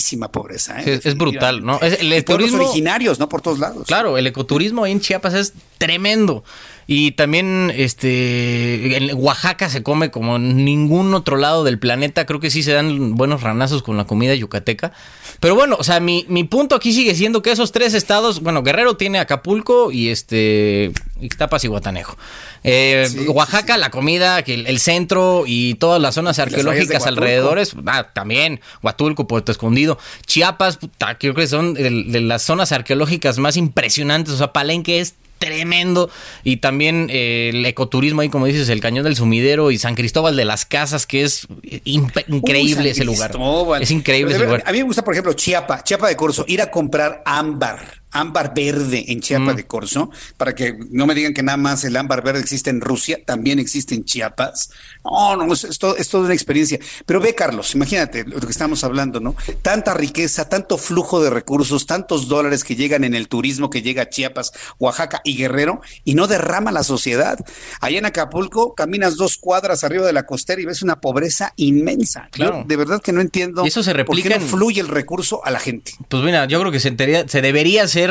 [0.05, 0.81] muchísima pobreza.
[0.83, 0.95] ¿eh?
[0.95, 1.81] Es, es brutal, ¿no?
[1.81, 3.29] Es- el Y pueblos turismo- originarios, ¿no?
[3.29, 3.87] Por todos lados.
[3.87, 6.45] Claro, el ecoturismo ahí en Chiapas es tremendo.
[6.87, 12.27] Y también este en Oaxaca se come como en ningún otro lado del planeta.
[12.27, 14.93] Creo que sí se dan buenos ranazos con la comida yucateca.
[15.41, 18.63] Pero bueno, o sea, mi, mi punto aquí sigue siendo que esos tres estados, bueno,
[18.63, 22.17] Guerrero tiene Acapulco y este Ixtapas y Guatanejo.
[22.63, 28.09] Eh, Oaxaca, la comida, que el, el centro y todas las zonas arqueológicas alrededores, ah,
[28.13, 33.57] también, Huatulco, Puerto Escondido, Chiapas, puta, creo que son de, de las zonas arqueológicas más
[33.57, 35.15] impresionantes, o sea, Palenque es
[35.45, 36.11] tremendo.
[36.43, 40.37] Y también eh, el ecoturismo ahí como dices el cañón del sumidero y San Cristóbal
[40.37, 41.47] de las Casas que es
[41.85, 43.33] increíble Uy, ese lugar.
[43.81, 44.63] Es increíble ese lugar.
[44.67, 48.55] A mí me gusta, por ejemplo, Chiapa, Chiapa de Corzo, ir a comprar ámbar, ámbar
[48.55, 49.57] verde en Chiapa Mm.
[49.57, 52.81] de Corzo, para que no me digan que nada más el ámbar verde existe en
[52.81, 54.71] Rusia, también existe en Chiapas.
[55.05, 56.79] No, no, es, es todo, es toda una experiencia.
[57.05, 59.35] Pero ve, Carlos, imagínate lo que estamos hablando, ¿no?
[59.61, 64.03] Tanta riqueza, tanto flujo de recursos, tantos dólares que llegan en el turismo que llega
[64.05, 67.39] a Chiapas, Oaxaca y Guerrero, y no derrama la sociedad.
[67.81, 72.29] Allá en Acapulco, caminas dos cuadras arriba de la costera y ves una pobreza inmensa.
[72.33, 72.65] Yo Claro.
[72.67, 75.45] de verdad que no entiendo Y eso se por replica qué no fluye el recurso
[75.45, 75.93] a la gente.
[76.09, 78.04] Pues mira, yo creo que se, entería- se debería hacer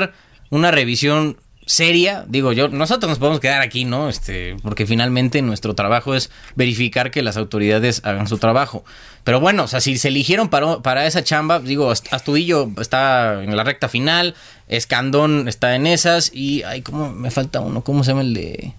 [0.50, 2.26] una revisión seria.
[2.28, 4.10] Digo, yo, nosotros nos podemos quedar aquí, ¿no?
[4.10, 8.84] Este, porque finalmente nuestro trabajo es verificar que las autoridades hagan su trabajo.
[9.24, 13.42] Pero bueno, o sea, si se eligieron para, para esa chamba, digo, Ast- Astudillo está
[13.44, 14.36] en la recta final,
[14.68, 17.82] Escandón está en esas, y ay, ¿cómo me falta uno?
[17.84, 18.74] ¿Cómo se llama el de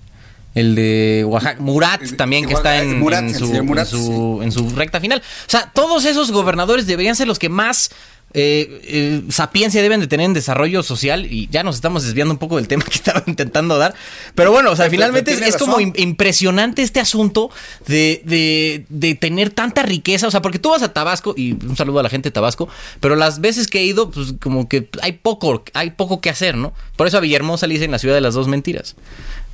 [0.54, 3.98] el de Oaxaca, Murat también, que está en, Murat, en el su, señor Murat, en,
[3.98, 5.18] su, en su recta final.
[5.20, 7.90] O sea, todos esos gobernadores deberían ser los que más
[8.36, 12.38] eh, eh, sapiencia deben de tener en desarrollo social y ya nos estamos desviando un
[12.38, 13.94] poco del tema que estaba intentando dar.
[14.34, 17.50] Pero bueno, o sea, Pero- finalmente pero es, como impresionante este asunto
[17.86, 20.26] de, de, de tener tanta riqueza.
[20.26, 22.68] O sea, porque tú vas a Tabasco y un saludo a la gente de Tabasco,
[23.00, 26.56] pero las veces que he ido, pues como que hay poco, hay poco que hacer,
[26.56, 26.72] ¿no?
[26.96, 28.96] Por eso a Villahermosa le dicen la ciudad de las dos mentiras.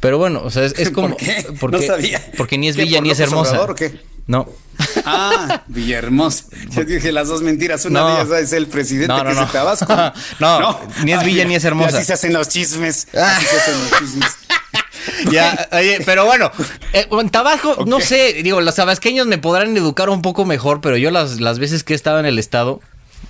[0.01, 1.09] Pero bueno, o sea, es, es como.
[1.10, 1.47] ¿Por qué?
[1.60, 2.22] Porque, No sabía.
[2.36, 3.51] Porque ni es ¿Qué, villa ni es hermosa.
[3.52, 4.01] Obrador o qué?
[4.27, 4.48] No.
[5.05, 6.44] Ah, Villahermosa.
[6.70, 7.85] Yo dije las dos mentiras.
[7.85, 8.06] Una No.
[8.09, 9.94] de ellas es el presidente No, no, que es de Tabasco.
[10.40, 11.98] No, ni es villa ni es hermosa.
[11.98, 13.06] Así se hacen los chismes.
[13.14, 14.31] Así se hacen los chismes.
[15.31, 16.51] Ya, oye, pero bueno,
[16.93, 20.97] eh, en Tabasco, no sé, digo, los tabasqueños me podrán educar un poco mejor, pero
[20.97, 22.81] yo las, las veces que he estado en el estado,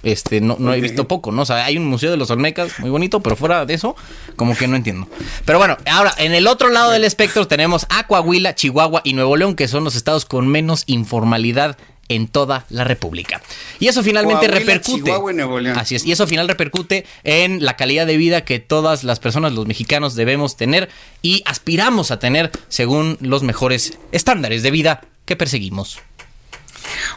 [0.02, 1.42] este, no, no he visto poco, ¿no?
[1.42, 3.96] O sea, hay un museo de los Olmecas muy bonito, pero fuera de eso,
[4.36, 5.08] como que no entiendo.
[5.44, 9.36] Pero bueno, ahora, en el otro lado del espectro tenemos a Coahuila, Chihuahua y Nuevo
[9.36, 11.76] León, que son los estados con menos informalidad
[12.08, 13.40] en toda la República.
[13.78, 15.04] Y eso finalmente Coahuila, repercute.
[15.04, 15.78] Chihuahua y Nuevo León.
[15.78, 16.04] Así es.
[16.04, 20.16] Y eso final repercute en la calidad de vida que todas las personas, los mexicanos,
[20.16, 20.88] debemos tener
[21.22, 26.00] y aspiramos a tener según los mejores estándares de vida que perseguimos.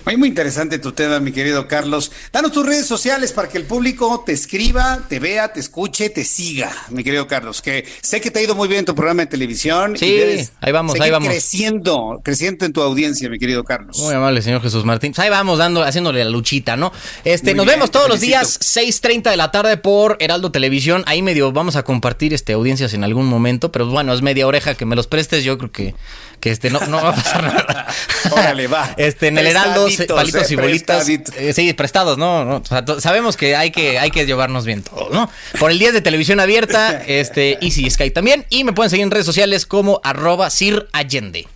[0.05, 2.11] Oye, muy interesante tu tema, mi querido Carlos.
[2.31, 6.23] Danos tus redes sociales para que el público te escriba, te vea, te escuche, te
[6.23, 7.61] siga, mi querido Carlos.
[7.61, 9.97] Que sé que te ha ido muy bien en tu programa de televisión.
[9.97, 11.29] Sí, y debes ahí vamos, ahí vamos.
[11.29, 13.97] Creciendo, creciendo en tu audiencia, mi querido Carlos.
[13.99, 15.11] Muy amable, señor Jesús Martín.
[15.11, 16.91] Pues ahí vamos dando, haciéndole la luchita, ¿no?
[17.23, 21.03] Este, Muy nos bien, vemos todos los días, 6:30 de la tarde por Heraldo Televisión.
[21.05, 24.75] Ahí medio vamos a compartir este audiencias en algún momento, pero bueno, es media oreja
[24.75, 25.95] que me los prestes, yo creo que,
[26.43, 27.87] que este no, no va a pasar nada.
[28.31, 28.93] Órale, va.
[28.97, 31.05] Este, en el Heraldo, palitos eh, y bolitas.
[31.05, 31.35] prestaditos.
[31.37, 32.43] eh, sí, prestados, ¿no?
[32.43, 35.31] no, o sea, sabemos que hay que, hay que llevarnos bien todos, ¿no?
[35.57, 38.45] Por el 10 de televisión abierta, este, Easy Sky también.
[38.49, 41.47] Y me pueden seguir en redes sociales como arroba Sir Allende.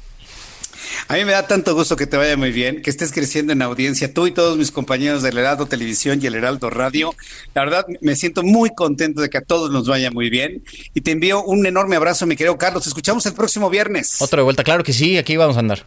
[1.08, 3.62] A mí me da tanto gusto que te vaya muy bien, que estés creciendo en
[3.62, 7.14] audiencia, tú y todos mis compañeros del Heraldo Televisión y el Heraldo Radio.
[7.54, 10.64] La verdad, me siento muy contento de que a todos nos vaya muy bien.
[10.94, 12.84] Y te envío un enorme abrazo, mi querido Carlos.
[12.84, 14.22] Te escuchamos el próximo viernes.
[14.22, 15.86] Otro de vuelta, claro que sí, aquí vamos a andar.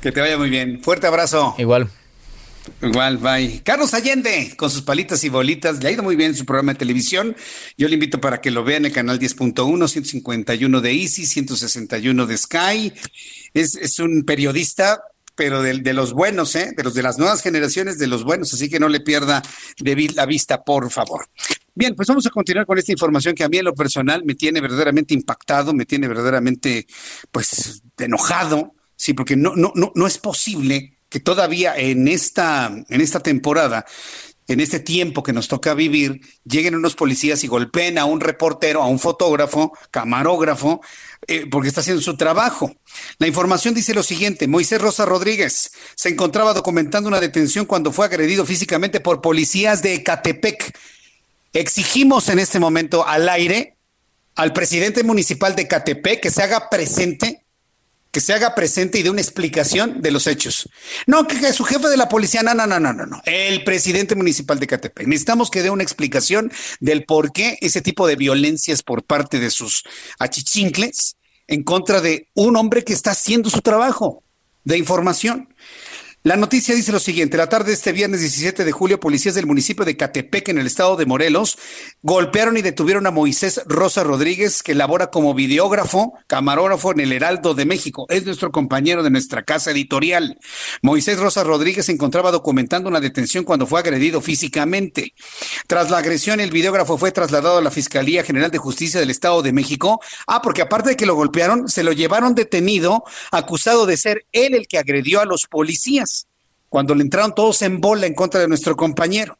[0.00, 0.80] Que te vaya muy bien.
[0.82, 1.54] Fuerte abrazo.
[1.58, 1.88] Igual.
[2.82, 3.60] Igual, bye.
[3.62, 6.72] Carlos Allende, con sus palitas y bolitas, le ha ido muy bien en su programa
[6.72, 7.36] de televisión.
[7.76, 12.26] Yo le invito para que lo vea en el canal 10.1, 151 de Easy, 161
[12.26, 12.92] de Sky.
[13.52, 15.02] Es, es un periodista
[15.36, 16.72] pero de, de, los buenos, ¿eh?
[16.76, 19.42] de los de las nuevas generaciones, de los buenos, así que no le pierda
[19.78, 21.26] de la vista, por favor.
[21.74, 24.36] Bien, pues vamos a continuar con esta información que a mí en lo personal me
[24.36, 26.86] tiene verdaderamente impactado, me tiene verdaderamente,
[27.32, 33.00] pues, enojado, sí, porque no, no, no, no es posible que todavía en esta, en
[33.00, 33.86] esta temporada
[34.48, 38.82] en este tiempo que nos toca vivir, lleguen unos policías y golpeen a un reportero,
[38.82, 40.80] a un fotógrafo, camarógrafo,
[41.28, 42.74] eh, porque está haciendo su trabajo.
[43.18, 48.06] La información dice lo siguiente, Moisés Rosa Rodríguez se encontraba documentando una detención cuando fue
[48.06, 50.76] agredido físicamente por policías de Ecatepec.
[51.52, 53.76] Exigimos en este momento al aire
[54.34, 57.43] al presidente municipal de Ecatepec que se haga presente
[58.14, 60.68] que se haga presente y dé una explicación de los hechos.
[61.08, 63.20] No, que, su jefe de la policía, no, no, no, no, no, no.
[63.24, 65.08] El presidente municipal de Catepec.
[65.08, 69.50] Necesitamos que dé una explicación del por qué ese tipo de violencias por parte de
[69.50, 69.82] sus
[70.20, 71.16] achichincles
[71.48, 74.22] en contra de un hombre que está haciendo su trabajo
[74.62, 75.52] de información.
[76.26, 79.44] La noticia dice lo siguiente, la tarde de este viernes 17 de julio, policías del
[79.44, 81.58] municipio de Catepec, en el estado de Morelos,
[82.00, 87.52] golpearon y detuvieron a Moisés Rosa Rodríguez, que labora como videógrafo, camarógrafo en el Heraldo
[87.52, 88.06] de México.
[88.08, 90.38] Es nuestro compañero de nuestra casa editorial.
[90.80, 95.12] Moisés Rosa Rodríguez se encontraba documentando una detención cuando fue agredido físicamente.
[95.66, 99.42] Tras la agresión, el videógrafo fue trasladado a la Fiscalía General de Justicia del Estado
[99.42, 100.00] de México.
[100.26, 104.54] Ah, porque aparte de que lo golpearon, se lo llevaron detenido, acusado de ser él
[104.54, 106.13] el que agredió a los policías
[106.74, 109.38] cuando le entraron todos en bola en contra de nuestro compañero.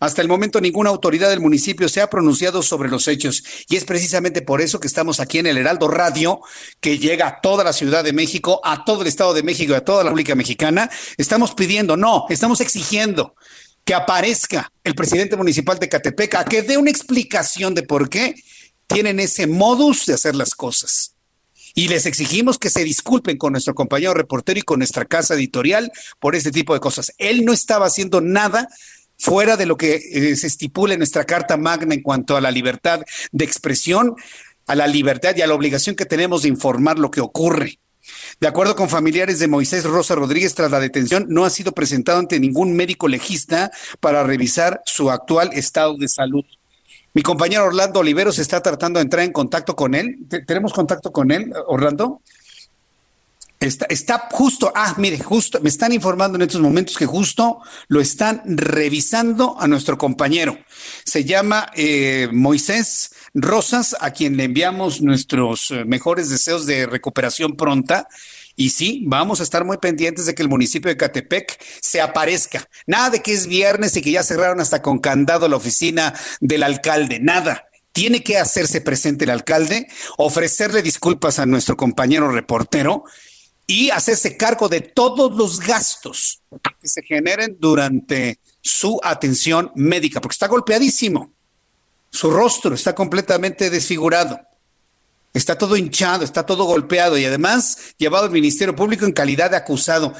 [0.00, 3.84] Hasta el momento ninguna autoridad del municipio se ha pronunciado sobre los hechos y es
[3.84, 6.40] precisamente por eso que estamos aquí en el Heraldo Radio,
[6.80, 9.76] que llega a toda la Ciudad de México, a todo el Estado de México y
[9.76, 10.90] a toda la República Mexicana.
[11.18, 13.36] Estamos pidiendo, no, estamos exigiendo
[13.84, 18.34] que aparezca el presidente municipal de Catepec a que dé una explicación de por qué
[18.88, 21.11] tienen ese modus de hacer las cosas
[21.74, 25.90] y les exigimos que se disculpen con nuestro compañero reportero y con nuestra casa editorial
[26.20, 27.12] por este tipo de cosas.
[27.18, 28.68] Él no estaba haciendo nada
[29.18, 32.50] fuera de lo que eh, se estipula en nuestra Carta Magna en cuanto a la
[32.50, 34.16] libertad de expresión,
[34.66, 37.78] a la libertad y a la obligación que tenemos de informar lo que ocurre.
[38.40, 42.18] De acuerdo con familiares de Moisés Rosa Rodríguez, tras la detención, no ha sido presentado
[42.18, 43.70] ante ningún médico legista
[44.00, 46.44] para revisar su actual estado de salud.
[47.14, 50.18] Mi compañero Orlando Oliveros está tratando de entrar en contacto con él.
[50.46, 52.22] ¿Tenemos contacto con él, Orlando?
[53.60, 58.00] Está, está, justo, ah, mire, justo, me están informando en estos momentos que justo lo
[58.00, 60.58] están revisando a nuestro compañero.
[61.04, 67.54] Se llama eh, Moisés Rosas, a quien le enviamos nuestros eh, mejores deseos de recuperación
[67.54, 68.08] pronta.
[68.56, 72.68] Y sí, vamos a estar muy pendientes de que el municipio de Catepec se aparezca.
[72.86, 76.62] Nada de que es viernes y que ya cerraron hasta con candado la oficina del
[76.62, 77.18] alcalde.
[77.20, 77.66] Nada.
[77.92, 83.04] Tiene que hacerse presente el alcalde, ofrecerle disculpas a nuestro compañero reportero
[83.66, 86.42] y hacerse cargo de todos los gastos
[86.80, 91.32] que se generen durante su atención médica, porque está golpeadísimo.
[92.10, 94.40] Su rostro está completamente desfigurado.
[95.32, 99.56] Está todo hinchado, está todo golpeado y además llevado al Ministerio Público en calidad de
[99.56, 100.14] acusado.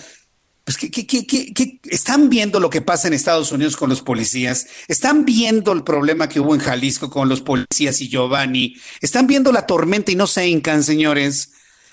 [0.64, 4.66] Pues, ¿qué, qué, qué, están viendo lo que pasa en Estados Unidos con los policías?
[4.88, 8.76] ¿Están viendo el problema que hubo en Jalisco con los policías y Giovanni?
[9.00, 11.50] ¿Están viendo la tormenta y no se hincan, señores?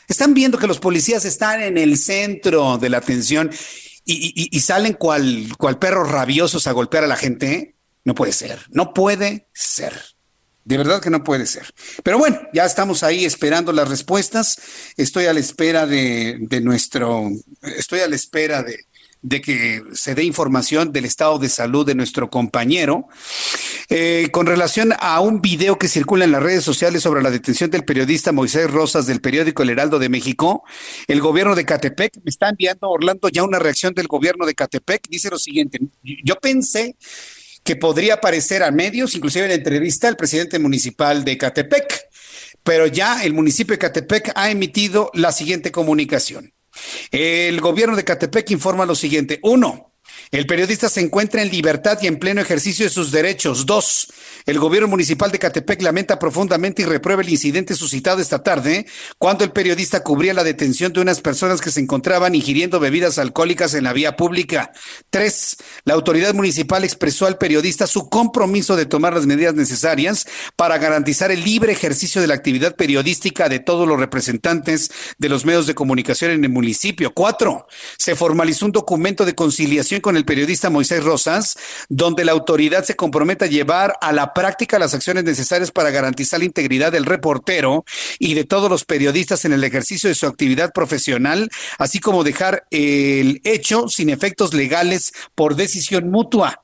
[0.08, 3.52] ¿Están viendo que los policías están en el centro de la atención
[4.06, 7.76] y, y salen cual, cual perros rabiosos a golpear a la gente?
[8.06, 9.94] No puede ser, no puede ser.
[10.65, 11.73] De verdad que no puede ser.
[12.03, 14.60] Pero bueno, ya estamos ahí esperando las respuestas.
[14.98, 17.30] Estoy a la espera de, nuestro,
[17.61, 22.30] estoy a la espera de, que se dé información del estado de salud de nuestro
[22.30, 23.07] compañero.
[23.90, 27.72] Eh, con relación a un video que circula en las redes sociales sobre la detención
[27.72, 30.64] del periodista Moisés Rosas del periódico El Heraldo de México,
[31.07, 35.07] el gobierno de Catepec me está enviando, Orlando, ya una reacción del gobierno de Catepec.
[35.10, 36.95] Dice lo siguiente, yo pensé
[37.70, 42.10] que podría aparecer a medios, inclusive en la entrevista el presidente municipal de Catepec,
[42.64, 46.52] pero ya el municipio de Catepec ha emitido la siguiente comunicación.
[47.12, 49.40] El gobierno de Catepec informa lo siguiente.
[49.44, 49.89] Uno,
[50.31, 53.65] el periodista se encuentra en libertad y en pleno ejercicio de sus derechos.
[53.65, 54.14] Dos,
[54.45, 58.85] el gobierno municipal de Catepec lamenta profundamente y reprueba el incidente suscitado esta tarde
[59.18, 63.73] cuando el periodista cubría la detención de unas personas que se encontraban ingiriendo bebidas alcohólicas
[63.73, 64.72] en la vía pública.
[65.10, 70.77] Tres, la autoridad municipal expresó al periodista su compromiso de tomar las medidas necesarias para
[70.77, 75.65] garantizar el libre ejercicio de la actividad periodística de todos los representantes de los medios
[75.65, 77.15] de comunicación en el municipio.
[77.15, 77.65] Cuatro,
[77.97, 81.58] se formalizó un documento de conciliación con el periodista Moisés Rosas,
[81.90, 86.40] donde la autoridad se compromete a llevar a la práctica las acciones necesarias para garantizar
[86.40, 87.86] la integridad del reportero
[88.20, 92.66] y de todos los periodistas en el ejercicio de su actividad profesional, así como dejar
[92.72, 96.64] el hecho sin efectos legales por decisión mutua.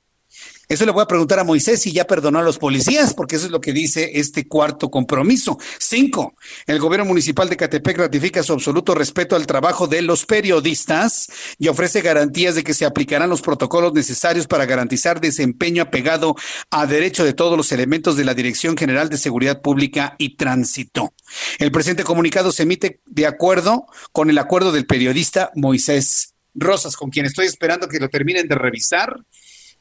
[0.67, 3.45] Eso le voy a preguntar a Moisés si ya perdonó a los policías, porque eso
[3.45, 5.57] es lo que dice este cuarto compromiso.
[5.79, 6.35] Cinco,
[6.65, 11.27] el gobierno municipal de Catepec ratifica su absoluto respeto al trabajo de los periodistas
[11.57, 16.35] y ofrece garantías de que se aplicarán los protocolos necesarios para garantizar desempeño apegado
[16.71, 21.13] a derecho de todos los elementos de la Dirección General de Seguridad Pública y Tránsito.
[21.59, 27.09] El presente comunicado se emite de acuerdo con el acuerdo del periodista Moisés Rosas, con
[27.09, 29.17] quien estoy esperando que lo terminen de revisar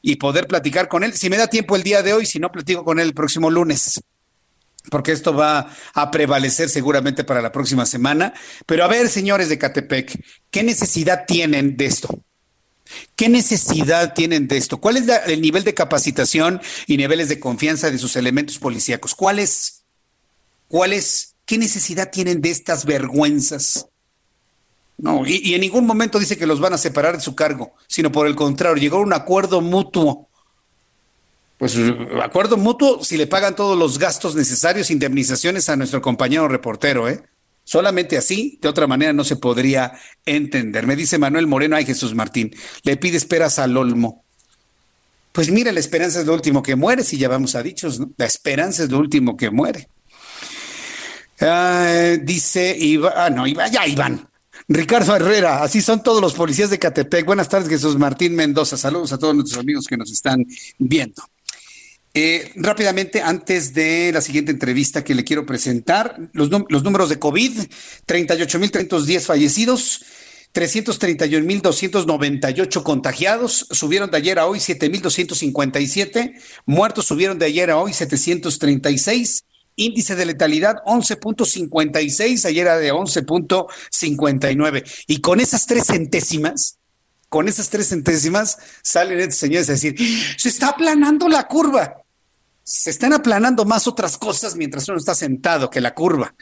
[0.05, 1.13] y poder platicar con él.
[1.13, 3.49] Si me da tiempo el día de hoy, si no, platico con él el próximo
[3.49, 3.99] lunes
[4.91, 8.35] porque esto va a prevalecer seguramente para la próxima semana.
[8.67, 12.23] Pero a ver, señores de Catepec, ¿qué necesidad tienen de esto?
[13.15, 14.79] ¿Qué necesidad tienen de esto?
[14.79, 19.15] ¿Cuál es el nivel de capacitación y niveles de confianza de sus elementos policíacos?
[19.15, 19.85] ¿Cuál es?
[20.67, 21.33] ¿Cuál es?
[21.47, 23.87] ¿Qué necesidad tienen de estas vergüenzas?
[24.97, 27.73] No, y, y, en ningún momento dice que los van a separar de su cargo,
[27.87, 30.29] sino por el contrario, llegó a un acuerdo mutuo.
[31.57, 31.77] Pues
[32.21, 37.23] acuerdo mutuo si le pagan todos los gastos necesarios, indemnizaciones a nuestro compañero reportero, ¿eh?
[37.63, 39.93] Solamente así, de otra manera no se podría
[40.25, 40.85] entender.
[40.85, 44.23] Me dice Manuel Moreno, ay Jesús Martín, le pide esperas al Olmo.
[45.31, 47.99] Pues mira, la esperanza es lo último que muere, si ya vamos a dichos.
[48.17, 49.89] La esperanza es lo último que muere.
[51.41, 54.29] Uh, dice Iván, ah, no, Iván, Iván.
[54.67, 57.23] Ricardo Herrera, así son todos los policías de Catepec.
[57.25, 58.77] Buenas tardes, Jesús Martín Mendoza.
[58.77, 60.43] Saludos a todos nuestros amigos que nos están
[60.79, 61.21] viendo.
[62.15, 67.19] Eh, rápidamente, antes de la siguiente entrevista que le quiero presentar, los, los números de
[67.19, 67.59] COVID,
[68.07, 70.03] 38.310 fallecidos,
[70.53, 76.33] 331.298 contagiados, subieron de ayer a hoy 7.257,
[76.65, 79.44] muertos subieron de ayer a hoy 736
[79.75, 85.05] índice de letalidad 11.56, ayer era de 11.59.
[85.07, 86.77] Y con esas tres centésimas,
[87.29, 89.95] con esas tres centésimas, salen estos señores a decir,
[90.37, 92.01] se está aplanando la curva.
[92.63, 96.33] Se están aplanando más otras cosas mientras uno está sentado que la curva.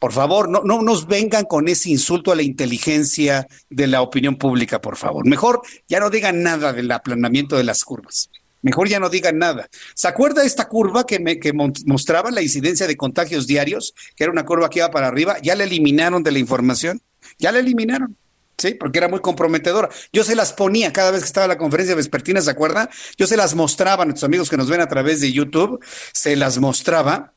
[0.00, 4.34] Por favor, no, no nos vengan con ese insulto a la inteligencia de la opinión
[4.34, 5.24] pública, por favor.
[5.24, 8.28] Mejor ya no digan nada del aplanamiento de las curvas.
[8.62, 9.68] Mejor ya no digan nada.
[9.94, 13.94] ¿Se acuerda esta curva que, me, que mostraba la incidencia de contagios diarios?
[14.16, 15.36] Que era una curva que iba para arriba.
[15.42, 17.02] ¿Ya la eliminaron de la información?
[17.38, 18.16] Ya la eliminaron.
[18.58, 19.88] Sí, porque era muy comprometedora.
[20.12, 22.88] Yo se las ponía cada vez que estaba la conferencia vespertina, ¿se acuerda?
[23.16, 26.36] Yo se las mostraba a nuestros amigos que nos ven a través de YouTube, se
[26.36, 27.34] las mostraba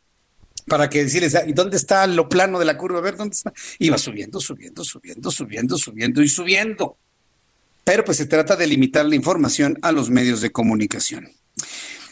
[0.68, 3.00] para que decirles, ¿y dónde está lo plano de la curva?
[3.00, 3.54] A ver, ¿dónde está?
[3.80, 6.98] Iba subiendo, subiendo, subiendo, subiendo, subiendo y subiendo
[7.86, 11.30] pero pues se trata de limitar la información a los medios de comunicación.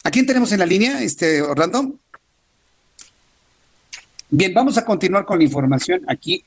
[0.03, 1.95] ¿A quién tenemos en la línea, este Orlando?
[4.29, 6.45] Bien, vamos a continuar con la información aquí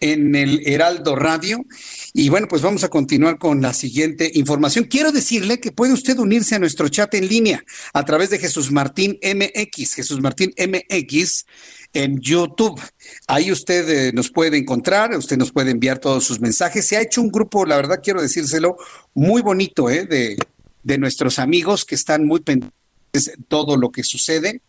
[0.00, 1.64] en el Heraldo Radio.
[2.12, 4.86] Y bueno, pues vamos a continuar con la siguiente información.
[4.86, 7.62] Quiero decirle que puede usted unirse a nuestro chat en línea
[7.92, 9.94] a través de Jesús Martín MX.
[9.94, 11.44] Jesús Martín MX
[11.92, 12.80] en YouTube.
[13.26, 16.86] Ahí usted eh, nos puede encontrar, usted nos puede enviar todos sus mensajes.
[16.86, 18.76] Se ha hecho un grupo, la verdad quiero decírselo,
[19.14, 20.06] muy bonito, ¿eh?
[20.06, 20.36] de,
[20.82, 22.72] de nuestros amigos que están muy pendientes
[23.12, 24.60] de todo lo que sucede.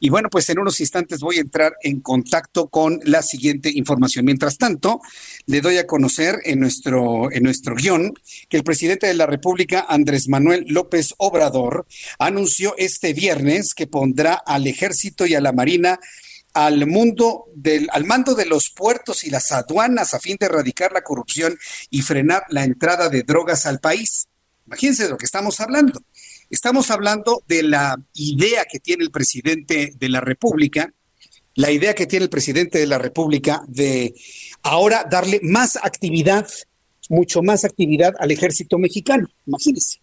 [0.00, 4.24] Y bueno, pues en unos instantes voy a entrar en contacto con la siguiente información.
[4.24, 5.00] Mientras tanto,
[5.46, 8.12] le doy a conocer en nuestro, en nuestro guion
[8.48, 11.86] que el presidente de la República, Andrés Manuel López Obrador,
[12.18, 16.00] anunció este viernes que pondrá al ejército y a la marina
[16.66, 20.90] al mundo del, al mando de los puertos y las aduanas a fin de erradicar
[20.90, 21.56] la corrupción
[21.88, 24.26] y frenar la entrada de drogas al país.
[24.66, 26.02] Imagínense de lo que estamos hablando.
[26.50, 30.92] Estamos hablando de la idea que tiene el presidente de la República,
[31.54, 34.16] la idea que tiene el presidente de la República de
[34.62, 36.48] ahora darle más actividad,
[37.08, 39.28] mucho más actividad al ejército mexicano.
[39.46, 40.00] Imagínense,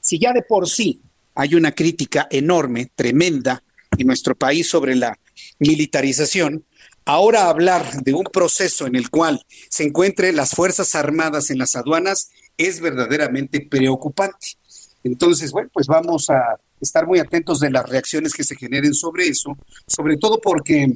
[0.00, 1.02] si ya de por sí
[1.34, 3.62] hay una crítica enorme, tremenda
[3.98, 5.18] en nuestro país sobre la
[5.58, 6.64] militarización,
[7.04, 11.74] ahora hablar de un proceso en el cual se encuentren las Fuerzas Armadas en las
[11.76, 14.58] aduanas es verdaderamente preocupante.
[15.04, 19.26] Entonces, bueno, pues vamos a estar muy atentos de las reacciones que se generen sobre
[19.26, 19.56] eso,
[19.86, 20.92] sobre todo porque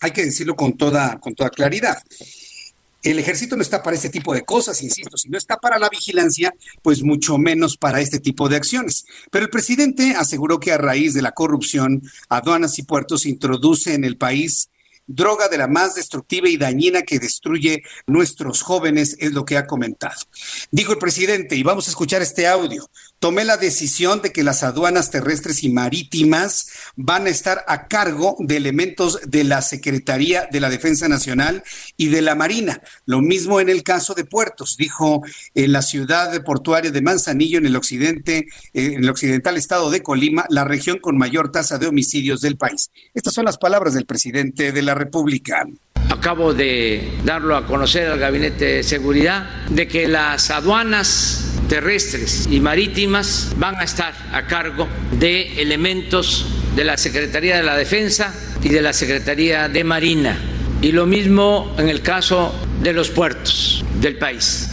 [0.00, 1.98] hay que decirlo con toda, con toda claridad.
[3.04, 5.90] El ejército no está para este tipo de cosas, insisto, si no está para la
[5.90, 9.04] vigilancia, pues mucho menos para este tipo de acciones.
[9.30, 14.04] Pero el presidente aseguró que a raíz de la corrupción, aduanas y puertos introduce en
[14.04, 14.70] el país
[15.06, 19.66] droga de la más destructiva y dañina que destruye nuestros jóvenes, es lo que ha
[19.66, 20.16] comentado.
[20.70, 22.88] Dijo el presidente, y vamos a escuchar este audio,
[23.24, 28.36] tomé la decisión de que las aduanas terrestres y marítimas van a estar a cargo
[28.38, 31.62] de elementos de la Secretaría de la Defensa Nacional
[31.96, 32.82] y de la Marina.
[33.06, 35.22] Lo mismo en el caso de puertos, dijo
[35.54, 40.02] en la ciudad portuaria de Manzanillo, en el occidente, eh, en el occidental estado de
[40.02, 42.90] Colima, la región con mayor tasa de homicidios del país.
[43.14, 45.64] Estas son las palabras del presidente de la República.
[46.10, 52.60] Acabo de darlo a conocer al Gabinete de Seguridad de que las aduanas terrestres y
[52.60, 54.88] marítimas van a estar a cargo
[55.18, 56.46] de elementos
[56.76, 60.38] de la Secretaría de la Defensa y de la Secretaría de Marina.
[60.82, 64.68] Y lo mismo en el caso de los puertos del país,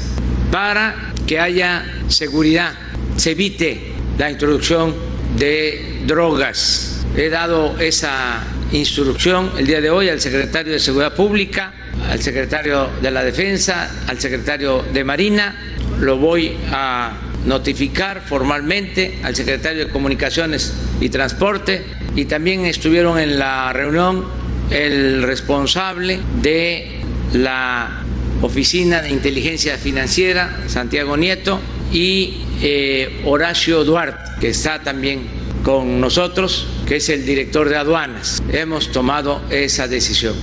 [0.52, 2.74] para que haya seguridad,
[3.16, 4.94] se evite la introducción
[5.38, 7.06] de drogas.
[7.16, 11.74] He dado esa instrucción el día de hoy al secretario de Seguridad Pública,
[12.10, 15.56] al secretario de la Defensa, al secretario de Marina.
[16.00, 17.14] Lo voy a
[17.46, 21.84] notificar formalmente al secretario de Comunicaciones y Transporte
[22.16, 24.26] y también estuvieron en la reunión
[24.70, 27.02] el responsable de
[27.34, 28.04] la
[28.42, 31.60] Oficina de Inteligencia Financiera, Santiago Nieto,
[31.92, 35.28] y eh, Horacio Duarte, que está también
[35.64, 38.42] con nosotros, que es el director de aduanas.
[38.52, 40.36] Hemos tomado esa decisión.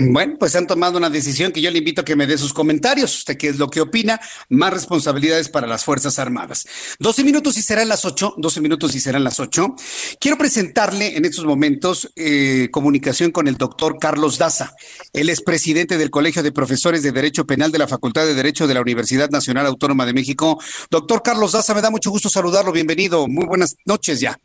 [0.00, 2.52] Bueno, pues han tomado una decisión que yo le invito a que me dé sus
[2.52, 3.16] comentarios.
[3.18, 4.20] ¿Usted qué es lo que opina?
[4.48, 6.66] Más responsabilidades para las Fuerzas Armadas.
[6.98, 8.34] 12 minutos y serán las 8.
[8.36, 9.74] 12 minutos y serán las 8.
[10.20, 14.74] Quiero presentarle en estos momentos eh, comunicación con el doctor Carlos Daza.
[15.12, 18.66] Él es presidente del Colegio de Profesores de Derecho Penal de la Facultad de Derecho
[18.66, 20.58] de la Universidad Nacional Autónoma de México.
[20.90, 22.72] Doctor Carlos Daza, me da mucho gusto saludarlo.
[22.72, 23.26] Bienvenido.
[23.28, 24.38] Muy buenas noches ya.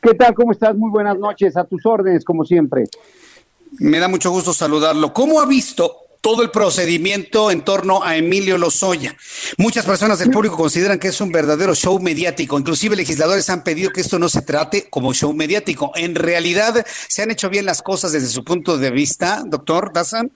[0.00, 0.34] ¿Qué tal?
[0.34, 0.76] ¿Cómo estás?
[0.76, 1.56] Muy buenas noches.
[1.56, 2.84] A tus órdenes, como siempre.
[3.78, 5.12] Me da mucho gusto saludarlo.
[5.12, 9.14] ¿Cómo ha visto todo el procedimiento en torno a Emilio Lozoya?
[9.56, 12.58] Muchas personas del público consideran que es un verdadero show mediático.
[12.58, 15.92] Inclusive legisladores han pedido que esto no se trate como show mediático.
[15.94, 20.30] ¿En realidad se han hecho bien las cosas desde su punto de vista, doctor Dazan?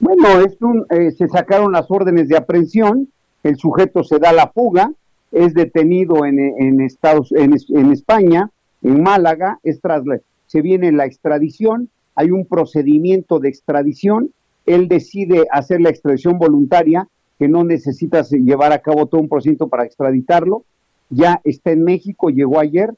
[0.00, 3.08] Bueno, es un, eh, se sacaron las órdenes de aprehensión,
[3.42, 4.90] el sujeto se da la fuga,
[5.30, 7.52] es detenido en, en Estados, en,
[7.92, 8.50] España,
[8.82, 10.02] en Málaga, es tras,
[10.46, 14.30] se viene la extradición, hay un procedimiento de extradición,
[14.66, 19.68] él decide hacer la extradición voluntaria, que no necesita llevar a cabo todo un procedimiento
[19.68, 20.64] para extraditarlo,
[21.08, 22.92] ya está en México, llegó ayer,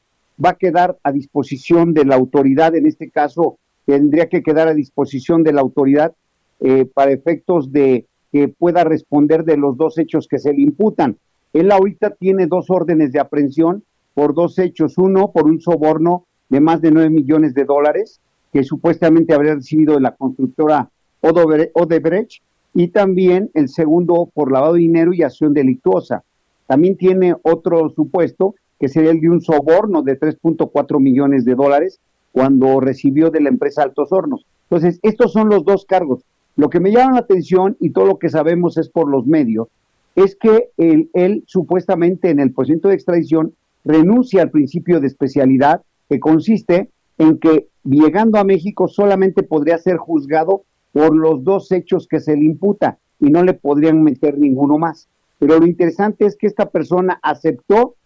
[0.44, 4.74] va a quedar a disposición de la autoridad, en este caso tendría que quedar a
[4.74, 6.14] disposición de la autoridad
[6.58, 11.16] eh, para efectos de que pueda responder de los dos hechos que se le imputan.
[11.52, 13.84] Él ahorita tiene dos órdenes de aprehensión
[14.14, 18.20] por dos hechos, uno por un soborno de más de nueve millones de dólares
[18.52, 22.42] que supuestamente habría recibido de la constructora Odebrecht,
[22.74, 26.24] y también el segundo por lavado de dinero y acción delictuosa.
[26.66, 32.00] También tiene otro supuesto, que sería el de un soborno de 3.4 millones de dólares
[32.32, 34.46] cuando recibió de la empresa Altos Hornos.
[34.70, 36.24] Entonces, estos son los dos cargos.
[36.56, 39.68] Lo que me llama la atención, y todo lo que sabemos es por los medios,
[40.16, 43.54] es que él, supuestamente en el procedimiento de extradición
[43.84, 46.88] renuncia al principio de especialidad, que consiste
[47.18, 52.36] en que llegando a México solamente podría ser juzgado por los dos hechos que se
[52.36, 55.08] le imputa y no le podrían meter ninguno más.
[55.38, 57.96] Pero lo interesante es que esta persona aceptó,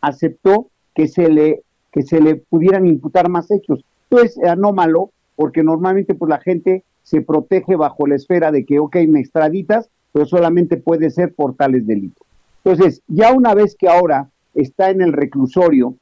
[0.00, 3.84] aceptó que se le, que se le pudieran imputar más hechos.
[4.10, 8.78] Entonces es anómalo porque normalmente pues la gente se protege bajo la esfera de que,
[8.78, 12.26] ok, me extraditas, pero solamente puede ser por tales delitos.
[12.64, 15.96] Entonces, ya una vez que ahora está en el reclusorio,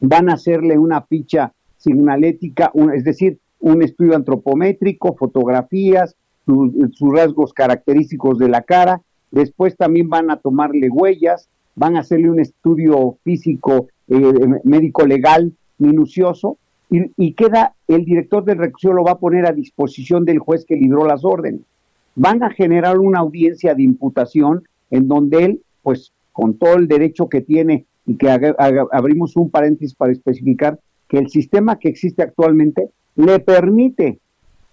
[0.00, 8.38] van a hacerle una ficha signalética, es decir, un estudio antropométrico, fotografías, sus rasgos característicos
[8.38, 9.00] de la cara.
[9.30, 14.32] Después también van a tomarle huellas, van a hacerle un estudio físico, eh,
[14.64, 16.58] médico legal minucioso
[16.90, 20.76] y, queda el director del reclusorio lo va a poner a disposición del juez que
[20.76, 21.62] libró las órdenes.
[22.14, 27.30] Van a generar una audiencia de imputación en donde él, pues con todo el derecho
[27.30, 28.28] que tiene y que
[28.92, 30.78] abrimos un paréntesis para especificar,
[31.12, 34.18] que el sistema que existe actualmente le permite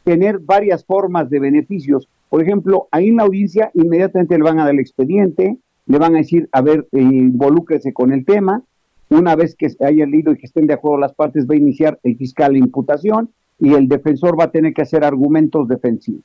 [0.06, 2.08] tener varias formas de beneficios.
[2.30, 6.16] Por ejemplo, ahí en la audiencia inmediatamente le van a dar el expediente, le van
[6.16, 8.64] a decir, a ver, eh, involúcrese con el tema.
[9.10, 12.00] Una vez que haya leído y que estén de acuerdo las partes, va a iniciar
[12.04, 16.22] el fiscal la imputación y el defensor va a tener que hacer argumentos defensivos.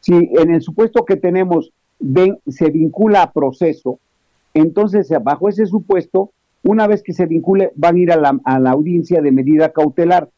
[0.00, 1.72] Si en el supuesto que tenemos
[2.48, 3.98] se vincula a proceso,
[4.54, 6.30] entonces bajo ese supuesto
[6.62, 10.28] una vez que se vincule, van a ir a la, audiencia de medida cautelar.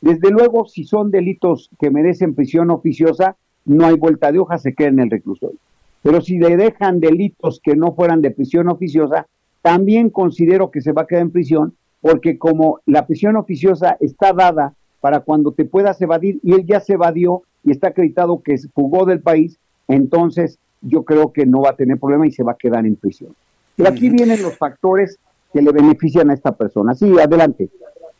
[0.00, 4.74] Desde luego, si son delitos que merecen prisión oficiosa, no hay vuelta de hoja, se
[4.74, 5.58] queda en el reclusorio.
[6.02, 9.26] Pero si le dejan delitos que no fueran de prisión oficiosa,
[9.60, 14.32] también considero que se va a quedar en prisión, porque como la prisión oficiosa está
[14.32, 18.56] dada para cuando te puedas evadir y él ya se evadió y está acreditado que
[18.74, 22.52] fugó del país, entonces yo creo que no va a tener problema y se va
[22.52, 23.34] a quedar en prisión.
[23.76, 25.18] Pero aquí vienen los factores
[25.52, 26.94] que le benefician a esta persona.
[26.94, 27.70] Sí, adelante.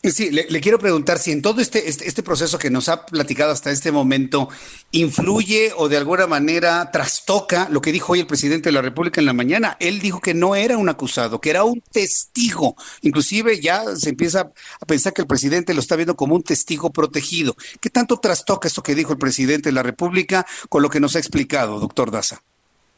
[0.04, 3.52] Sí, le, quiero preguntar si en todo este, este, este, proceso que nos ha platicado
[3.52, 4.48] hasta este momento
[4.90, 9.20] influye o de alguna manera trastoca lo que dijo hoy el presidente de la República
[9.20, 9.76] en la mañana.
[9.78, 12.74] Él dijo que no era un acusado, que era un testigo.
[13.02, 14.50] Inclusive ya se empieza
[14.80, 17.54] a pensar que el presidente lo está viendo como un testigo protegido.
[17.80, 21.14] ¿Qué tanto trastoca esto que dijo el presidente de la República con lo que nos
[21.14, 22.42] ha explicado, doctor Daza?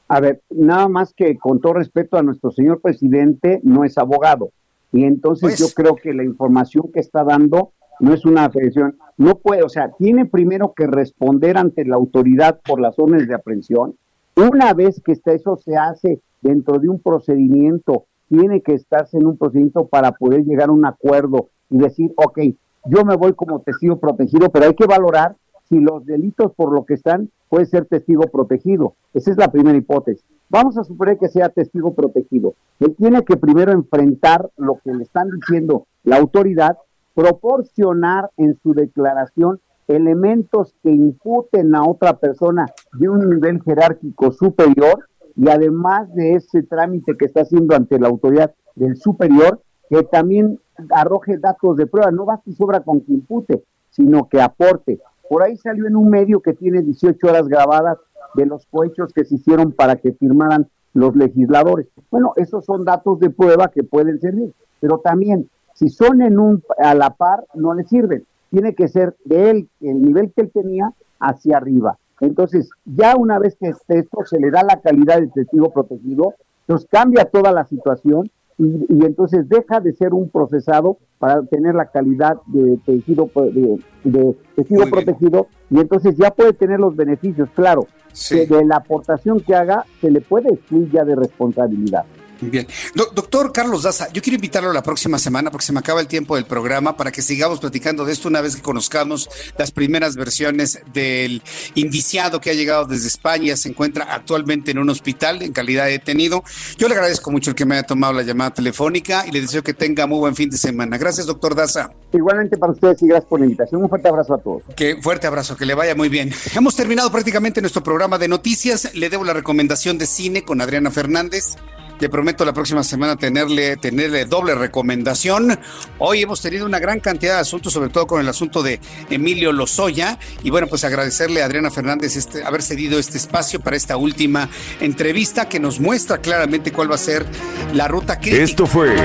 [0.09, 4.51] A ver, nada más que con todo respeto a nuestro señor presidente, no es abogado
[4.95, 8.97] y entonces yo pues creo que la información que está dando no es una afección,
[9.17, 13.35] no puede, o sea, tiene primero que responder ante la autoridad por las órdenes de
[13.35, 13.97] aprehensión.
[14.37, 19.27] Una vez que está, eso se hace dentro de un procedimiento, tiene que estarse en
[19.27, 22.41] un procedimiento para poder llegar a un acuerdo y decir, ok,
[22.85, 25.35] yo me voy como testigo protegido, pero hay que valorar
[25.75, 28.95] si los delitos por lo que están puede ser testigo protegido.
[29.13, 30.25] Esa es la primera hipótesis.
[30.49, 32.55] Vamos a suponer que sea testigo protegido.
[32.79, 36.79] Él tiene que primero enfrentar lo que le están diciendo la autoridad,
[37.15, 45.09] proporcionar en su declaración elementos que imputen a otra persona de un nivel jerárquico superior
[45.37, 49.61] y además de ese trámite que está haciendo ante la autoridad del superior,
[49.91, 50.61] que también
[50.91, 55.01] arroje datos de prueba, no basta y sobra con que impute, sino que aporte.
[55.29, 57.99] Por ahí salió en un medio que tiene 18 horas grabadas
[58.35, 61.89] de los cohechos que se hicieron para que firmaran los legisladores.
[62.11, 66.63] Bueno, esos son datos de prueba que pueden servir, pero también si son en un
[66.79, 68.25] a la par no le sirven.
[68.51, 71.99] Tiene que ser de él el nivel que él tenía hacia arriba.
[72.21, 76.35] Entonces, ya una vez que esto se le da la calidad de testigo protegido,
[76.69, 81.87] nos cambia toda la situación y, entonces deja de ser un procesado para tener la
[81.87, 87.87] calidad de tejido de, de testigo protegido y entonces ya puede tener los beneficios, claro,
[88.31, 92.05] de la aportación que haga se le puede excluir ya de responsabilidad.
[92.41, 92.67] Bien.
[92.95, 96.37] doctor Carlos Daza, yo quiero invitarlo la próxima semana porque se me acaba el tiempo
[96.37, 100.81] del programa para que sigamos platicando de esto una vez que conozcamos las primeras versiones
[100.93, 101.43] del
[101.75, 105.93] indiciado que ha llegado desde España, se encuentra actualmente en un hospital en calidad de
[105.93, 106.43] detenido.
[106.77, 109.63] Yo le agradezco mucho el que me haya tomado la llamada telefónica y le deseo
[109.63, 110.99] que tenga muy buen fin de semana.
[110.99, 111.91] Gracias, doctor Daza.
[112.13, 113.83] Igualmente para ustedes y gracias por la invitación.
[113.83, 114.63] Un fuerte abrazo a todos.
[114.77, 116.33] Que fuerte abrazo, que le vaya muy bien.
[116.55, 118.95] Hemos terminado prácticamente nuestro programa de noticias.
[118.95, 121.57] Le debo la recomendación de cine con Adriana Fernández.
[122.01, 125.59] Le prometo la próxima semana tenerle, tenerle doble recomendación.
[125.99, 128.81] Hoy hemos tenido una gran cantidad de asuntos, sobre todo con el asunto de
[129.11, 130.19] Emilio Lozoya.
[130.43, 134.49] Y bueno, pues agradecerle a Adriana Fernández este, haber cedido este espacio para esta última
[134.81, 137.25] entrevista que nos muestra claramente cuál va a ser
[137.73, 138.43] la ruta crítica.
[138.43, 138.97] Esto fue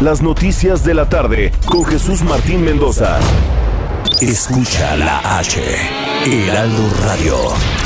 [0.00, 3.18] Las Noticias de la Tarde con Jesús Martín Mendoza.
[4.20, 5.60] Escucha la H,
[6.24, 7.85] Heraldo Radio.